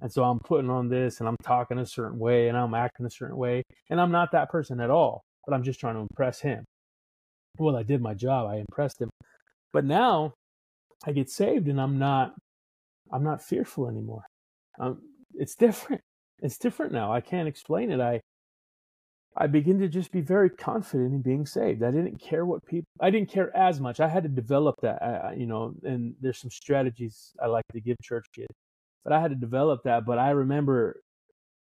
[0.00, 3.06] And so I'm putting on this and I'm talking a certain way and I'm acting
[3.06, 3.62] a certain way.
[3.90, 6.64] And I'm not that person at all, but I'm just trying to impress him.
[7.58, 8.48] Well, I did my job.
[8.50, 9.10] I impressed him.
[9.72, 10.34] But now
[11.06, 12.34] I get saved and I'm not
[13.12, 14.24] I'm not fearful anymore.
[14.80, 15.00] Um,
[15.34, 16.02] it's different
[16.40, 17.12] it's different now.
[17.12, 18.00] I can't explain it.
[18.00, 18.20] I
[19.36, 21.82] I begin to just be very confident in being saved.
[21.82, 22.86] I didn't care what people.
[23.00, 23.98] I didn't care as much.
[23.98, 25.74] I had to develop that, I, you know.
[25.82, 28.54] And there's some strategies I like to give church kids,
[29.02, 30.04] but I had to develop that.
[30.06, 31.00] But I remember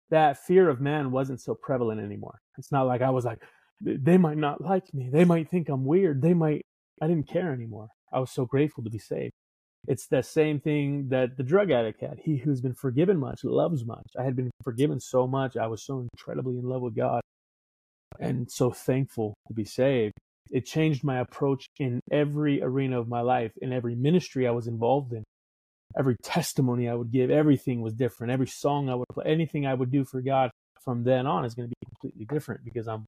[0.10, 2.40] that fear of man wasn't so prevalent anymore.
[2.58, 3.40] It's not like I was like,
[3.82, 5.10] they might not like me.
[5.12, 6.22] They might think I'm weird.
[6.22, 6.66] They might.
[7.02, 7.90] I didn't care anymore.
[8.14, 9.34] I was so grateful to be saved.
[9.88, 12.20] It's the same thing that the drug addict had.
[12.24, 14.08] He who's been forgiven much loves much.
[14.20, 15.58] I had been forgiven so much.
[15.58, 17.22] I was so incredibly in love with God
[18.20, 20.14] and so thankful to be saved.
[20.52, 24.68] It changed my approach in every arena of my life, in every ministry I was
[24.68, 25.24] involved in.
[25.98, 28.32] Every testimony I would give, everything was different.
[28.32, 30.52] Every song I would play, anything I would do for God
[30.84, 33.06] from then on is going to be completely different because I'm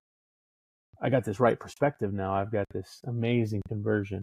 [1.02, 2.34] I got this right perspective now.
[2.34, 4.22] I've got this amazing conversion.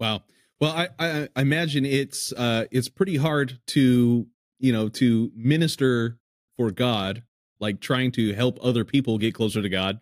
[0.00, 0.22] Wow.
[0.60, 4.26] Well, I, I, I imagine it's uh, it's pretty hard to
[4.58, 6.18] you know to minister
[6.56, 7.22] for God,
[7.60, 10.00] like trying to help other people get closer to God,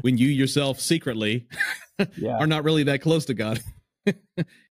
[0.00, 1.46] when you yourself secretly
[2.16, 2.36] yeah.
[2.38, 3.60] are not really that close to God.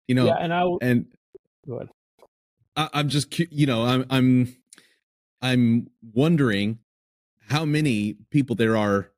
[0.08, 1.06] you know, yeah, and I and
[1.66, 1.88] go ahead.
[2.76, 4.56] I, I'm just you know I'm I'm
[5.40, 6.78] I'm wondering
[7.48, 9.10] how many people there are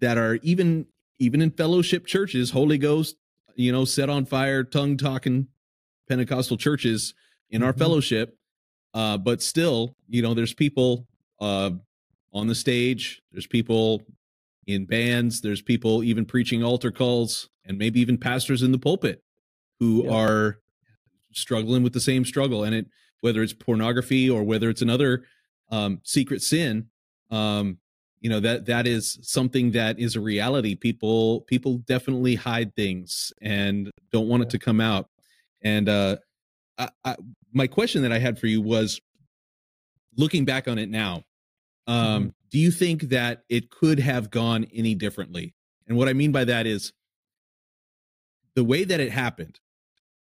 [0.00, 0.86] that are even
[1.18, 3.16] even in fellowship churches, Holy Ghost
[3.60, 5.48] you know, set on fire, tongue talking
[6.08, 7.14] Pentecostal churches
[7.50, 7.78] in our mm-hmm.
[7.78, 8.36] fellowship.
[8.92, 11.06] Uh, but still, you know, there's people
[11.40, 11.70] uh,
[12.32, 14.02] on the stage, there's people
[14.66, 19.22] in bands, there's people even preaching altar calls, and maybe even pastors in the pulpit
[19.78, 20.12] who yeah.
[20.12, 20.58] are
[21.32, 22.64] struggling with the same struggle.
[22.64, 22.86] And it,
[23.20, 25.24] whether it's pornography or whether it's another
[25.70, 26.88] um, secret sin,
[27.30, 27.78] um,
[28.20, 30.74] you know that that is something that is a reality.
[30.74, 35.08] People people definitely hide things and don't want it to come out.
[35.62, 36.16] And uh
[36.78, 37.16] I, I,
[37.52, 39.00] my question that i had for you was
[40.16, 41.24] looking back on it now
[41.86, 42.28] um mm-hmm.
[42.50, 45.54] do you think that it could have gone any differently?
[45.86, 46.92] And what i mean by that is
[48.54, 49.60] the way that it happened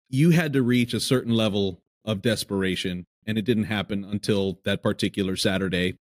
[0.09, 4.81] you had to reach a certain level of desperation and it didn't happen until that
[4.81, 5.97] particular saturday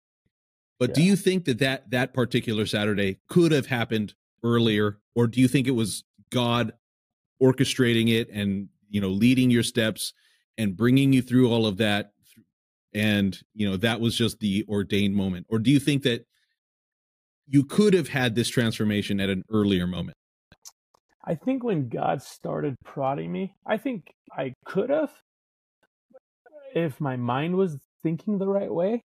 [0.81, 0.95] but yeah.
[0.95, 5.47] do you think that, that that particular Saturday could have happened earlier, or do you
[5.47, 6.73] think it was God
[7.41, 10.15] orchestrating it and you know leading your steps
[10.59, 12.13] and bringing you through all of that,
[12.95, 16.25] and you know that was just the ordained moment, or do you think that
[17.47, 20.17] you could have had this transformation at an earlier moment?
[21.23, 25.11] I think when God started prodding me, I think I could have
[26.75, 29.03] if my mind was thinking the right way.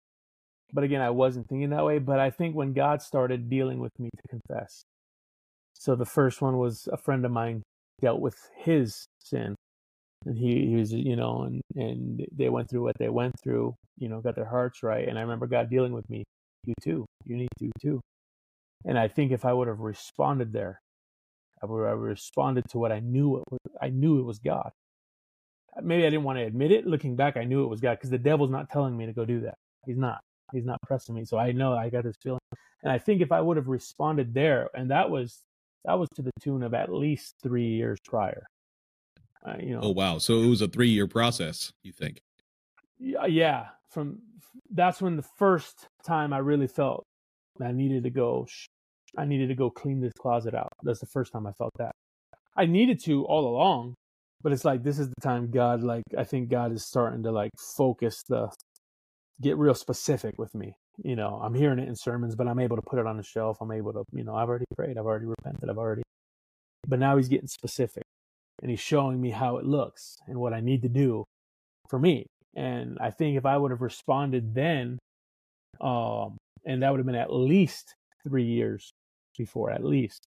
[0.72, 1.98] But again, I wasn't thinking that way.
[1.98, 4.82] But I think when God started dealing with me to confess.
[5.74, 7.62] So the first one was a friend of mine
[8.00, 9.54] dealt with his sin.
[10.26, 13.74] And he, he was, you know, and, and they went through what they went through,
[13.98, 15.08] you know, got their hearts right.
[15.08, 16.24] And I remember God dealing with me.
[16.64, 17.06] You too.
[17.24, 18.00] You need to too.
[18.84, 20.80] And I think if I would have responded there,
[21.62, 24.70] I would have responded to what I knew it was, I knew it was God.
[25.82, 26.86] Maybe I didn't want to admit it.
[26.86, 29.24] Looking back, I knew it was God because the devil's not telling me to go
[29.24, 29.54] do that.
[29.86, 30.20] He's not
[30.52, 31.24] he's not pressing me.
[31.24, 32.40] So I know I got this feeling.
[32.82, 35.42] And I think if I would have responded there, and that was
[35.84, 38.44] that was to the tune of at least three years prior.
[39.46, 39.80] Uh, you know.
[39.82, 40.18] Oh wow!
[40.18, 41.72] So it was a three year process.
[41.82, 42.20] You think?
[43.00, 44.18] yeah, from
[44.70, 47.04] that's when the first time I really felt
[47.62, 48.46] I needed to go.
[49.16, 50.72] I needed to go clean this closet out.
[50.82, 51.92] That's the first time I felt that.
[52.56, 53.94] I needed to all along,
[54.42, 57.32] but it's like this is the time God, like I think God is starting to
[57.32, 58.48] like focus the,
[59.40, 60.74] get real specific with me.
[61.02, 63.22] You know, I'm hearing it in sermons, but I'm able to put it on the
[63.22, 63.58] shelf.
[63.60, 66.02] I'm able to, you know, I've already prayed, I've already repented, I've already.
[66.86, 68.02] But now He's getting specific,
[68.62, 71.24] and He's showing me how it looks and what I need to do
[71.88, 72.26] for me.
[72.54, 74.98] And I think if I would have responded then,
[75.80, 76.36] um,
[76.66, 77.94] and that would have been at least
[78.24, 78.90] three years
[79.38, 80.26] before, at least,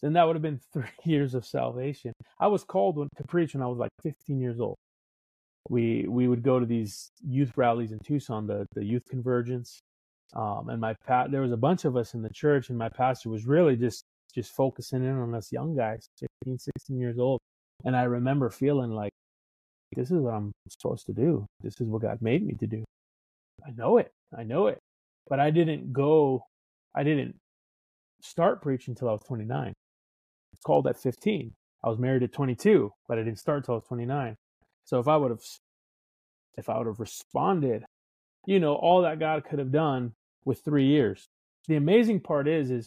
[0.00, 2.12] then that would have been three years of salvation.
[2.40, 4.76] I was called when, to preach when I was like 15 years old.
[5.68, 9.80] We we would go to these youth rallies in Tucson, the the youth convergence,
[10.34, 12.88] um, and my pat there was a bunch of us in the church, and my
[12.88, 14.04] pastor was really just
[14.34, 16.06] just focusing in on us young guys,
[16.44, 17.40] 15, 16 years old.
[17.84, 19.12] And I remember feeling like
[19.94, 21.46] this is what I'm supposed to do.
[21.62, 22.84] This is what God made me to do.
[23.66, 24.10] I know it.
[24.36, 24.78] I know it.
[25.28, 26.42] But I didn't go,
[26.94, 27.36] I didn't
[28.22, 29.72] start preaching until I was 29.
[30.52, 31.52] It's called at 15.
[31.84, 34.36] I was married at 22, but I didn't start until I was 29.
[34.88, 35.42] So if I would have,
[36.56, 37.84] if I would have responded,
[38.46, 40.12] you know, all that God could have done
[40.46, 41.26] with three years.
[41.66, 42.86] The amazing part is, is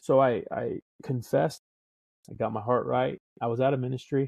[0.00, 1.60] so I, I confessed,
[2.28, 3.18] I got my heart right.
[3.40, 4.26] I was out of ministry.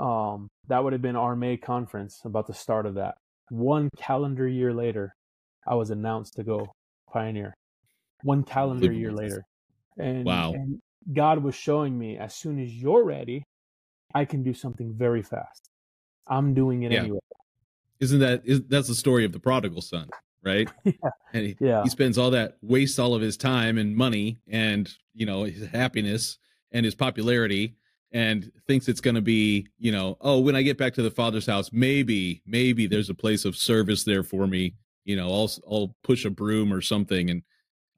[0.00, 3.16] Um, that would have been our May conference, about the start of that.
[3.50, 5.12] One calendar year later,
[5.68, 6.72] I was announced to go
[7.12, 7.52] pioneer.
[8.22, 9.44] One calendar year later,
[9.98, 10.80] and wow, and
[11.12, 13.44] God was showing me as soon as you're ready,
[14.14, 15.68] I can do something very fast.
[16.26, 17.00] I'm doing it yeah.
[17.00, 17.20] anyway.
[18.00, 20.08] Isn't that is that's the story of the prodigal son,
[20.42, 20.68] right?
[20.84, 20.92] yeah.
[21.32, 21.82] And he, yeah.
[21.82, 25.68] he spends all that wastes all of his time and money and you know his
[25.68, 26.38] happiness
[26.72, 27.76] and his popularity
[28.14, 31.10] and thinks it's going to be, you know, oh, when I get back to the
[31.10, 34.74] father's house, maybe, maybe there's a place of service there for me.
[35.04, 37.28] You know, I'll I'll push a broom or something.
[37.28, 37.42] And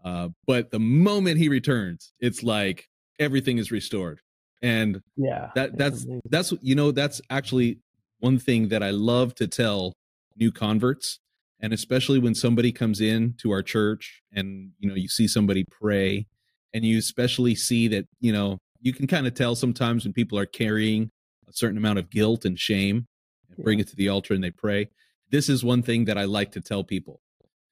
[0.05, 2.89] uh, but the moment he returns, it's like
[3.19, 4.20] everything is restored.
[4.62, 6.23] And yeah, that that's amazing.
[6.31, 7.78] that's you know that's actually
[8.18, 9.94] one thing that I love to tell
[10.36, 11.18] new converts,
[11.60, 15.64] and especially when somebody comes in to our church and you know you see somebody
[15.64, 16.26] pray,
[16.72, 20.38] and you especially see that you know you can kind of tell sometimes when people
[20.38, 21.10] are carrying
[21.48, 23.06] a certain amount of guilt and shame
[23.48, 24.88] and bring it to the altar and they pray.
[25.30, 27.20] This is one thing that I like to tell people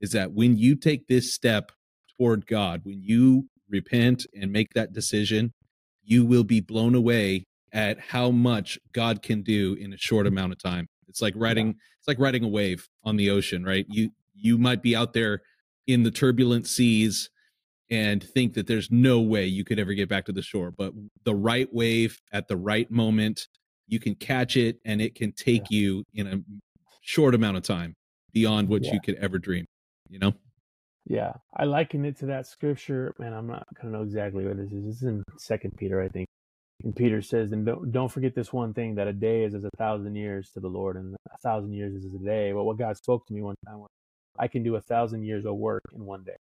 [0.00, 1.72] is that when you take this step
[2.16, 5.52] toward God, when you repent and make that decision,
[6.02, 7.44] you will be blown away
[7.74, 10.88] at how much God can do in a short amount of time.
[11.08, 13.84] It's like riding it's like riding a wave on the ocean, right?
[13.88, 15.42] You you might be out there
[15.86, 17.28] in the turbulent seas
[17.90, 20.70] and think that there's no way you could ever get back to the shore.
[20.70, 20.92] But
[21.24, 23.48] the right wave at the right moment,
[23.86, 25.80] you can catch it and it can take yeah.
[25.80, 26.40] you in a
[27.02, 27.94] short amount of time
[28.32, 28.94] beyond what yeah.
[28.94, 29.66] you could ever dream,
[30.08, 30.32] you know?
[31.06, 31.34] Yeah.
[31.54, 33.14] I liken it to that scripture.
[33.18, 34.86] Man, I'm not to know exactly what this is.
[34.86, 36.26] This is in Second Peter, I think.
[36.82, 39.64] And Peter says, and don't, don't forget this one thing that a day is as
[39.64, 42.52] a thousand years to the Lord, and a thousand years is a day.
[42.52, 43.88] But what God spoke to me one time was,
[44.38, 46.36] I can do a thousand years of work in one day.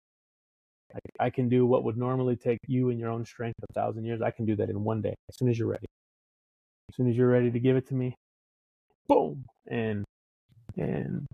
[0.96, 4.06] I, I can do what would normally take you in your own strength a thousand
[4.06, 4.22] years.
[4.22, 5.86] I can do that in one day as soon as you're ready.
[6.90, 8.16] As soon as you're ready to give it to me,
[9.08, 10.04] boom, and
[10.78, 11.26] and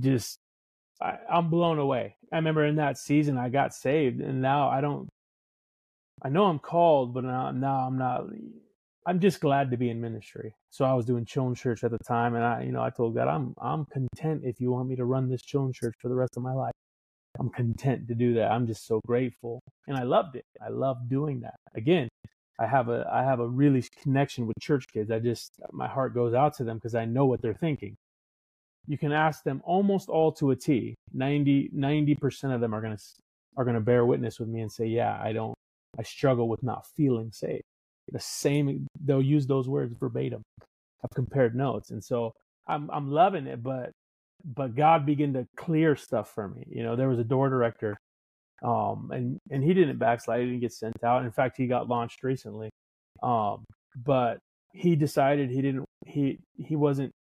[0.00, 0.38] just
[1.00, 2.16] I, I'm blown away.
[2.32, 5.08] I remember in that season I got saved, and now I don't.
[6.22, 8.24] I know I'm called, but now, now I'm not.
[9.06, 10.54] I'm just glad to be in ministry.
[10.70, 13.14] So I was doing Children's Church at the time, and I, you know, I told
[13.14, 16.14] God, I'm I'm content if you want me to run this Children's Church for the
[16.14, 16.72] rest of my life.
[17.38, 18.50] I'm content to do that.
[18.50, 19.60] I'm just so grateful.
[19.88, 20.44] And I loved it.
[20.64, 21.54] I loved doing that.
[21.74, 22.08] Again,
[22.60, 25.10] I have a I have a really connection with church kids.
[25.10, 27.96] I just my heart goes out to them because I know what they're thinking.
[28.86, 30.94] You can ask them almost all to a T.
[31.12, 32.98] 90 percent of them are gonna
[33.56, 35.54] are gonna bear witness with me and say, "Yeah, I don't.
[35.98, 37.62] I struggle with not feeling safe."
[38.10, 38.86] The same.
[39.04, 40.42] They'll use those words verbatim.
[41.04, 42.32] I've compared notes, and so
[42.66, 43.62] I'm I'm loving it.
[43.62, 43.92] But
[44.44, 46.64] but God began to clear stuff for me.
[46.68, 47.96] You know, there was a door director,
[48.62, 50.40] um, and and he didn't backslide.
[50.40, 51.24] He didn't get sent out.
[51.24, 52.70] In fact, he got launched recently.
[53.22, 53.64] Um,
[53.96, 54.38] but
[54.72, 55.84] he decided he didn't.
[56.06, 57.12] He he wasn't.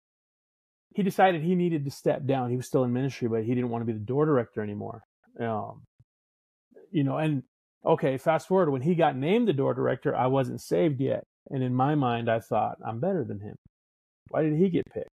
[0.95, 2.51] He decided he needed to step down.
[2.51, 5.03] He was still in ministry, but he didn't want to be the door director anymore.
[5.39, 5.83] Um,
[6.91, 7.43] you know, and
[7.85, 11.63] okay, fast forward when he got named the door director, I wasn't saved yet, and
[11.63, 13.57] in my mind, I thought I'm better than him.
[14.29, 15.09] Why did he get picked?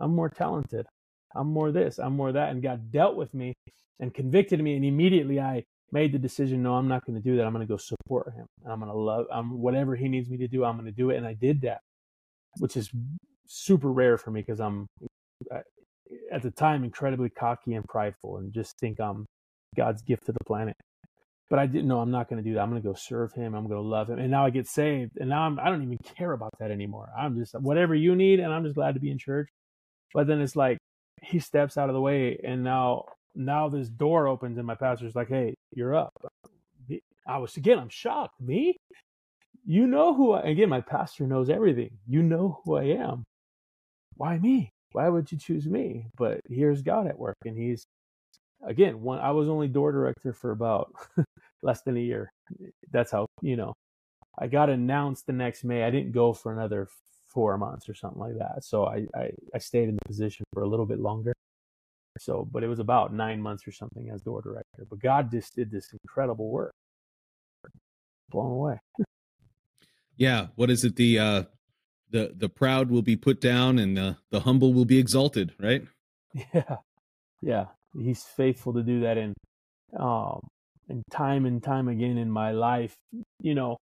[0.00, 0.86] I'm more talented.
[1.34, 2.50] I'm more this, I'm more that.
[2.50, 3.54] And God dealt with me
[4.00, 4.76] and convicted me.
[4.76, 7.46] And immediately I made the decision no, I'm not going to do that.
[7.46, 8.46] I'm going to go support him.
[8.62, 10.92] And I'm going to love I'm, whatever he needs me to do, I'm going to
[10.92, 11.16] do it.
[11.16, 11.80] And I did that,
[12.58, 12.90] which is
[13.46, 14.86] super rare for me because I'm
[15.52, 15.60] uh,
[16.30, 19.26] at the time incredibly cocky and prideful and just think I'm
[19.76, 20.76] God's gift to the planet.
[21.50, 22.60] But I didn't know I'm not going to do that.
[22.60, 23.54] I'm going to go serve him.
[23.54, 24.18] I'm going to love him.
[24.18, 25.18] And now I get saved.
[25.18, 27.10] And now I'm, I don't even care about that anymore.
[27.16, 28.40] I'm just whatever you need.
[28.40, 29.48] And I'm just glad to be in church.
[30.14, 30.78] But then it's like
[31.22, 32.40] he steps out of the way.
[32.42, 33.04] And now,
[33.34, 36.12] now this door opens and my pastor's like, Hey, you're up.
[37.26, 38.40] I was, again, I'm shocked.
[38.40, 38.76] Me?
[39.66, 41.90] You know who I, again, my pastor knows everything.
[42.06, 43.24] You know who I am.
[44.16, 44.70] Why me?
[44.92, 46.06] Why would you choose me?
[46.16, 47.36] But here's God at work.
[47.44, 47.84] And he's,
[48.66, 50.92] again, one, I was only door director for about
[51.62, 52.32] less than a year.
[52.90, 53.74] That's how, you know,
[54.38, 55.84] I got announced the next May.
[55.84, 56.88] I didn't go for another
[57.28, 58.64] four months or something like that.
[58.64, 61.34] So I, I, I stayed in the position for a little bit longer.
[62.18, 64.86] So, but it was about nine months or something as door director.
[64.88, 66.72] But God just did this incredible work.
[68.30, 68.80] Blown away.
[70.16, 70.48] yeah.
[70.54, 70.96] What is it?
[70.96, 71.42] The, uh,
[72.10, 75.84] the, the proud will be put down and the, the humble will be exalted, right?
[76.52, 76.76] Yeah.
[77.40, 77.66] Yeah
[77.98, 79.34] he's faithful to do that and
[79.98, 80.40] um
[80.88, 82.94] and time and time again in my life.
[83.40, 83.76] You know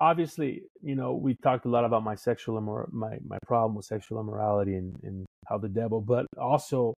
[0.00, 3.84] obviously you know we talked a lot about my sexual immor- my my problem with
[3.84, 6.94] sexual immorality and and how the devil but also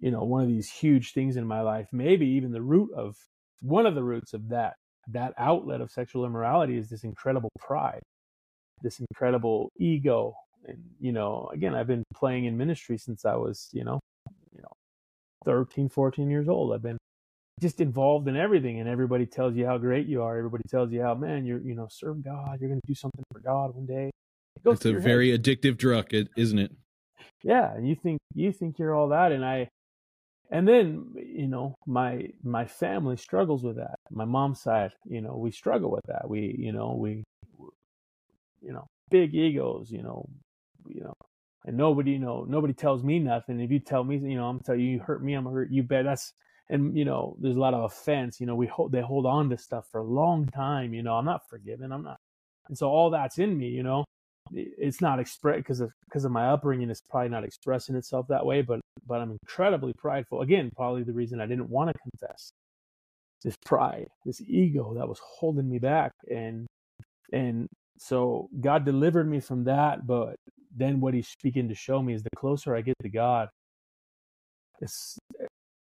[0.00, 3.16] you know one of these huge things in my life maybe even the root of
[3.60, 4.74] one of the roots of that
[5.08, 8.02] that outlet of sexual immorality is this incredible pride
[8.82, 10.34] this incredible ego.
[10.64, 14.00] And you know again i've been playing in ministry since i was you know
[15.48, 16.74] 13, 14 years old.
[16.74, 16.98] I've been
[17.58, 20.36] just involved in everything and everybody tells you how great you are.
[20.36, 22.58] Everybody tells you how, man, you're, you know, serve God.
[22.60, 24.10] You're going to do something for God one day.
[24.62, 25.42] It it's a very head.
[25.42, 26.72] addictive drug, isn't it?
[27.42, 27.72] Yeah.
[27.74, 29.32] And you think, you think you're all that.
[29.32, 29.70] And I,
[30.50, 33.94] and then, you know, my, my family struggles with that.
[34.10, 36.28] My mom's side, you know, we struggle with that.
[36.28, 37.24] We, you know, we,
[38.60, 40.28] you know, big egos, you know,
[40.86, 41.14] you know,
[41.66, 43.60] and nobody, you know, nobody tells me nothing.
[43.60, 45.70] If you tell me, you know, I'm telling you, you hurt me, I'm gonna hurt
[45.70, 45.82] you.
[45.82, 46.32] Bet that's
[46.70, 48.40] and you know, there's a lot of offense.
[48.40, 50.94] You know, we hold they hold on to stuff for a long time.
[50.94, 51.92] You know, I'm not forgiven.
[51.92, 52.18] I'm not,
[52.68, 53.68] and so all that's in me.
[53.68, 54.04] You know,
[54.52, 56.90] it's not express because of because of my upbringing.
[56.90, 58.62] It's probably not expressing itself that way.
[58.62, 60.42] But but I'm incredibly prideful.
[60.42, 62.50] Again, probably the reason I didn't want to confess.
[63.44, 66.66] This pride, this ego that was holding me back, and
[67.32, 67.68] and
[67.98, 70.36] so God delivered me from that, but
[70.78, 73.48] then what he's speaking to show me is the closer I get to God,
[74.80, 75.18] it's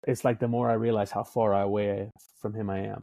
[0.05, 2.09] it's like the more I realize how far away
[2.41, 3.01] from him I am.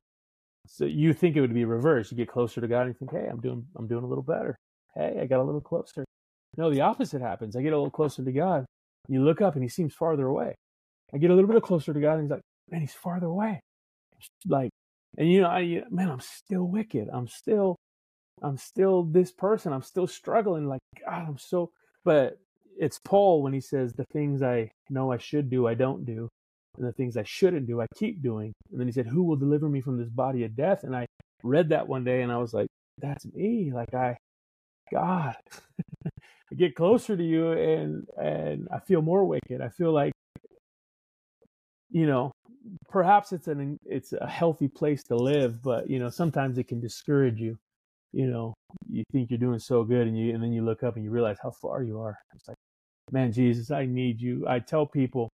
[0.67, 2.11] So you think it would be reversed.
[2.11, 4.25] You get closer to God and you think, hey, I'm doing I'm doing a little
[4.25, 4.57] better.
[4.95, 6.05] Hey, I got a little closer.
[6.57, 7.57] No, the opposite happens.
[7.57, 8.65] I get a little closer to God.
[9.09, 10.55] You look up and he seems farther away.
[11.13, 12.41] I get a little bit closer to God and he's like,
[12.71, 13.61] man, he's farther away.
[14.47, 14.71] Like,
[15.19, 17.09] and you know, I man, I'm still wicked.
[17.13, 17.77] I'm still
[18.43, 19.73] I'm still this person.
[19.73, 20.67] I'm still struggling.
[20.67, 21.71] Like, God, I'm so,
[22.05, 22.39] but
[22.79, 26.29] it's Paul when he says, the things I know I should do, I don't do.
[26.77, 28.53] And the things I shouldn't do, I keep doing.
[28.71, 30.83] And then he said, who will deliver me from this body of death?
[30.83, 31.07] And I
[31.43, 32.67] read that one day and I was like,
[33.01, 33.71] that's me.
[33.73, 34.17] Like, I,
[34.93, 35.37] God,
[36.07, 39.61] I get closer to you and, and I feel more wicked.
[39.61, 40.13] I feel like,
[41.91, 42.33] you know,
[42.89, 46.81] perhaps it's an, it's a healthy place to live, but, you know, sometimes it can
[46.81, 47.57] discourage you
[48.15, 48.55] you know,
[48.89, 51.11] you think you're doing so good and you and then you look up and you
[51.11, 52.17] realize how far you are.
[52.35, 52.57] It's like,
[53.11, 54.47] man, Jesus, I need you.
[54.49, 55.29] I tell people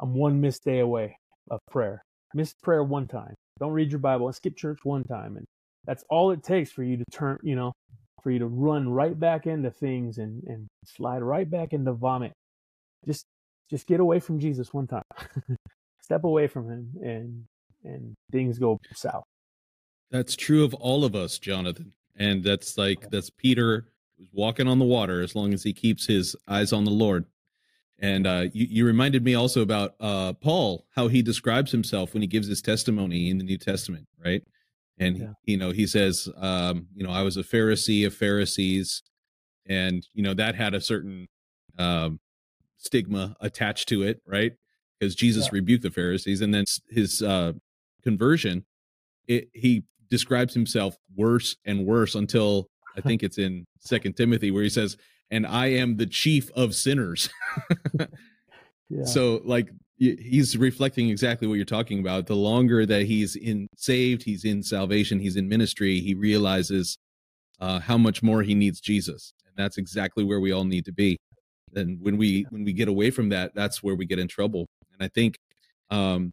[0.00, 1.16] I'm one missed day away
[1.50, 2.02] of prayer.
[2.34, 3.34] Missed prayer one time.
[3.58, 5.36] Don't read your Bible and skip church one time.
[5.36, 5.46] And
[5.86, 7.72] that's all it takes for you to turn, you know,
[8.22, 12.32] for you to run right back into things and, and slide right back into vomit.
[13.06, 13.24] Just
[13.70, 15.02] just get away from Jesus one time.
[16.02, 17.44] Step away from him and
[17.84, 19.24] and things go south.
[20.10, 21.92] That's true of all of us, Jonathan.
[22.16, 26.06] And that's like that's Peter who's walking on the water as long as he keeps
[26.06, 27.26] his eyes on the Lord.
[27.98, 32.22] And uh, you, you reminded me also about uh, Paul, how he describes himself when
[32.22, 34.42] he gives his testimony in the New Testament, right?
[34.98, 35.32] And yeah.
[35.44, 39.02] you know, he says, um, you know, I was a Pharisee of Pharisees,
[39.66, 41.28] and you know that had a certain
[41.78, 42.20] um,
[42.78, 44.52] stigma attached to it, right?
[44.98, 45.50] Because Jesus yeah.
[45.52, 47.52] rebuked the Pharisees, and then his uh,
[48.02, 48.64] conversion,
[49.26, 54.62] it, he describes himself worse and worse until I think it's in Second Timothy where
[54.62, 54.96] he says,
[55.30, 57.28] "And I am the chief of sinners."
[58.88, 59.04] yeah.
[59.04, 62.26] So, like, he's reflecting exactly what you're talking about.
[62.26, 66.98] The longer that he's in saved, he's in salvation, he's in ministry, he realizes
[67.60, 70.92] uh, how much more he needs Jesus, and that's exactly where we all need to
[70.92, 71.16] be.
[71.74, 74.66] And when we when we get away from that, that's where we get in trouble.
[74.92, 75.38] And I think
[75.90, 76.32] um,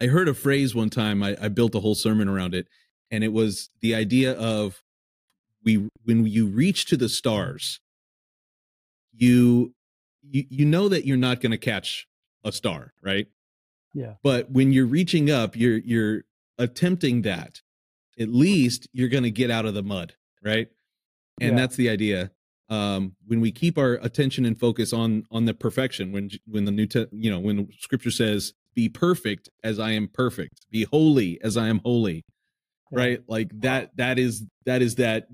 [0.00, 1.22] I heard a phrase one time.
[1.22, 2.66] I, I built a whole sermon around it,
[3.10, 4.82] and it was the idea of
[5.64, 7.80] we when you reach to the stars,
[9.12, 9.74] you
[10.22, 12.06] you you know that you're not going to catch
[12.44, 13.26] a star, right?
[13.94, 14.14] Yeah.
[14.22, 16.24] But when you're reaching up, you're you're
[16.58, 17.60] attempting that.
[18.18, 20.14] At least you're going to get out of the mud,
[20.44, 20.68] right?
[21.40, 21.56] And Yeah.
[21.56, 22.30] that's the idea.
[22.68, 26.70] Um, when we keep our attention and focus on on the perfection, when when the
[26.70, 31.40] new te- you know when Scripture says, "Be perfect as I am perfect, be holy
[31.42, 32.24] as I am holy,"
[32.90, 33.20] right?
[33.26, 35.28] Like that that is that is that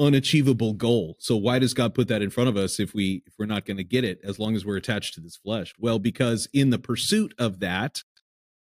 [0.00, 1.14] unachievable goal.
[1.18, 3.66] So why does God put that in front of us if we if we're not
[3.66, 5.74] going to get it as long as we're attached to this flesh?
[5.78, 8.02] Well, because in the pursuit of that,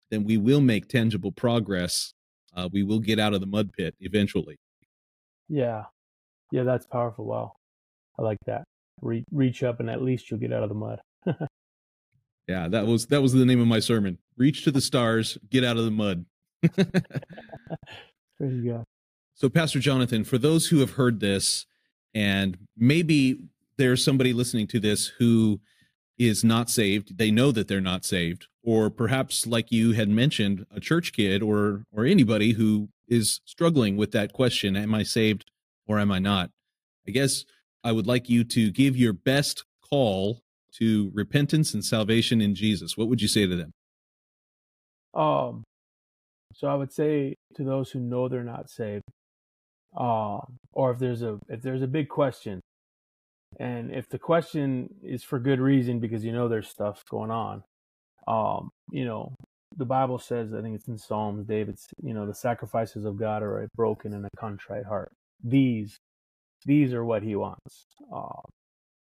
[0.09, 2.13] then we will make tangible progress.
[2.55, 4.57] Uh, we will get out of the mud pit eventually.
[5.49, 5.83] Yeah.
[6.51, 7.25] Yeah, that's powerful.
[7.25, 7.53] Wow.
[8.17, 8.63] I like that.
[9.01, 11.01] Re- reach up and at least you'll get out of the mud.
[12.47, 14.19] Yeah, that was that was the name of my sermon.
[14.37, 16.25] Reach to the stars, get out of the mud.
[18.39, 18.85] There you go.
[19.33, 21.65] So, Pastor Jonathan, for those who have heard this,
[22.13, 23.39] and maybe
[23.77, 25.61] there's somebody listening to this who
[26.17, 30.65] is not saved, they know that they're not saved, or perhaps, like you had mentioned,
[30.73, 35.45] a church kid or or anybody who is struggling with that question: Am I saved
[35.87, 36.51] or am I not?
[37.07, 37.45] I guess
[37.83, 40.41] I would like you to give your best call
[40.79, 42.97] to repentance and salvation in Jesus.
[42.97, 43.71] What would you say to them?
[45.13, 45.63] Um,
[46.53, 49.03] so I would say to those who know they're not saved,
[49.97, 52.59] um, or if there's a if there's a big question,
[53.59, 57.63] and if the question is for good reason because you know there's stuff going on,
[58.27, 59.35] um, you know,
[59.77, 63.43] the Bible says I think it's in Psalms, David's, you know, the sacrifices of God
[63.43, 65.11] are a broken and a contrite heart.
[65.43, 65.97] These,
[66.65, 67.85] these are what He wants.
[68.13, 68.41] Um,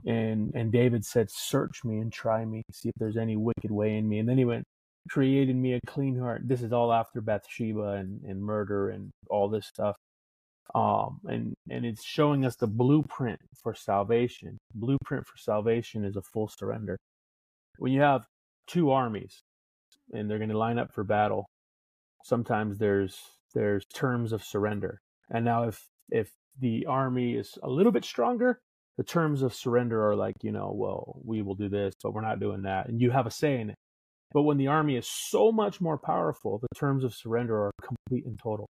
[0.06, 3.98] and and David said, "Search me and try me, see if there's any wicked way
[3.98, 4.66] in me." And then he went,
[5.10, 9.50] "Created me a clean heart." This is all after Bathsheba and and murder and all
[9.50, 9.96] this stuff.
[10.76, 14.58] Um, and and it's showing us the blueprint for salvation.
[14.74, 16.98] Blueprint for salvation is a full surrender.
[17.78, 18.26] When you have
[18.68, 19.42] two armies
[20.14, 21.46] and they're going to line up for battle,
[22.24, 23.18] sometimes there's
[23.54, 25.00] there's terms of surrender.
[25.32, 28.60] And now if if the army is a little bit stronger,
[28.98, 32.22] the terms of surrender are like, you know, well, we will do this, but we're
[32.22, 32.88] not doing that.
[32.88, 33.76] And you have a say in it.
[34.34, 38.26] But when the army is so much more powerful, the terms of surrender are complete
[38.26, 38.68] and total.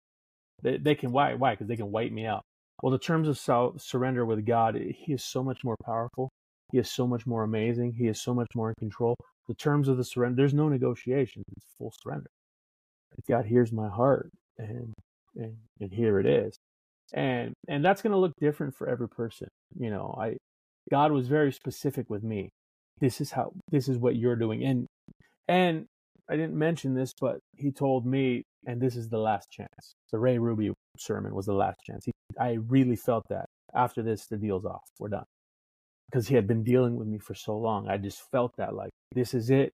[0.61, 1.35] They, they can, why?
[1.35, 1.51] Why?
[1.51, 2.43] Because they can wipe me out.
[2.81, 6.29] Well, the terms of sal- surrender with God, eh, He is so much more powerful.
[6.71, 7.93] He is so much more amazing.
[7.93, 9.15] He is so much more in control.
[9.47, 11.43] The terms of the surrender, there's no negotiation.
[11.55, 12.29] It's full surrender.
[13.27, 14.93] God, hears my heart, and
[15.35, 16.57] and and here it is
[17.13, 19.47] and and that's going to look different for every person
[19.79, 20.35] you know i
[20.91, 22.49] god was very specific with me.
[22.99, 24.63] This is how this is what you're doing.
[24.63, 24.87] And
[25.47, 25.85] and
[26.29, 29.93] i didn't mention this but he told me and this is the last chance.
[30.11, 32.05] The ray ruby sermon was the last chance.
[32.05, 34.83] He, i really felt that after this the deal's off.
[34.99, 35.25] We're done.
[36.09, 38.91] Because he had been dealing with me for so long i just felt that like
[39.13, 39.71] this is it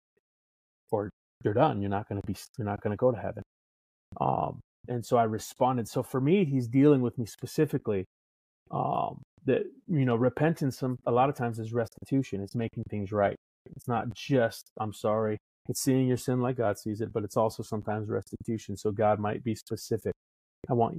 [0.90, 1.10] or
[1.44, 1.80] you're done.
[1.80, 3.42] You're not going to be you're not going to go to heaven.
[4.20, 5.86] Um and so I responded.
[5.86, 8.06] So for me, he's dealing with me specifically.
[8.70, 12.40] Um, that you know, repentance some a lot of times is restitution.
[12.42, 13.36] It's making things right.
[13.76, 15.38] It's not just I'm sorry.
[15.68, 18.76] It's seeing your sin like God sees it, but it's also sometimes restitution.
[18.76, 20.14] So God might be specific.
[20.70, 20.98] I want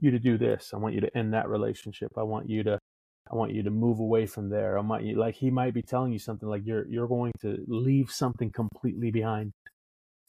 [0.00, 0.72] you to do this.
[0.74, 2.10] I want you to end that relationship.
[2.16, 2.78] I want you to
[3.30, 4.78] I want you to move away from there.
[4.78, 8.10] I you like he might be telling you something like you're you're going to leave
[8.10, 9.52] something completely behind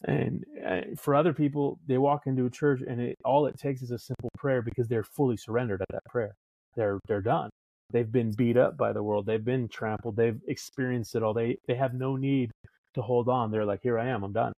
[0.05, 3.81] and uh, for other people, they walk into a church and it, all it takes
[3.81, 6.35] is a simple prayer because they're fully surrendered at that prayer.
[6.75, 7.49] They're they're done.
[7.91, 9.25] They've been beat up by the world.
[9.25, 10.15] They've been trampled.
[10.15, 11.33] They've experienced it all.
[11.33, 12.51] They they have no need
[12.95, 13.51] to hold on.
[13.51, 14.23] They're like, here I am.
[14.23, 14.53] I'm done.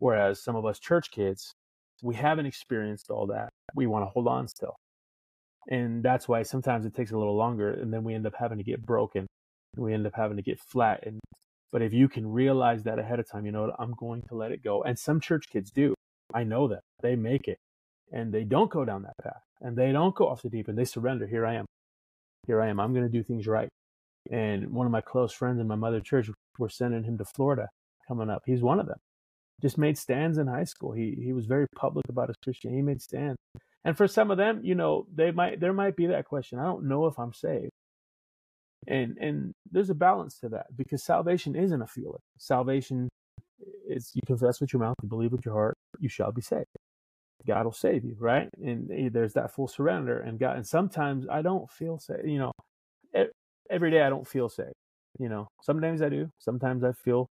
[0.00, 1.52] Whereas some of us church kids,
[2.02, 3.50] we haven't experienced all that.
[3.74, 4.74] We want to hold on still,
[5.68, 8.58] and that's why sometimes it takes a little longer, and then we end up having
[8.58, 9.26] to get broken.
[9.76, 11.18] We end up having to get flat and
[11.74, 14.36] but if you can realize that ahead of time, you know what, I'm going to
[14.36, 14.84] let it go.
[14.84, 15.92] And some church kids do.
[16.32, 16.82] I know that.
[17.02, 17.58] They make it.
[18.14, 19.42] And they don't go down that path.
[19.60, 20.78] And they don't go off the deep end.
[20.78, 21.26] They surrender.
[21.26, 21.66] Here I am.
[22.46, 22.80] Here I am.
[22.80, 23.68] I'm going to do things right.
[24.30, 27.68] And one of my close friends in my mother church, we're sending him to Florida
[28.08, 28.42] coming up.
[28.46, 28.98] He's one of them.
[29.60, 30.92] Just made stands in high school.
[30.92, 32.74] He he was very public about his Christian.
[32.74, 33.36] He made stands.
[33.84, 36.58] And for some of them, you know, they might there might be that question.
[36.58, 37.70] I don't know if I'm saved
[38.86, 43.08] and and there's a balance to that because salvation isn't a feeling salvation
[43.88, 46.66] is you confess with your mouth you believe with your heart you shall be saved
[47.46, 51.26] god will save you right and eh, there's that full surrender and god and sometimes
[51.30, 52.52] i don't feel saved you know
[53.70, 54.74] every day i don't feel saved
[55.18, 57.28] you know sometimes i do sometimes i feel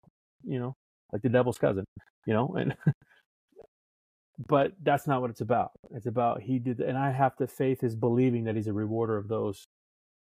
[0.45, 0.75] you know
[1.13, 1.85] like the devil's cousin
[2.27, 2.77] you know and
[4.49, 7.83] but that's not what it's about it's about he did and i have to faith
[7.83, 9.65] is believing that he's a rewarder of those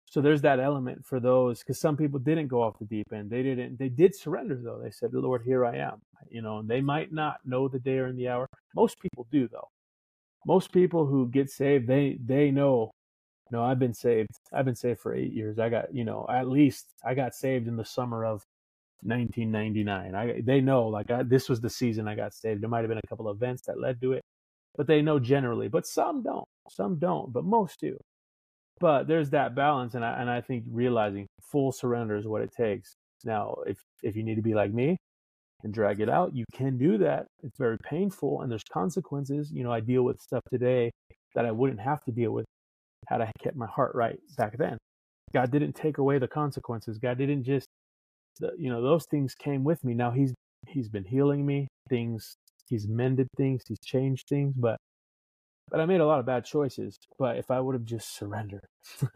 [0.06, 3.30] so there's that element for those because some people didn't go off the deep end.
[3.30, 3.78] They didn't.
[3.80, 4.80] They did surrender though.
[4.82, 7.98] They said, "Lord, here I am." You know, and they might not know the day
[7.98, 8.48] or the hour.
[8.76, 9.68] Most people do though.
[10.46, 12.92] Most people who get saved, they they know.
[13.52, 14.30] Know, I've been saved.
[14.52, 15.60] I've been saved for eight years.
[15.60, 18.44] I got you know at least I got saved in the summer of
[19.04, 20.16] 1999.
[20.16, 22.62] I they know like I, this was the season I got saved.
[22.62, 24.24] There might have been a couple of events that led to it,
[24.76, 25.68] but they know generally.
[25.68, 26.48] But some don't.
[26.70, 27.32] Some don't.
[27.32, 27.98] But most do.
[28.80, 32.52] But there's that balance, and I and I think realizing full surrender is what it
[32.52, 32.96] takes.
[33.24, 34.98] Now, if if you need to be like me
[35.64, 37.28] and drag it out, you can do that.
[37.44, 39.52] It's very painful, and there's consequences.
[39.52, 40.92] You know, I deal with stuff today
[41.34, 42.46] that I wouldn't have to deal with
[43.08, 44.78] had I kept my heart right back then.
[45.34, 46.98] God didn't take away the consequences.
[46.98, 47.68] God didn't just
[48.58, 50.34] you know those things came with me now he's
[50.68, 52.36] he's been healing me things
[52.68, 54.78] he's mended things he's changed things but
[55.70, 58.66] but i made a lot of bad choices but if i would have just surrendered
[58.84, 59.08] so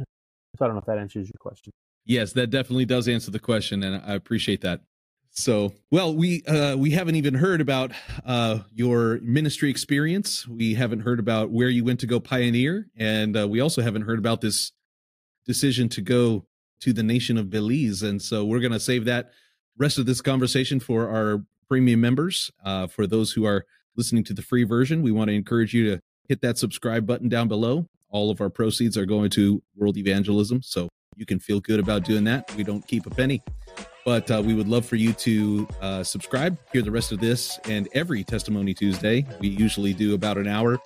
[0.62, 1.72] i don't know if that answers your question
[2.06, 4.82] yes that definitely does answer the question and i appreciate that
[5.32, 7.92] so well we uh we haven't even heard about
[8.26, 13.38] uh your ministry experience we haven't heard about where you went to go pioneer and
[13.38, 14.72] uh, we also haven't heard about this
[15.46, 16.46] decision to go
[16.82, 18.04] to the nation of Belize.
[18.04, 19.32] And so we're going to save that
[19.78, 22.52] rest of this conversation for our premium members.
[22.64, 23.66] Uh, for those who are
[23.96, 27.30] listening to the free version, we want to encourage you to hit that subscribe button
[27.30, 27.88] down below.
[28.10, 30.62] All of our proceeds are going to world evangelism.
[30.62, 32.54] So you can feel good about doing that.
[32.56, 33.42] We don't keep a penny.
[34.06, 37.60] But uh, we would love for you to uh, subscribe, hear the rest of this
[37.66, 39.26] and every Testimony Tuesday.
[39.40, 40.80] We usually do about an hour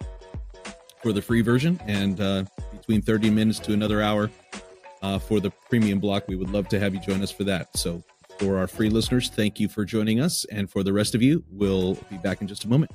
[1.01, 4.29] for the free version and uh, between 30 minutes to another hour
[5.01, 6.27] uh, for the premium block.
[6.27, 7.77] We would love to have you join us for that.
[7.77, 8.03] So,
[8.39, 10.43] for our free listeners, thank you for joining us.
[10.45, 12.91] And for the rest of you, we'll be back in just a moment.